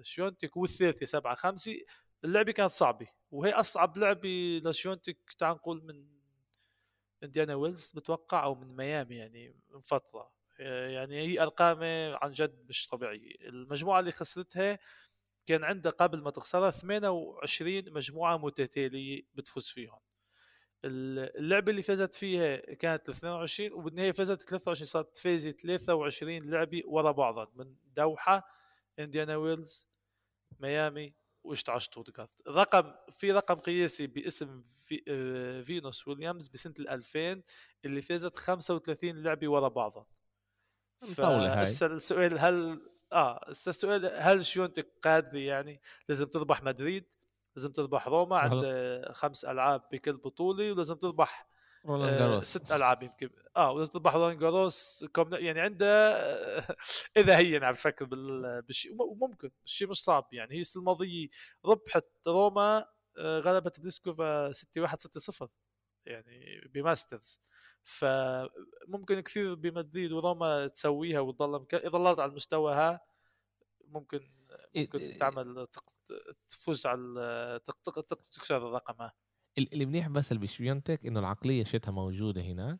شيونتك 0.03 0.57
والثالثة 0.57 1.05
7 1.05 1.35
5 1.35 1.77
اللعبة 2.23 2.51
كانت 2.51 2.71
صعبة 2.71 3.07
وهي 3.31 3.51
أصعب 3.51 3.97
لعبة 3.97 4.61
لشيونتك 4.65 5.17
تعال 5.39 5.55
نقول 5.55 5.83
من 5.83 6.05
إنديانا 7.23 7.55
ويلز 7.55 7.91
بتوقع 7.91 8.43
أو 8.43 8.55
من 8.55 8.75
ميامي 8.75 9.15
يعني 9.15 9.55
من 9.69 9.81
فترة. 9.81 10.31
يعني 10.59 11.21
هي 11.21 11.41
أرقامه 11.41 12.15
عن 12.15 12.31
جد 12.31 12.65
مش 12.69 12.87
طبيعية. 12.87 13.35
المجموعة 13.41 13.99
اللي 13.99 14.11
خسرتها 14.11 14.79
كان 15.45 15.63
عندها 15.63 15.91
قبل 15.91 16.21
ما 16.21 16.31
تخسرها 16.31 16.71
28 16.71 17.93
مجموعة 17.93 18.37
متتالية 18.37 19.23
بتفوز 19.33 19.67
فيهم. 19.67 19.99
اللعبة 20.85 21.71
اللي 21.71 21.81
فازت 21.81 22.15
فيها 22.15 22.57
كانت 22.57 23.09
22 23.09 23.73
وبالنهاية 23.73 24.11
فازت 24.11 24.41
23 24.41 24.87
صارت 24.87 25.17
فازت 25.17 25.61
23 25.61 26.49
لعبة 26.49 26.81
ورا 26.85 27.11
بعضها 27.11 27.51
من 27.55 27.75
دوحة 27.95 28.47
إنديانا 28.99 29.35
ويلز 29.37 29.87
ميامي 30.59 31.13
واشتعل 31.43 31.81
شتوتغارت 31.81 32.29
رقم 32.47 32.93
في 33.17 33.31
رقم 33.31 33.55
قياسي 33.55 34.07
باسم 34.07 34.61
في 34.61 35.03
آه، 35.07 35.61
فينوس 35.61 36.07
ويليامز 36.07 36.47
بسنة 36.47 36.73
2000 36.79 37.41
اللي 37.85 38.01
فازت 38.01 38.37
35 38.37 39.23
لعبة 39.23 39.49
ورا 39.49 39.67
بعضها 39.67 40.05
مطولة 41.03 41.53
هاي. 41.53 41.63
السؤال 41.63 42.39
هل 42.39 42.81
آه 43.13 43.45
السؤال 43.49 44.05
هل 44.05 44.45
شيونتك 44.45 44.87
قادر 45.03 45.37
يعني؟ 45.37 45.81
لازم 46.09 46.25
تربح 46.25 46.63
مدريد 46.63 47.05
لازم 47.55 47.71
تربح 47.71 48.07
روما 48.07 48.37
عند 48.37 48.65
خمس 49.11 49.45
ألعاب 49.45 49.81
بكل 49.91 50.17
بطولة 50.17 50.71
ولازم 50.71 50.95
تربح 50.95 51.47
رولان 51.85 52.15
جاروس. 52.15 52.45
ست 52.45 52.71
ألعاب 52.71 53.03
يمكن. 53.03 53.29
آه 53.57 53.71
ولازم 53.71 53.91
تربح 53.91 54.15
رولان 54.15 54.37
جاروس 54.37 55.05
يعني 55.31 55.61
عنده 55.61 55.85
إذا 57.17 57.37
هي 57.37 57.59
عم 57.63 57.71
بفكر 57.73 58.05
بالشيء 58.61 58.91
وممكن. 58.99 59.51
الشيء 59.65 59.87
مش 59.89 60.03
صعب 60.03 60.27
يعني. 60.31 60.55
هي 60.55 60.59
السنة 60.61 60.81
الماضية 60.81 61.27
ربحت 61.65 62.05
روما 62.27 62.85
آه، 63.17 63.39
غلبت 63.39 63.79
بليسكوفا 63.79 64.51
6 64.51 64.81
1 64.81 65.01
6 65.01 65.19
0 65.19 65.49
يعني 66.05 66.61
ب 66.73 66.81
Masters. 66.81 67.41
فممكن 67.83 69.19
كثير 69.19 69.53
بمدريد 69.55 70.11
وروما 70.11 70.67
تسويها 70.67 71.19
وتضل 71.19 71.65
إذا 71.73 71.89
ظلت 71.89 72.19
على 72.19 72.29
المستوى 72.29 72.73
ها 72.73 73.01
ممكن 73.87 74.31
ممكن 74.75 75.17
تعمل 75.19 75.67
تفوز 76.49 76.85
على 76.85 77.59
تكسر 77.65 78.57
الرقم 78.57 79.09
ها 79.57 79.63
اللي 79.73 79.85
منيح 79.85 80.07
بس 80.07 80.31
اللي 80.31 80.43
بشبيونتك 80.43 81.05
إنه 81.05 81.19
العقلية 81.19 81.63
شتها 81.63 81.91
موجودة 81.91 82.41
هناك 82.41 82.79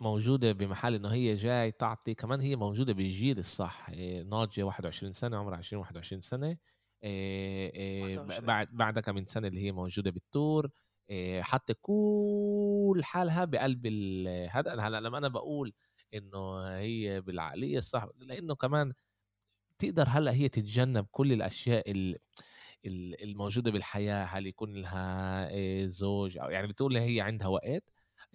موجودة 0.00 0.52
بمحل 0.52 0.94
إنه 0.94 1.08
هي 1.08 1.36
جاي 1.36 1.70
تعطي 1.72 2.14
كمان 2.14 2.40
هي 2.40 2.56
موجودة 2.56 2.92
بالجيل 2.92 3.38
الصح 3.38 3.90
ناضجة 4.26 4.62
21 4.62 5.12
سنة 5.12 5.36
عمرها 5.36 5.56
20 5.58 5.80
21 5.80 6.20
سنة 6.22 6.56
بعد 8.40 8.68
بعدها 8.72 9.02
كم 9.02 9.14
من 9.14 9.24
سنة 9.24 9.48
اللي 9.48 9.60
هي 9.60 9.72
موجودة 9.72 10.10
بالتور 10.10 10.70
حتى 11.40 11.74
كل 11.74 13.00
حالها 13.04 13.44
بقلب 13.44 13.86
هذا 14.50 14.80
هلأ 14.80 15.00
لما 15.00 15.18
أنا 15.18 15.28
بقول 15.28 15.72
إنه 16.14 16.62
هي 16.78 17.20
بالعقلية 17.20 17.78
الصح 17.78 18.06
لأنه 18.18 18.54
كمان 18.54 18.92
تقدر 19.78 20.04
هلأ 20.08 20.32
هي 20.32 20.48
تتجنب 20.48 21.06
كل 21.10 21.32
الأشياء 21.32 21.90
اللي 21.90 22.18
الموجودة 22.86 23.70
بالحياة 23.70 24.24
هل 24.24 24.46
يكون 24.46 24.74
لها 24.74 25.48
زوج 25.86 26.38
أو 26.38 26.50
يعني 26.50 26.66
بتقول 26.66 26.96
هي 26.96 27.20
عندها 27.20 27.48
وقت 27.48 27.84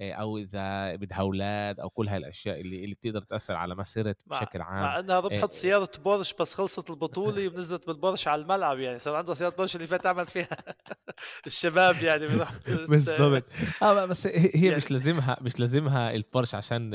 أو 0.01 0.37
إذا 0.37 0.95
بدها 0.95 1.19
أولاد 1.19 1.79
أو 1.79 1.89
كل 1.89 2.07
هاي 2.07 2.17
الأشياء 2.17 2.61
اللي 2.61 2.83
اللي 2.83 2.95
بتقدر 2.95 3.21
تأثر 3.21 3.53
على 3.53 3.75
مسيرة 3.75 4.15
بشكل 4.25 4.61
عام 4.61 4.83
مع 4.83 4.99
إنها 4.99 5.19
ربحت 5.19 5.53
سياره 5.53 5.91
بورش 6.03 6.33
بس 6.33 6.53
خلصت 6.53 6.89
البطولة 6.89 7.47
ونزلت 7.47 7.87
بالبورش 7.87 8.27
على 8.27 8.41
الملعب 8.41 8.79
يعني 8.79 8.99
صار 8.99 9.15
عندها 9.15 9.35
سياره 9.35 9.55
بورش 9.55 9.75
اللي 9.75 9.87
فات 9.87 10.03
تعمل 10.03 10.25
فيها 10.25 10.57
الشباب 11.47 11.95
يعني 12.03 12.27
بالضبط. 12.89 13.43
آه 13.81 14.05
بس 14.05 14.27
هي 14.27 14.49
يعني... 14.53 14.75
مش 14.75 14.91
لازمها 14.91 15.37
مش 15.41 15.59
لازمها 15.59 16.11
البورش 16.15 16.55
عشان 16.55 16.91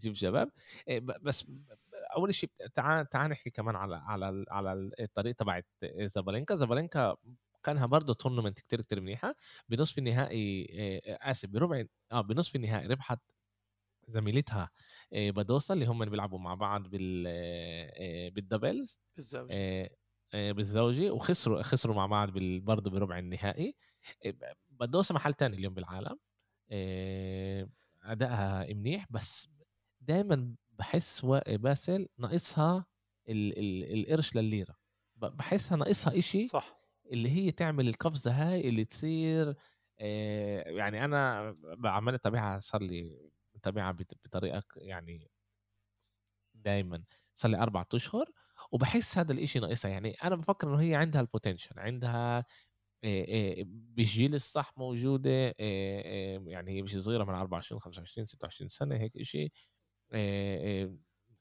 تجيب 0.00 0.14
شباب 0.14 0.50
بس 1.22 1.46
أول 2.16 2.34
شيء 2.34 2.50
تعال 2.74 3.08
تعال 3.08 3.30
نحكي 3.30 3.50
كمان 3.50 3.76
على 3.76 3.96
على 3.96 4.44
على 4.50 4.90
الطريق 5.00 5.34
تبعت 5.34 5.66
زابالينكا. 6.00 6.54
زابالينكا 6.54 7.16
كانها 7.62 7.86
برضه 7.86 8.14
tournament 8.14 8.58
كتير 8.60 8.80
كتير 8.80 9.00
منيحة. 9.00 9.34
بنصف 9.68 9.98
النهائي 9.98 10.66
آسف 11.06 11.48
بربع 11.48 11.84
آه 12.12 12.20
بنصف 12.20 12.56
النهائي 12.56 12.86
ربحت 12.86 13.18
زميلتها 14.08 14.70
بادوسا 15.12 15.74
اللي 15.74 15.86
هم 15.86 16.02
اللي 16.02 16.10
بيلعبوا 16.10 16.38
مع 16.38 16.54
بعض 16.54 16.88
بال 16.88 17.24
بال 18.30 18.45
doubles 18.45 18.98
بالزوجي. 19.16 19.88
بالزوجي 20.34 21.10
وخسروا 21.10 21.62
خسروا 21.62 21.96
مع 21.96 22.06
بعض 22.06 22.30
برضه 22.38 22.90
بربع 22.90 23.18
النهائي. 23.18 23.74
بادوسا 24.70 25.14
محل 25.14 25.34
تاني 25.34 25.56
اليوم 25.56 25.74
بالعالم. 25.74 26.18
أدائها 28.02 28.74
منيح 28.74 29.06
بس 29.10 29.48
دائما 30.00 30.54
بحس 30.82 31.26
باسل 31.48 32.08
ناقصها 32.18 32.86
ال 33.28 33.58
ال 33.58 34.00
القرش 34.00 34.36
لليرة. 34.36 34.76
بحسها 35.16 35.76
ناقصها 35.78 36.18
إشي 36.18 36.48
صح. 36.48 36.78
اللي 37.12 37.30
هي 37.30 37.50
تعمل 37.52 37.88
القفزة 37.88 38.30
هاي 38.32 38.68
اللي 38.68 38.84
تصير 38.84 39.54
آه 40.00 40.62
يعني 40.70 41.04
أنا 41.04 41.54
عمال 41.84 42.14
اتابعها 42.14 42.58
صار 42.58 42.82
لي 42.82 43.30
متابعها 43.54 43.92
بطريقة 44.24 44.62
يعني 44.76 45.30
دائما 46.54 47.04
صار 47.34 47.50
لي 47.50 47.56
أربع 47.58 47.84
أشهر 47.94 48.26
وبحس 48.72 49.18
هذا 49.18 49.32
الإشي 49.32 49.58
ناقصها. 49.60 49.90
يعني 49.90 50.10
أنا 50.24 50.36
بفكر 50.36 50.68
إنه 50.68 50.80
هي 50.80 50.94
عندها 50.94 51.20
البوتنشل 51.20 51.78
عندها 51.78 52.44
بالجيل 53.64 54.34
الصح 54.34 54.72
موجودة 54.78 55.54
يعني 56.48 56.70
هي 56.72 56.82
مش 56.82 56.96
صغيرة 56.98 57.24
من 57.24 57.34
24 57.34 57.80
25 57.80 58.26
26 58.26 58.68
سنة 58.68 58.96
هيك 58.96 59.16
إشي. 59.16 59.52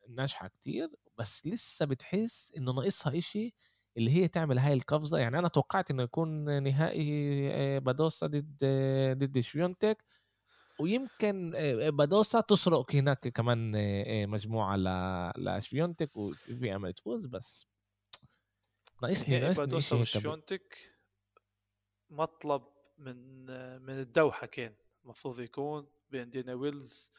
ناجحة 0.10 0.48
كتير 0.48 0.90
بس 1.18 1.48
لسه 1.48 1.86
بتحس 1.86 2.54
انه 2.58 2.72
ناقصها 2.72 3.18
إشي 3.18 3.54
اللي 3.98 4.12
هي 4.12 4.28
تعمل 4.28 4.60
هاي 4.60 4.74
القفزة. 4.74 5.18
يعني 5.18 5.40
أنا 5.40 5.48
توقعت 5.48 5.92
إنه 5.92 6.04
يكون 6.04 6.64
نهائي 6.64 7.80
بادوسا 7.80 8.28
ضد 8.28 8.66
ضد 9.18 9.40
شفيونتك 9.40 10.04
ويمكن 10.80 11.52
بادوسا 11.90 12.42
تسرق 12.42 12.96
هناك 12.96 13.28
كمان 13.28 13.72
مجموعة 14.30 14.78
لشفيونتك 15.38 16.18
وفي 16.18 16.76
أمل 16.76 16.94
تفوز 16.94 17.26
بس 17.26 17.68
ناقصني 19.04 19.40
ناقصني 19.40 19.66
بادوسا 19.66 19.96
وشفيونتك 19.96 20.78
مطلب 22.10 22.64
من 22.98 23.46
من 23.82 24.00
الدوحة 24.00 24.48
كان. 24.48 24.74
المفروض 25.04 25.40
يكون 25.40 25.88
بين 26.10 26.30
دينا 26.30 26.54
ويلز 26.54 27.12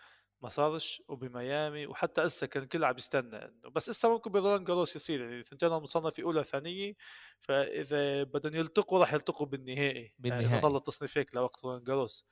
ما 0.43 0.49
صارش 0.49 1.03
وبميامي 1.09 1.87
وحتى 1.87 2.25
إسا 2.27 2.47
كان 2.47 2.63
الكل 2.63 2.85
عم 2.85 2.97
يستنى 2.97 3.37
إنه. 3.37 3.71
بس 3.71 3.89
إسا 3.89 4.09
ممكن 4.09 4.31
برولان 4.33 4.65
جاروس 4.65 4.97
يصير 4.97 5.21
يعني 5.21 5.41
اثنتين 5.41 5.69
مصنفة 5.71 6.23
أولى 6.23 6.45
ثانية 6.45 6.95
فإذا 7.41 8.23
بدهم 8.23 8.55
يلتقوا 8.55 9.01
راح 9.01 9.13
يلتقوا 9.15 9.47
بالنهائي. 9.47 10.15
يعني 10.15 10.15
بالنهائي. 10.19 10.45
يعني 10.45 10.61
ظل 10.61 10.77
التصنيف 10.77 11.19
هيك 11.19 11.35
لوقت 11.35 11.65
رولان 11.65 11.83
جاروس 11.85 12.27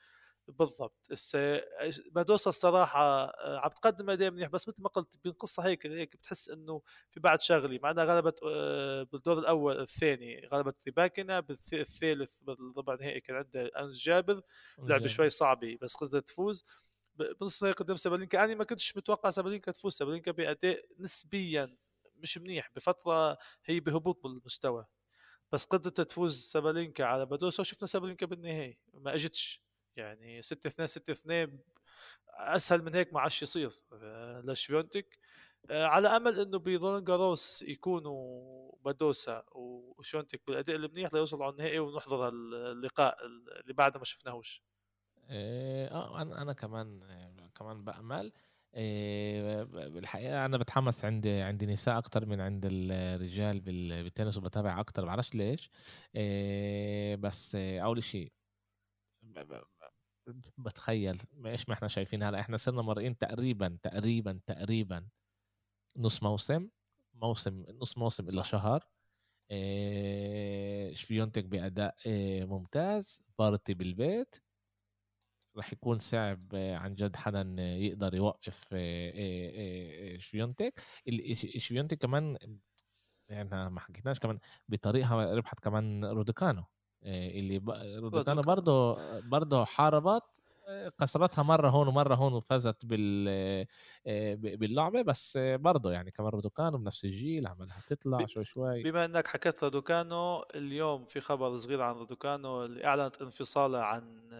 بالضبط. 0.48 1.06
هسه 1.12 1.62
بادوسا 2.12 2.50
الصراحة 2.50 3.00
آه، 3.24 3.58
عم 3.64 3.68
تقدم 3.70 4.10
اداء 4.10 4.30
منيح 4.30 4.48
بس 4.48 4.68
مثل 4.68 4.82
ما 4.82 4.88
قلت 4.88 5.16
بقصه 5.24 5.62
هيك 5.66 5.86
هيك 5.86 6.16
بتحس 6.16 6.48
إنه 6.50 6.82
في 7.10 7.20
بعد 7.20 7.40
شغلي 7.42 7.78
مع 7.82 7.90
إنها 7.90 8.04
غلبت 8.04 8.40
آه، 8.46 9.02
بالدور 9.02 9.38
الأول 9.38 9.80
الثاني 9.80 10.48
غلبت 10.52 10.80
ريباكنا 10.86 11.40
بالثالث 11.40 12.38
بالربع 12.42 12.94
النهائي 12.94 13.20
كان 13.20 13.36
عندها 13.36 13.70
أنس 13.80 13.98
جابر. 13.98 14.40
لعبة 14.78 15.06
شوي 15.06 15.28
صعبة 15.30 15.78
بس 15.82 15.94
قصدت 15.96 16.28
تفوز. 16.28 16.64
نهائي 17.62 17.72
قدام 17.74 17.96
سابالينكا 17.96 18.44
أنا 18.44 18.54
ما 18.54 18.64
كنتش 18.64 18.96
متوقع 18.96 19.30
سابالينكا 19.30 19.72
تفوز. 19.72 19.94
سابالينكا 19.94 20.30
بأداء 20.32 20.84
نسبيا 20.98 21.76
مش 22.16 22.38
منيح 22.38 22.70
بفترة 22.76 23.38
هي 23.64 23.80
بهبوط 23.80 24.22
بالمستوى. 24.22 24.86
بس 25.52 25.64
قدرت 25.64 26.00
تفوز 26.00 26.40
سابالينكا 26.42 27.04
على 27.04 27.26
بادوسا 27.26 27.60
وشفنا 27.60 27.86
سابالينكا 27.88 28.26
بالنهائي 28.26 28.78
ما 28.94 29.14
اجتش 29.14 29.62
يعني 29.96 30.42
6 30.42 30.68
2 30.68 30.86
6 30.86 31.10
2 31.12 31.60
أسهل 32.28 32.82
من 32.82 32.94
هيك 32.94 33.14
ما 33.14 33.20
عادش 33.20 33.42
يصير. 33.42 33.80
آه، 33.92 34.40
لشفيونتك 34.40 35.18
آه، 35.70 35.86
على 35.86 36.08
أمل 36.08 36.40
إنه 36.40 36.58
برولان 36.58 37.04
جاروس 37.04 37.62
يكونوا 37.62 38.72
بادوسا 38.84 39.44
وشونتك 39.52 40.42
بالأداء 40.46 40.76
المنيح 40.76 41.14
ليوصلوا 41.14 41.44
على 41.44 41.52
النهائي 41.52 41.78
ونحضر 41.78 42.28
اللقاء 42.28 43.26
اللي 43.60 43.72
بعد 43.72 43.96
ما 43.98 44.04
شفناهوش. 44.04 44.62
آه 45.30 46.22
أنا 46.22 46.42
أنا 46.42 46.52
كمان 46.52 47.00
كمان 47.54 47.84
بأمل 47.84 48.32
بالحقيقة 49.92 50.44
أنا 50.46 50.58
بتحمس 50.58 51.04
عند 51.04 51.26
عند 51.26 51.64
نساء 51.64 51.98
أكتر 51.98 52.26
من 52.26 52.40
عند 52.40 52.62
الرجال 52.70 53.60
بالتنس 53.60 54.36
وبتابع 54.36 54.80
أكتر 54.80 55.04
بعرفش 55.04 55.34
ليش 55.34 55.70
بس 57.20 57.56
أول 57.56 58.02
شيء 58.02 58.32
بتخيل 60.58 61.18
إيش 61.46 61.68
ما 61.68 61.74
إحنا 61.74 61.88
شايفين 61.88 62.22
هلأ 62.22 62.40
إحنا 62.40 62.56
صرنا 62.56 62.82
مرقين 62.82 63.18
تقريبا 63.18 63.78
تقريبا 63.82 64.40
تقريبا 64.46 65.08
نص 65.96 66.22
موسم 66.22 66.68
موسم 67.14 67.64
نص 67.68 67.98
موسم 67.98 68.28
إلا 68.28 68.42
شهر 68.42 68.84
شفيونتك 70.94 71.44
بأداء 71.44 71.94
ممتاز 72.46 73.22
بارتي 73.38 73.74
بالبيت 73.74 74.36
راح 75.56 75.72
يكون 75.72 75.98
صعب 75.98 76.40
عن 76.54 76.94
جد 76.94 77.16
حدا 77.16 77.54
يقدر 77.58 78.14
يوقف 78.14 78.74
شفيونتك 80.18 80.80
شفيونتك 81.34 81.98
كمان 81.98 82.38
يعني 83.28 83.70
ما 83.70 83.80
حكيناش 83.80 84.18
كمان 84.18 84.38
بطريقة 84.68 85.34
ربحت 85.34 85.60
كمان 85.60 86.04
رودوكانو 86.04 86.64
اللي 87.04 87.62
روديكانو 87.98 88.42
برضه 88.42 88.98
برضه 89.20 89.64
حاربت 89.64 90.22
كسرتها 91.00 91.42
مرة 91.42 91.70
هون 91.70 91.88
ومرة 91.88 92.14
هون 92.14 92.32
وفازت 92.32 92.86
بال 92.86 93.66
باللعبة. 94.36 95.02
بس 95.02 95.38
برضه 95.38 95.92
يعني 95.92 96.10
كمان 96.10 96.28
رودوكانو 96.28 96.78
بنفس 96.78 97.04
الجيل 97.04 97.46
عملها 97.46 97.82
تطلع 97.86 98.26
شوي 98.26 98.44
شوي. 98.44 98.82
بما 98.82 99.04
إنك 99.04 99.26
حكيت 99.26 99.62
رودوكانو 99.62 100.42
اليوم 100.54 101.04
في 101.04 101.20
خبر 101.20 101.56
صغير 101.56 101.82
عن 101.82 101.94
رودوكانو 101.94 102.64
اللي 102.64 102.84
أعلنت 102.84 103.22
انفصالها 103.22 103.82
عن 103.82 104.30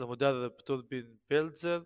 المدرب 0.00 0.56
توربين 0.56 1.18
بيلزر 1.30 1.84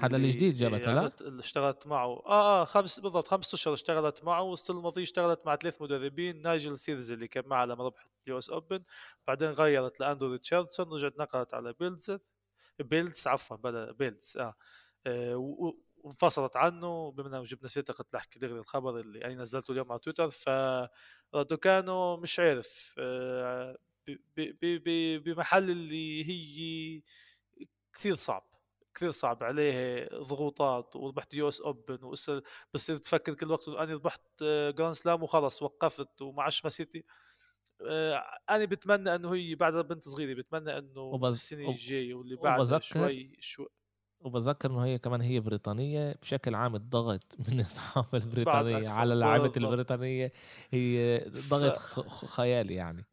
هذا 0.00 0.16
اللي 0.16 0.30
جديد 0.30 0.54
جابته 0.56 0.92
لا؟ 0.92 1.12
اللي 1.20 1.40
اشتغلت 1.40 1.86
معه. 1.86 2.06
آه 2.26 2.62
آه 2.62 2.64
خمس 2.64 3.00
بالضبط 3.00 3.28
خمس 3.28 3.54
أشهر 3.54 3.74
اشتغلت 3.74 4.24
معه 4.24 4.42
والسنة 4.42 4.78
الماضيه 4.78 5.02
اشتغلت 5.02 5.40
مع 5.46 5.56
ثلاث 5.56 5.82
مدربين 5.82 6.42
نايجل 6.42 6.78
سيرز 6.78 7.12
اللي 7.12 7.28
كان 7.28 7.44
معها 7.46 7.66
لما 7.66 7.84
ربحت 7.84 8.10
ال 8.26 8.38
US 8.38 8.50
Open 8.50 8.84
بعدين 9.26 9.50
غيرت 9.50 10.00
لأندرو 10.00 10.32
ريتشاردسون 10.32 10.92
رجعت 10.92 11.18
نقلت 11.18 11.54
على 11.54 11.72
بيلزر 11.80 12.18
بيلز 12.78 13.26
عفوا 13.26 13.56
بلا 13.56 13.92
بيلز 13.92 14.36
آه, 14.38 14.54
آه 15.06 15.36
وانفصلت 15.96 16.56
عنه. 16.56 17.10
بما 17.12 17.28
إنه 17.28 17.42
جبنا 17.42 17.68
سيرتها 17.68 17.94
قلت 17.94 18.14
احكي 18.14 18.38
دغري 18.38 18.58
الخبر 18.58 19.00
اللي 19.00 19.24
أنا 19.24 19.34
نزلته 19.34 19.72
اليوم 19.72 19.92
على 19.92 20.00
تويتر. 20.00 20.30
ف 20.30 20.48
رادوكانو 21.34 22.16
مش 22.16 22.38
عارف 22.40 22.94
آه 22.98 23.78
بمحل 25.18 25.70
اللي 25.70 26.24
هي 26.24 27.02
كثير 27.92 28.14
صعب 28.14 28.44
كثير 28.94 29.10
صعب 29.10 29.42
عليه 29.44 30.08
ضغوطات 30.14 30.96
وربحت 30.96 31.34
US 31.34 31.60
Open 31.60 31.96
بصير 32.74 32.96
تفكر 32.96 33.34
كل 33.34 33.50
وقت 33.50 33.68
أني 33.68 33.94
ربحت 33.94 34.22
Grand 34.42 34.94
Slam 34.94 35.22
وخلص 35.22 35.62
وقفت 35.62 36.22
وما 36.22 36.42
عادش 36.42 36.66
مسيرتي 36.66 37.04
آه، 37.80 38.24
أنا 38.50 38.64
بتمنى 38.64 39.14
إنه 39.14 39.34
هي 39.34 39.54
بعد 39.54 39.72
بنت 39.74 40.08
صغيرة 40.08 40.34
بتمنى 40.34 40.78
إنه 40.78 41.00
وبز... 41.00 41.34
السنة 41.34 41.68
الجاية 41.68 42.14
واللي 42.14 42.36
بعدها 42.36 42.78
شوي 42.78 43.36
شوي 43.40 43.66
وبذكر 44.20 44.70
إنه 44.70 44.84
هي 44.84 44.98
كمان 44.98 45.20
هي 45.20 45.40
بريطانية 45.40 46.14
بشكل 46.22 46.54
عام 46.54 46.74
الضغط 46.74 47.36
من 47.52 47.60
الصحافه 47.60 48.18
البريطانية 48.18 48.88
على 48.88 49.14
لاعبة 49.14 49.52
البريطانية 49.56 50.32
هي 50.70 51.18
ضغط 51.28 51.76
ف... 51.76 52.00
خيالي 52.26 52.74
يعني. 52.74 53.06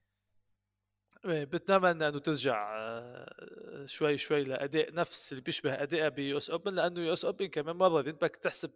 بتمنى 1.26 2.08
إنه 2.08 2.20
ترجع 2.20 2.76
آه، 2.80 3.86
شوي 3.86 4.18
شوي 4.18 4.44
لأداء 4.44 4.94
نفس 4.94 5.32
اللي 5.32 5.42
بيشبه 5.44 5.74
أدائها 5.84 6.10
ب 6.10 6.38
US 6.38 6.50
Open 6.50 6.76
لأنه 6.76 7.02
US 7.02 7.26
Open 7.26 7.46
كمان 7.48 7.76
مرة 7.76 8.02
بدك 8.02 8.36
تحسب 8.36 8.72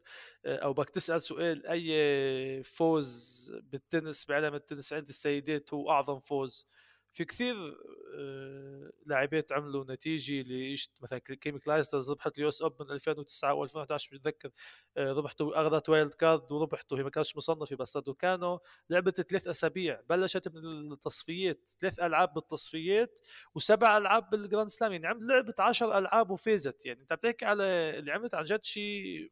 آه، 0.46 0.58
أو 0.58 0.74
بدك 0.74 0.90
تسأل 0.90 1.22
سؤال 1.22 1.68
أي 1.68 2.64
فوز 2.64 3.52
بالتنس 3.64 4.26
بعالم 4.26 4.56
التنس 4.56 4.94
عند 4.94 5.08
السيدات 5.10 5.74
هو 5.74 5.92
أعظم 5.92 6.20
فوز. 6.20 6.68
في 7.16 7.26
كثير 7.26 7.78
آه، 8.16 8.92
لاعبات 9.06 9.52
عملوا 9.52 9.86
نتيجة 9.88 10.42
اللي 10.42 10.76
مثلا 11.02 11.20
كيمي 11.20 11.60
كلايسترز 11.60 12.12
ربحت 12.12 12.38
ال 12.38 12.50
US 12.50 12.62
Open 12.62 12.92
2009 12.92 13.68
و2011 13.68 14.10
بتذكر 14.12 14.50
ربحته 14.98 15.62
أخذت 15.62 15.90
wild 15.90 16.14
card 16.14 16.52
وربحته 16.52 16.98
هي 16.98 17.04
ما 17.04 17.10
كانتش 17.10 17.38
مصنفة 17.38 17.76
بس 17.76 17.98
كانوا 17.98 18.60
لعبت 18.90 19.22
ثلاث 19.22 19.48
أسابيع 19.48 20.02
بلشت 20.10 20.48
من 20.48 20.92
التصفيات 20.92 21.70
ثلاث 21.80 22.00
ألعاب 22.00 22.34
بالتصفيات 22.34 23.20
وسبع 23.56 23.98
ألعاب 23.98 24.30
بال 24.30 24.41
Grand 24.41 24.70
Slam. 24.70 24.92
يعني 24.92 25.08
عملت 25.08 25.24
لعبت 25.24 25.60
10 25.60 25.98
ألعاب 25.98 26.32
وفازت. 26.32 26.86
يعني 26.86 27.02
أنت 27.02 27.14
بتحكي 27.14 27.46
على 27.46 27.64
اللي 28.00 28.12
عملت 28.12 28.36
عن 28.36 28.44
جد 28.44 28.66
شيء 28.66 29.32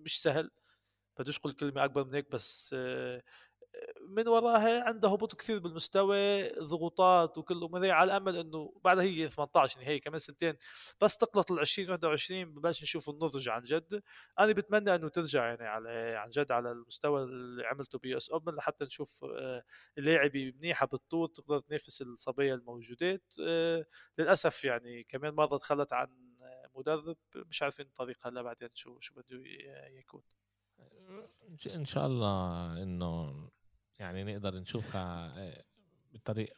مش 0.00 0.22
سهل. 0.22 0.50
بدوش 1.18 1.38
أقول 1.38 1.52
كلمة 1.52 1.84
أكبر 1.84 2.04
من 2.04 2.14
هيك 2.14 2.30
بس 2.30 2.74
من 4.08 4.28
وراها 4.28 4.84
عنده 4.88 5.08
هبوط 5.08 5.34
كثير 5.34 5.58
بالمستوى 5.58 6.48
ضغوطات 6.48 7.38
وكله 7.38 7.68
من 7.68 7.90
على 7.90 8.16
امل 8.16 8.36
إنه 8.36 8.72
بعدها 8.84 9.04
هي 9.04 9.28
18 9.28 9.80
يعني 9.80 9.92
هي 9.92 10.00
كمان 10.00 10.18
سنتين 10.18 10.54
بس 11.00 11.16
تقلط 11.16 11.52
ال 11.52 11.58
20 11.58 11.90
21 11.90 12.44
ببلش 12.54 12.82
نشوف 12.82 13.08
النضج 13.10 13.48
عن 13.48 13.62
جد. 13.62 14.02
أنا 14.38 14.52
بتمنى 14.52 14.94
إنه 14.94 15.08
ترجع 15.08 15.46
يعني 15.46 15.64
على 15.64 16.14
عن 16.16 16.30
جد 16.30 16.52
على 16.52 16.72
المستوى 16.72 17.22
اللي 17.22 17.66
عملته 17.66 17.98
بي 17.98 18.16
إس 18.16 18.30
أوبن 18.30 18.54
لحتى 18.54 18.84
نشوف 18.84 19.24
آه، 19.24 19.62
لاعبي 19.96 20.52
منيحة 20.52 20.86
بالطول 20.86 21.28
تقدر 21.28 21.58
تنافس 21.60 22.02
الصبية 22.02 22.54
الموجودات 22.54 23.34
آه، 23.40 23.86
للأسف 24.18 24.64
يعني 24.64 25.02
كمان 25.04 25.34
مرة 25.34 25.56
تخلت 25.56 25.92
عن 25.92 26.08
مدرب 26.74 27.16
مش 27.36 27.62
عارفين 27.62 27.86
الطريق 27.86 28.26
هلا 28.26 28.42
بعدين 28.42 28.68
شو 28.74 29.00
شو 29.00 29.14
بده 29.14 29.42
يكون. 29.98 30.22
إن 31.66 31.84
شاء 31.84 32.06
الله 32.06 32.82
إنه 32.82 33.34
يعني 33.98 34.24
نقدر 34.24 34.54
نشوفها 34.54 35.34
آه، 35.38 35.64
بطريقة 36.12 36.56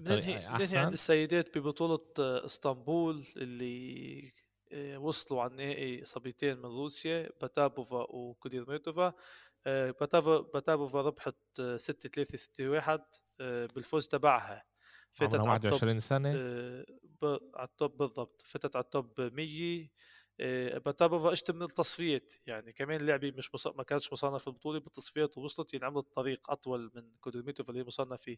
ننهي 0.00 0.38
ننهي 0.38 0.78
عند 0.78 0.92
السيدات 0.92 1.58
ببطولة 1.58 2.00
آه، 2.18 2.44
إسطنبول 2.44 3.26
اللي 3.36 4.32
آه، 4.72 4.98
وصلوا 4.98 5.42
على 5.42 5.50
النهائي 5.50 6.04
صبيتين 6.04 6.56
من 6.56 6.64
روسيا 6.64 7.30
باتابوفا 7.40 8.06
وكوديرميتوفا 8.10 9.14
باتابوفا 10.54 11.00
ربحت 11.02 11.36
6 11.76 12.08
3 12.08 12.36
6 12.36 12.68
1 12.68 13.00
بالفوز 13.38 14.08
تبعها. 14.08 14.64
فاتت 15.12 15.34
على 15.34 15.48
21 15.48 16.00
سنة. 16.00 16.28
على 17.54 17.68
ال 17.68 17.75
top 17.75 17.96
بالضبط. 17.96 18.42
فاتت 18.42 18.76
على 18.76 18.84
ال 18.84 18.93
top 18.93 19.20
100 19.20 19.88
باتابوفا 20.78 21.32
اجت 21.32 21.50
من 21.50 21.62
التصفيات. 21.62 22.32
يعني 22.46 22.72
كمان 22.72 23.00
اللعبه 23.00 23.32
مش 23.36 23.54
مص... 23.54 23.66
ما 23.66 23.82
كانتش 23.82 24.12
مصنفة 24.12 24.38
في 24.38 24.46
البطولة 24.46 24.80
بالتصفيات 24.80 25.38
ووصلت 25.38 25.74
يعني 25.74 25.86
عملت 25.86 26.06
طريق 26.14 26.50
أطول 26.50 26.90
من 26.94 27.02
كودرميتوف 27.20 27.70
اللي 27.70 27.84
مصنفة 27.84 28.36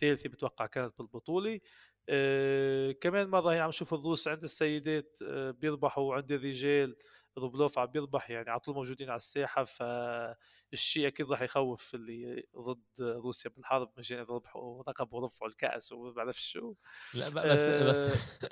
ثالثة 0.00 0.28
بتوقع 0.28 0.66
كانت 0.66 0.98
بالبطولة. 0.98 1.60
آه 2.08 2.92
كمان 2.92 3.28
مرة 3.28 3.52
هي 3.52 3.60
عم 3.60 3.68
نشوف 3.68 3.94
الروس 3.94 4.28
عند 4.28 4.42
السيدات 4.42 5.18
آه 5.26 5.50
بيربحوا 5.50 6.14
عند 6.14 6.32
الرجال. 6.32 6.96
روبلوف 7.38 7.78
عم 7.78 7.86
بيربح 7.86 8.30
يعني 8.30 8.50
على 8.50 8.60
طول 8.60 8.74
موجودين 8.74 9.08
على 9.08 9.16
الساحة 9.16 9.64
فالشيء 9.64 11.06
أكيد 11.06 11.30
راح 11.30 11.42
يخوف 11.42 11.94
اللي 11.94 12.46
ضد 12.58 13.00
روسيا 13.00 13.50
بالحرب 13.50 13.90
مشان 13.98 14.18
ربحوا 14.18 14.82
لقب 14.82 15.12
ورفعوا 15.12 15.50
الكأس 15.50 15.92
وما 15.92 16.10
بعرف 16.10 16.40
شو 16.40 16.74
لا 17.14 17.28
بس 17.28 17.60
بس 17.60 17.96
آه. 17.96 18.48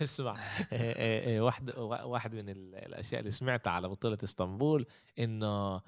اسمع 0.04 0.34
آه، 0.72 1.36
آه، 1.36 1.40
واحد 1.40 1.78
واحد 1.78 2.34
من 2.34 2.48
الأشياء 2.48 3.20
اللي 3.20 3.30
سمعتها 3.30 3.70
على 3.70 3.88
بطولة 3.88 4.18
إسطنبول 4.24 4.86
إنه 5.18 5.82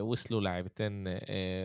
وصلوا 0.00 0.40
لاعبتين 0.40 1.18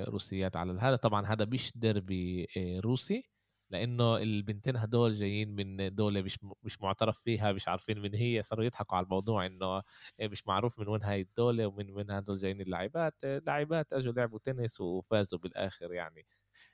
روسيات 0.04 0.56
على 0.56 0.80
هذا 0.80 0.96
طبعا 0.96 1.26
هذا 1.26 1.46
مش 1.46 1.72
ديربي 1.76 2.48
روسي 2.84 3.33
لأنه 3.70 4.18
البنتين 4.18 4.78
هدول 4.78 5.14
جايين 5.14 5.56
من 5.56 5.96
دولة 5.96 6.22
مش 6.22 6.40
مش 6.64 6.82
معترف 6.82 7.20
فيها 7.20 7.52
مش 7.52 7.68
عارفين 7.68 8.00
من 8.00 8.16
هي 8.16 8.44
صاروا 8.44 8.66
يضحكوا 8.66 8.98
على 8.98 9.04
الموضوع 9.04 9.46
إنه 9.46 9.82
مش 10.22 10.48
معروف 10.48 10.80
من 10.80 10.88
وين 10.88 11.04
هاي 11.04 11.22
الدولة 11.22 11.68
ومن 11.68 11.92
وين 11.92 12.12
هدول 12.12 12.38
جايين 12.38 12.62
اللاعبات 12.62 13.24
اللاعبات 13.24 13.94
أجوا 13.94 14.14
لعبوا 14.14 14.40
تنس 14.40 14.82
وفازوا 14.82 15.40
بالآخر 15.40 15.94
يعني. 15.94 16.26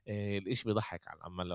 الإشي 0.08 0.64
بيضحك 0.66 1.08
على 1.08 1.20
عمال 1.24 1.48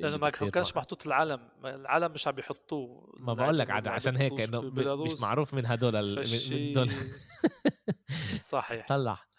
لأنه 0.00 0.16
ما 0.16 0.30
كانش 0.30 0.76
محطوط 0.76 1.06
العلم 1.06 1.48
العلم 1.64 2.12
مش 2.12 2.28
عم 2.28 2.38
يحطوه 2.38 3.14
ما 3.20 3.34
بقول 3.34 3.58
لك 3.58 3.70
عاد 3.70 3.88
عشان 3.88 4.16
هيك 4.16 4.40
إنه 4.40 4.60
مش 4.94 5.20
معروف 5.20 5.54
من 5.54 5.66
هدول 5.66 6.16
من 6.16 6.72
دول 6.72 6.90
صحيح. 8.52 8.86
طلع. 8.86 9.12
إيه 9.12 9.32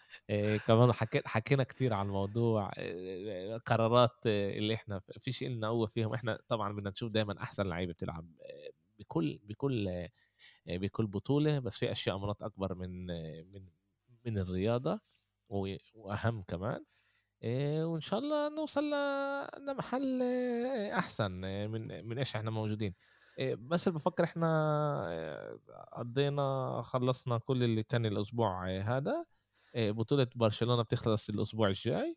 كمان 0.66 0.92
حكينا 0.92 1.28
حكينا 1.28 1.62
كثير 1.64 1.94
عن 1.94 2.06
الموضوع 2.06 2.70
إيه 2.78 3.56
قرارات 3.56 4.26
اللي 4.26 4.74
إحنا 4.74 5.00
فيش 5.20 5.44
لنا 5.44 5.68
قوه 5.68 5.86
فيهم. 5.86 6.14
إحنا 6.14 6.38
طبعا 6.48 6.72
بدنا 6.72 6.90
نشوف 6.90 7.10
دائما 7.12 7.42
أحسن 7.42 7.66
لعيبة 7.66 7.92
بتلعب 7.92 8.28
بكل 8.98 9.40
بكل 9.42 10.08
بكل 10.66 11.06
بطولة. 11.06 11.58
بس 11.58 11.78
في 11.78 11.92
أشياء 11.92 12.16
مرات 12.16 12.42
أكبر 12.42 12.74
من 12.74 13.06
من 13.52 13.68
من 14.26 14.38
الرياضة 14.38 15.00
وأهم 15.94 16.42
كمان 16.42 16.84
وإن 17.84 18.00
شاء 18.00 18.20
الله 18.20 18.48
نوصل 18.48 18.90
لمحل 19.68 20.22
أحسن 20.92 21.30
من 21.70 22.04
من 22.08 22.18
إيش 22.18 22.36
إحنا 22.36 22.50
موجودين. 22.50 22.94
بس 23.58 23.88
بفكر 23.88 24.24
إحنا 24.24 25.58
قضينا 25.92 26.80
خلصنا 26.84 27.38
كل 27.38 27.62
اللي 27.62 27.82
كان 27.82 28.06
الأسبوع 28.06 28.68
هذا. 28.80 29.24
بطولة 29.76 30.26
برشلونة 30.34 30.82
بتخلص 30.82 31.28
الأسبوع 31.28 31.68
الجاي. 31.68 32.16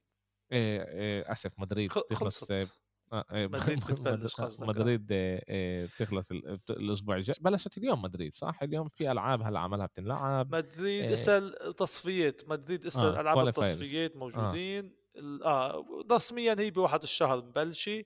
إيه 0.51 1.31
آسف 1.31 1.51
مدريد 1.59 1.91
بتخلص 1.91 2.51
آه، 2.51 2.67
آه، 3.31 3.47
مدريد 4.61 5.07
آه، 5.11 5.85
تخلص 5.99 6.31
الأسبوع 6.69 7.15
الجاي. 7.15 7.35
بلشت 7.41 7.77
اليوم 7.77 8.01
مدريد 8.01 8.33
صح؟ 8.33 8.63
اليوم 8.63 8.87
في 8.87 9.11
ألعاب 9.11 9.41
هلا 9.41 9.59
عملها 9.59 9.85
بتنلعب؟ 9.85 10.55
مدريد 10.55 11.11
إسا 11.11 11.75
تصفيات 11.77 12.49
مدريد 12.49 12.85
إسا 12.85 13.15
آه. 13.15 13.21
العاب 13.21 13.47
التصفيات 13.47 14.15
موجودين. 14.15 14.95
آه 15.43 15.85
رسميا 16.11 16.55
هي 16.59 16.71
بواحد 16.71 17.03
الشهر 17.03 17.37
مبلشة. 17.37 18.03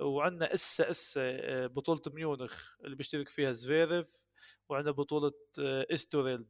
وعندنا 0.00 0.54
إسا 0.54 0.90
إسا 0.90 1.66
بطولة 1.66 2.00
ميونخ 2.06 2.70
اللي 2.84 2.96
بيشترك 2.96 3.28
فيها 3.28 3.52
زفيرف 3.52 4.27
وعندنا 4.68 4.92
بطولة 4.92 5.32
إستوريل 5.92 6.44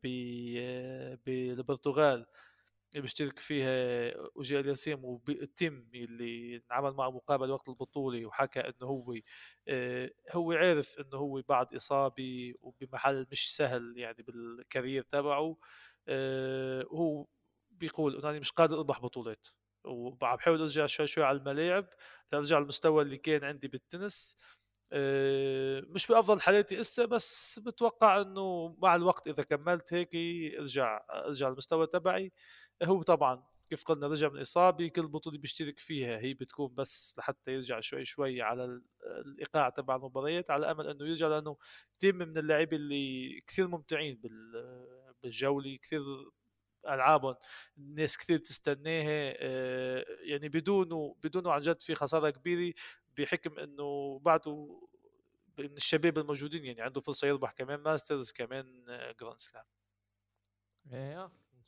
بالبرتغال 1.27 2.27
اللي 2.93 3.03
بيشترك 3.03 3.39
فيها 3.39 4.15
أوجي 4.35 4.61
ألياسيم 4.61 5.05
وتيم 5.05 5.91
اللي 5.95 6.63
انعمل 6.71 6.93
معه 6.93 7.11
مقابلة 7.11 7.53
وقت 7.55 7.69
البطوله 7.69 8.27
وحكى 8.27 8.61
إنه 8.61 8.87
هو 8.87 9.15
آه، 9.69 10.11
هو 10.33 10.53
عارف 10.53 10.99
إنه 11.01 11.19
هو 11.19 11.43
بعد 11.49 11.75
إصابة 11.75 12.55
وبمحل 12.61 13.27
مش 13.33 13.57
سهل 13.57 13.95
يعني 13.99 14.23
بال 14.23 14.43
career 14.43 15.03
تبعه 15.03 15.57
آه، 16.09 16.83
هو 16.91 17.27
بيقول 17.71 18.17
إنه 18.17 18.31
أنا 18.31 18.39
مش 18.39 18.51
قادر 18.53 18.77
اربح 18.79 19.01
بطولات. 19.01 19.49
وعم 19.85 20.37
بحاول 20.37 20.61
أرجع 20.61 20.87
شوي 20.87 21.07
شوي 21.07 21.25
على 21.25 21.39
الملاعب 21.39 21.87
لأرجع 22.33 22.59
المستوى 22.59 23.03
اللي 23.03 23.17
كان 23.17 23.45
عندي 23.45 23.69
بالتنس. 23.69 24.37
آه، 24.41 24.58
مش 25.95 26.07
بأفضل 26.07 26.41
حالاتي 26.41 26.81
إسا 26.81 27.05
بس 27.05 27.59
بتوقع 27.59 28.21
إنه 28.21 28.77
مع 28.83 28.95
الوقت 28.95 29.29
إذا 29.29 29.43
كملت 29.43 29.95
هيك 29.95 30.11
أرجع 30.59 31.01
أرجع 31.11 31.49
المستوى 31.49 31.87
تبعي. 31.87 32.33
هو 32.83 33.03
طبعا 33.03 33.45
كيف 33.71 33.85
قلنا 33.85 34.07
رجع 34.07 34.29
من 34.29 34.41
إصابة 34.41 34.89
كل 34.89 35.07
بطولة 35.07 35.39
بيشترك 35.39 35.79
فيها 35.79 36.19
هي 36.19 36.35
بتكون 36.35 36.75
بس 36.75 37.15
لحتى 37.19 37.53
يرجع 37.53 37.81
شوي 37.81 38.05
شوي 38.05 38.43
على 38.43 38.81
الإيقاع 39.27 39.69
تبع 39.69 39.97
المباريات 39.97 40.51
على 40.51 40.71
امل 40.71 40.87
إنه 40.87 41.07
يرجع 41.07 41.29
لأنه 41.29 41.57
تيم 41.99 42.17
من 42.17 42.39
اللاعبين 42.39 42.79
اللي 42.79 43.41
كثير 43.47 43.69
ممتعين 43.69 44.21
بالجولة 45.23 45.77
كثير 45.83 46.03
ألعابهم 46.89 47.35
الناس 47.79 48.19
كثير 48.19 48.39
بتستناها 48.39 49.35
آه، 49.39 50.05
يعني 50.23 50.49
بدونه 50.49 51.17
بدونه 51.25 51.53
عن 51.53 51.61
جد 51.61 51.81
في 51.83 51.95
خسارة 51.95 52.31
كبيرة. 52.31 52.75
بحكم 53.19 53.59
إنه 53.59 54.19
بعده 54.19 54.81
من 55.59 55.77
الشباب 55.77 56.19
الموجودين 56.19 56.65
يعني 56.65 56.81
عنده 56.81 57.01
فرصة 57.01 57.29
يربح 57.29 57.53
كمان 57.53 57.81
Masters 57.81 58.33
كمان 58.33 58.85
Grand 59.21 59.39
Slam. 59.39 59.65
إيه 60.93 61.25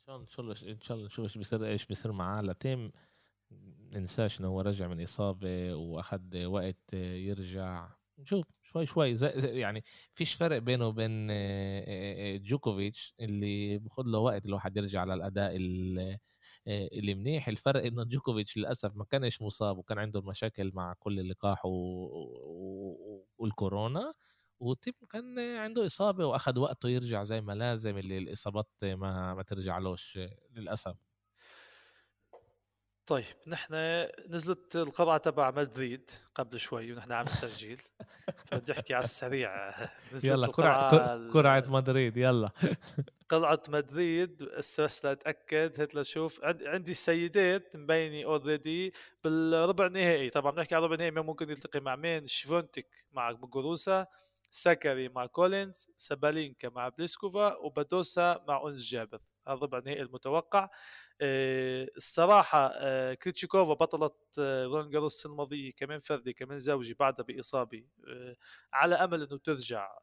إن 0.09 0.27
شاء 0.27 0.41
الله 0.41 0.55
إن 0.63 0.81
شاء 0.81 0.97
الله 0.97 1.07
نشوف 1.07 1.25
إيش 1.25 1.37
بيصير 1.37 1.65
إيش 1.65 1.85
بيصير 1.85 2.11
معاه. 2.11 2.41
لتيم 2.41 2.91
ننساش 3.91 4.39
إنه 4.39 4.47
هو 4.47 4.61
رجع 4.61 4.87
من 4.87 5.03
إصابة 5.03 5.75
وأخذ 5.75 6.45
وقت 6.45 6.93
يرجع. 6.93 7.89
نشوف. 8.17 8.45
شوي 8.73 8.85
شوي 8.85 9.15
زي, 9.15 9.33
زي 9.35 9.59
يعني 9.59 9.83
فيش 10.13 10.33
فرق 10.33 10.57
بينه 10.57 10.87
وبين 10.87 11.27
جوكوفيتش 12.43 13.13
اللي 13.19 13.77
بخذ 13.77 14.03
له 14.05 14.19
وقت 14.19 14.45
الواحد 14.45 14.77
يرجع 14.77 15.03
للاداء 15.03 15.55
اللي 16.67 17.13
منيح 17.15 17.47
الفرق 17.47 17.83
إنه 17.85 18.03
جوكوفيتش 18.03 18.57
للأسف 18.57 18.95
ما 18.95 19.03
كانش 19.03 19.41
مصاب 19.41 19.77
وكان 19.77 19.99
عنده 19.99 20.21
مشاكل 20.21 20.71
مع 20.73 20.93
كل 20.99 21.19
اللقاح. 21.19 21.61
والكورونا 23.37 24.13
وتيم 24.59 24.93
كان 25.09 25.39
عنده 25.39 25.85
إصابة 25.85 26.25
واخذ 26.25 26.59
وقته 26.59 26.89
يرجع 26.89 27.23
زي 27.23 27.41
ما 27.41 27.53
لازم 27.53 27.97
اللي 27.97 28.17
الإصابات 28.17 28.69
ما 28.83 29.33
ما 29.33 29.43
ترجعلوش 29.43 30.19
للأسف 30.51 30.95
طيب 33.05 33.35
نحن 33.47 33.73
نزلت 34.29 34.75
القرعه 34.75 35.17
تبع 35.17 35.51
مدريد 35.51 36.09
قبل 36.35 36.59
شوي 36.59 36.93
ونحن 36.93 37.11
عم 37.11 37.25
نسجل 37.25 37.77
فبدي 38.45 38.71
احكي 38.71 38.93
على 38.93 39.03
السريع. 39.03 39.73
يلا 40.23 40.47
قرعه 40.47 41.29
قرعه 41.29 41.63
مدريد 41.67 42.17
يلا. 42.17 42.49
قرعه 43.29 43.61
مدريد 43.69 44.43
بس 44.43 45.05
لاتاكد 45.05 45.81
هات 45.81 45.95
لشوف 45.95 46.39
عندي 46.43 46.91
السيدات 46.91 47.75
مبينة 47.75 48.25
already 48.25 48.93
بالربع 49.23 49.85
النهائي. 49.85 50.29
طبعا 50.29 50.51
بنحكي 50.51 50.75
على 50.75 50.85
ربع 50.85 50.93
النهائي 50.93 51.11
ممكن 51.11 51.49
يلتقي 51.49 51.79
مع 51.79 51.95
مين؟ 51.95 52.27
شفيونتيك 52.27 52.87
مع 53.13 53.31
موجوروزا 53.31 54.07
سكري 54.51 55.09
مع 55.09 55.25
كولينز 55.25 55.89
سابالينكا 55.97 56.69
مع 56.69 56.89
بليسكوفا 56.89 57.55
وبادوسا 57.55 58.43
مع 58.47 58.67
أنس 58.67 58.83
جابر. 58.83 59.19
هذا 59.47 59.55
ربع 59.55 59.77
النهائي 59.77 60.01
المتوقع. 60.01 60.69
آه، 61.21 61.87
الصراحة 61.97 62.71
آه، 62.75 63.13
كريتشيكوفا 63.13 63.73
بطلت 63.73 64.13
آه، 64.39 64.65
رون 64.65 64.89
جاروس 64.89 65.15
السنة 65.15 65.31
الماضية 65.31 65.71
كمان 65.71 65.99
فردي 65.99 66.33
كمان 66.33 66.59
زوجي 66.59 66.93
بعدها 66.93 67.25
بإصابة 67.25 67.83
على 68.73 68.95
أمل 68.95 69.21
إنه 69.23 69.37
ترجع 69.37 69.97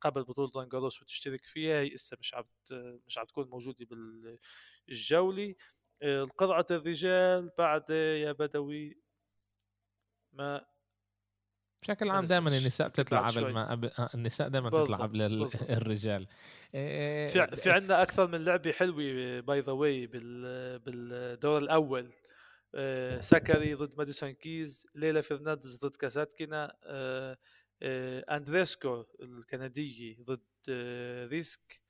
قبل 0.00 0.24
بطولة 0.24 0.50
رون 0.56 0.68
جاروس 0.68 1.02
وتشترك 1.02 1.46
فيها. 1.46 1.80
هي 1.80 1.88
لسه 1.88 2.16
مش 2.20 2.34
عم 2.34 2.44
مش 3.06 3.18
عم 3.18 3.24
تكون 3.24 3.48
موجودة 3.48 3.86
بالجولة. 4.86 5.54
القرعة 6.02 6.66
الرجال 6.70 7.50
بعد 7.58 7.90
يا 7.90 8.32
بدوي 8.32 9.00
ما 10.32 10.69
بشكل 11.82 12.10
عام 12.10 12.24
دائما 12.24 12.48
النساء 12.48 12.88
بتطلع 12.88 13.28
قبل 13.28 13.52
ما 13.52 13.70
قبل 13.70 13.90
آه، 13.98 14.10
النساء 14.14 14.48
دائما 14.48 14.68
بتطلع 14.68 14.96
قبل 14.96 15.22
الرجال. 15.78 16.26
في 16.72 17.46
في 17.56 17.70
عندنا 17.70 18.02
أكثر 18.02 18.26
من 18.26 18.44
لعبة 18.44 18.72
حلوة 18.72 19.40
by 19.40 19.60
the 19.60 19.72
way 19.72 20.06
بالدور 20.06 21.58
الأول. 21.58 22.12
آه، 22.74 23.20
سكري 23.20 23.74
ضد 23.74 23.98
ماديسون 23.98 24.30
كيز 24.30 24.86
ليلى 24.94 25.22
فرنانديز 25.22 25.76
ضد 25.76 25.96
كاساتكينا 25.96 26.76
آه، 26.84 27.38
أندريسكو 28.36 29.04
الكندية 29.22 30.16
ضد 30.22 30.40
ريسك 31.30 31.80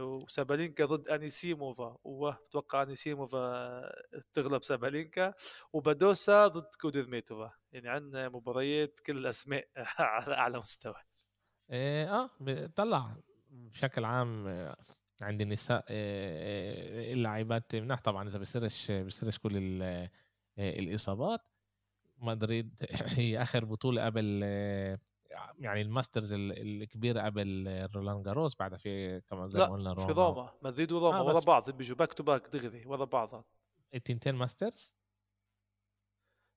وسابالينكا 0.00 0.84
ضد 0.84 1.08
أنيسيموفا. 1.08 1.96
وبتوقع 2.04 2.82
أنيسيموفا 2.82 3.92
تغلب 4.34 4.62
سابالينكا. 4.64 5.34
وبادوسا 5.72 6.46
ضد 6.46 6.74
كوديرميتوفا 6.80 7.52
يعني 7.72 7.88
عندنا 7.88 8.28
مباريات 8.28 9.00
كل 9.06 9.18
الأسماء 9.18 9.68
على 9.98 10.34
أعلى 10.34 10.58
مستوى. 10.58 10.94
إيه، 11.70 12.14
آه 12.22 12.30
طلع 12.76 13.08
بشكل 13.50 14.04
عام 14.04 14.46
آه، 14.46 14.76
عند 15.22 15.40
النساء 15.40 15.78
آه، 15.78 15.82
آه، 15.88 17.12
اللاعبات 17.12 17.74
منح 17.76 18.00
طبعا 18.00 18.28
إذا 18.28 18.38
بيصيرش 18.38 18.90
بيصيرش 18.90 19.38
كل 19.38 19.82
الإصابات. 20.58 21.40
مدريد 22.18 22.80
هي 23.18 23.42
آخر 23.42 23.64
بطولة 23.64 24.04
قبل 24.06 24.42
يعني 25.58 25.82
ال 25.82 25.88
Masters 25.88 26.32
الكبيره 26.32 27.22
قبل 27.22 27.68
رولان 27.94 28.22
جاروس. 28.22 28.56
بعدها 28.56 28.78
في 28.78 29.20
كمان 29.20 29.48
زي 29.48 29.58
ما 29.58 29.66
قلنا 29.66 29.92
روما 29.92 30.06
في 30.06 30.12
روما. 30.12 30.52
مدريد 30.62 30.92
وروما 30.92 31.18
آه 31.18 31.24
ورا 31.24 31.40
بعض. 31.40 31.70
بيجوا 31.70 31.96
back 31.96 32.12
to 32.12 32.22
back 32.22 32.48
دغري 32.48 32.86
ورا 32.86 33.04
بعض. 33.04 33.44
التنتين 33.94 34.34
Masters؟ 34.34 34.94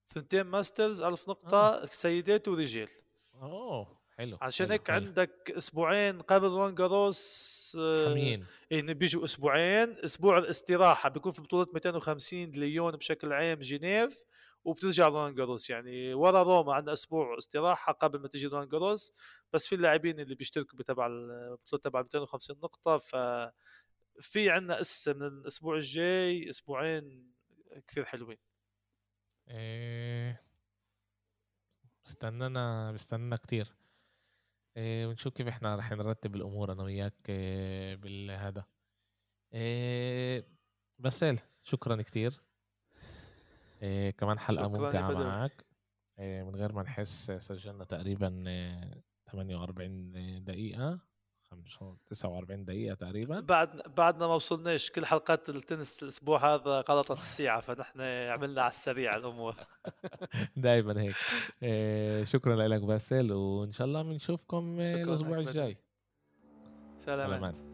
ثنتين 0.08 0.42
Masters 0.42 1.02
ألف 1.02 1.28
نقطة 1.28 1.58
آه. 1.58 1.86
سيدات 1.86 2.48
ورجال. 2.48 2.88
أوه 3.34 4.02
حلو 4.16 4.38
عشان 4.40 4.70
هيك. 4.70 4.90
عندك 4.90 5.52
أسبوعين 5.56 6.22
قبل 6.22 6.48
رون 6.48 6.74
جاروس 6.74 7.76
آه، 7.80 8.10
حمين 8.10 8.46
يعني 8.70 8.94
بيجوا 8.94 9.24
أسبوعين. 9.24 9.96
أسبوع 10.04 10.38
الاستراحة 10.38 11.08
بيكون 11.08 11.32
في 11.32 11.42
بطولة 11.42 11.66
250 11.74 12.50
ليون 12.50 12.96
بشكل 12.96 13.32
عام 13.32 13.58
جنيف 13.58 14.24
وبترجع 14.64 15.08
رون 15.08 15.34
جاروس. 15.34 15.70
يعني 15.70 16.14
ورا 16.14 16.42
روما 16.42 16.74
عندنا 16.74 16.92
أسبوع 16.92 17.38
استراحة 17.38 17.92
قبل 17.92 18.18
ما 18.20 18.28
تجي 18.28 18.46
رون 18.46 18.68
جاروس 18.68 19.12
بس 19.52 19.66
في 19.66 19.74
اللاعبين 19.74 20.20
اللي 20.20 20.34
بيشتركوا 20.34 20.78
بتبع 20.78 21.06
البطوله 21.06 21.82
تبع 21.82 22.02
250 22.02 22.56
نقطة. 22.62 22.98
ف 22.98 23.16
في 24.20 24.50
عندنا 24.50 24.80
أسا 24.80 25.12
من 25.12 25.26
الأسبوع 25.26 25.74
الجاي 25.76 26.50
أسبوعين 26.50 27.32
كثير 27.88 28.04
حلوين. 28.04 28.36
إيه 28.38 28.51
استنانا 32.06 32.92
بستنانا 32.92 33.36
كتير. 33.36 33.72
إيه 34.76 35.06
ونشوف 35.06 35.34
كيف 35.34 35.48
إحنا 35.48 35.76
رح 35.76 35.92
نرتب 35.92 36.36
الأمور 36.36 36.72
أنا 36.72 36.82
وياك 36.82 37.14
إيه 37.28 37.96
بالهذا. 37.96 38.64
بسال 40.98 41.38
شكرا 41.60 42.02
كتير. 42.02 42.40
كمان 44.18 44.38
حلقة 44.38 44.68
ممتعة 44.68 45.10
معك. 45.10 45.64
من 46.18 46.56
غير 46.56 46.72
ما 46.72 46.82
نحس 46.82 47.30
سجلنا 47.30 47.84
تقريبا 47.84 48.28
48 49.30 50.44
دقيقة. 50.44 51.00
49 52.10 52.64
دقيقة 52.64 52.94
تقريبا. 52.94 53.40
بعد 53.40 53.82
بعدنا 53.96 54.26
ما 54.26 54.34
وصلناش 54.34 54.90
كل 54.90 55.06
حلقات 55.06 55.48
التنس 55.48 56.02
الأسبوع 56.02 56.54
هذا 56.54 56.84
غلطت 56.88 57.10
الساعة 57.10 57.60
فنحن 57.60 58.00
عملنا 58.00 58.62
على 58.62 58.70
السريع 58.70 59.16
الأمور. 59.16 59.54
دائما 60.56 61.02
هيك. 61.02 61.16
إيه 61.62 62.24
شكرا 62.24 62.68
لك 62.68 62.82
باسل 62.82 63.32
وإن 63.32 63.72
شاء 63.72 63.86
الله 63.86 64.02
بنشوفكم 64.02 64.80
الأسبوع 64.80 65.38
الجاي. 65.38 65.76
سلامات. 66.96 67.71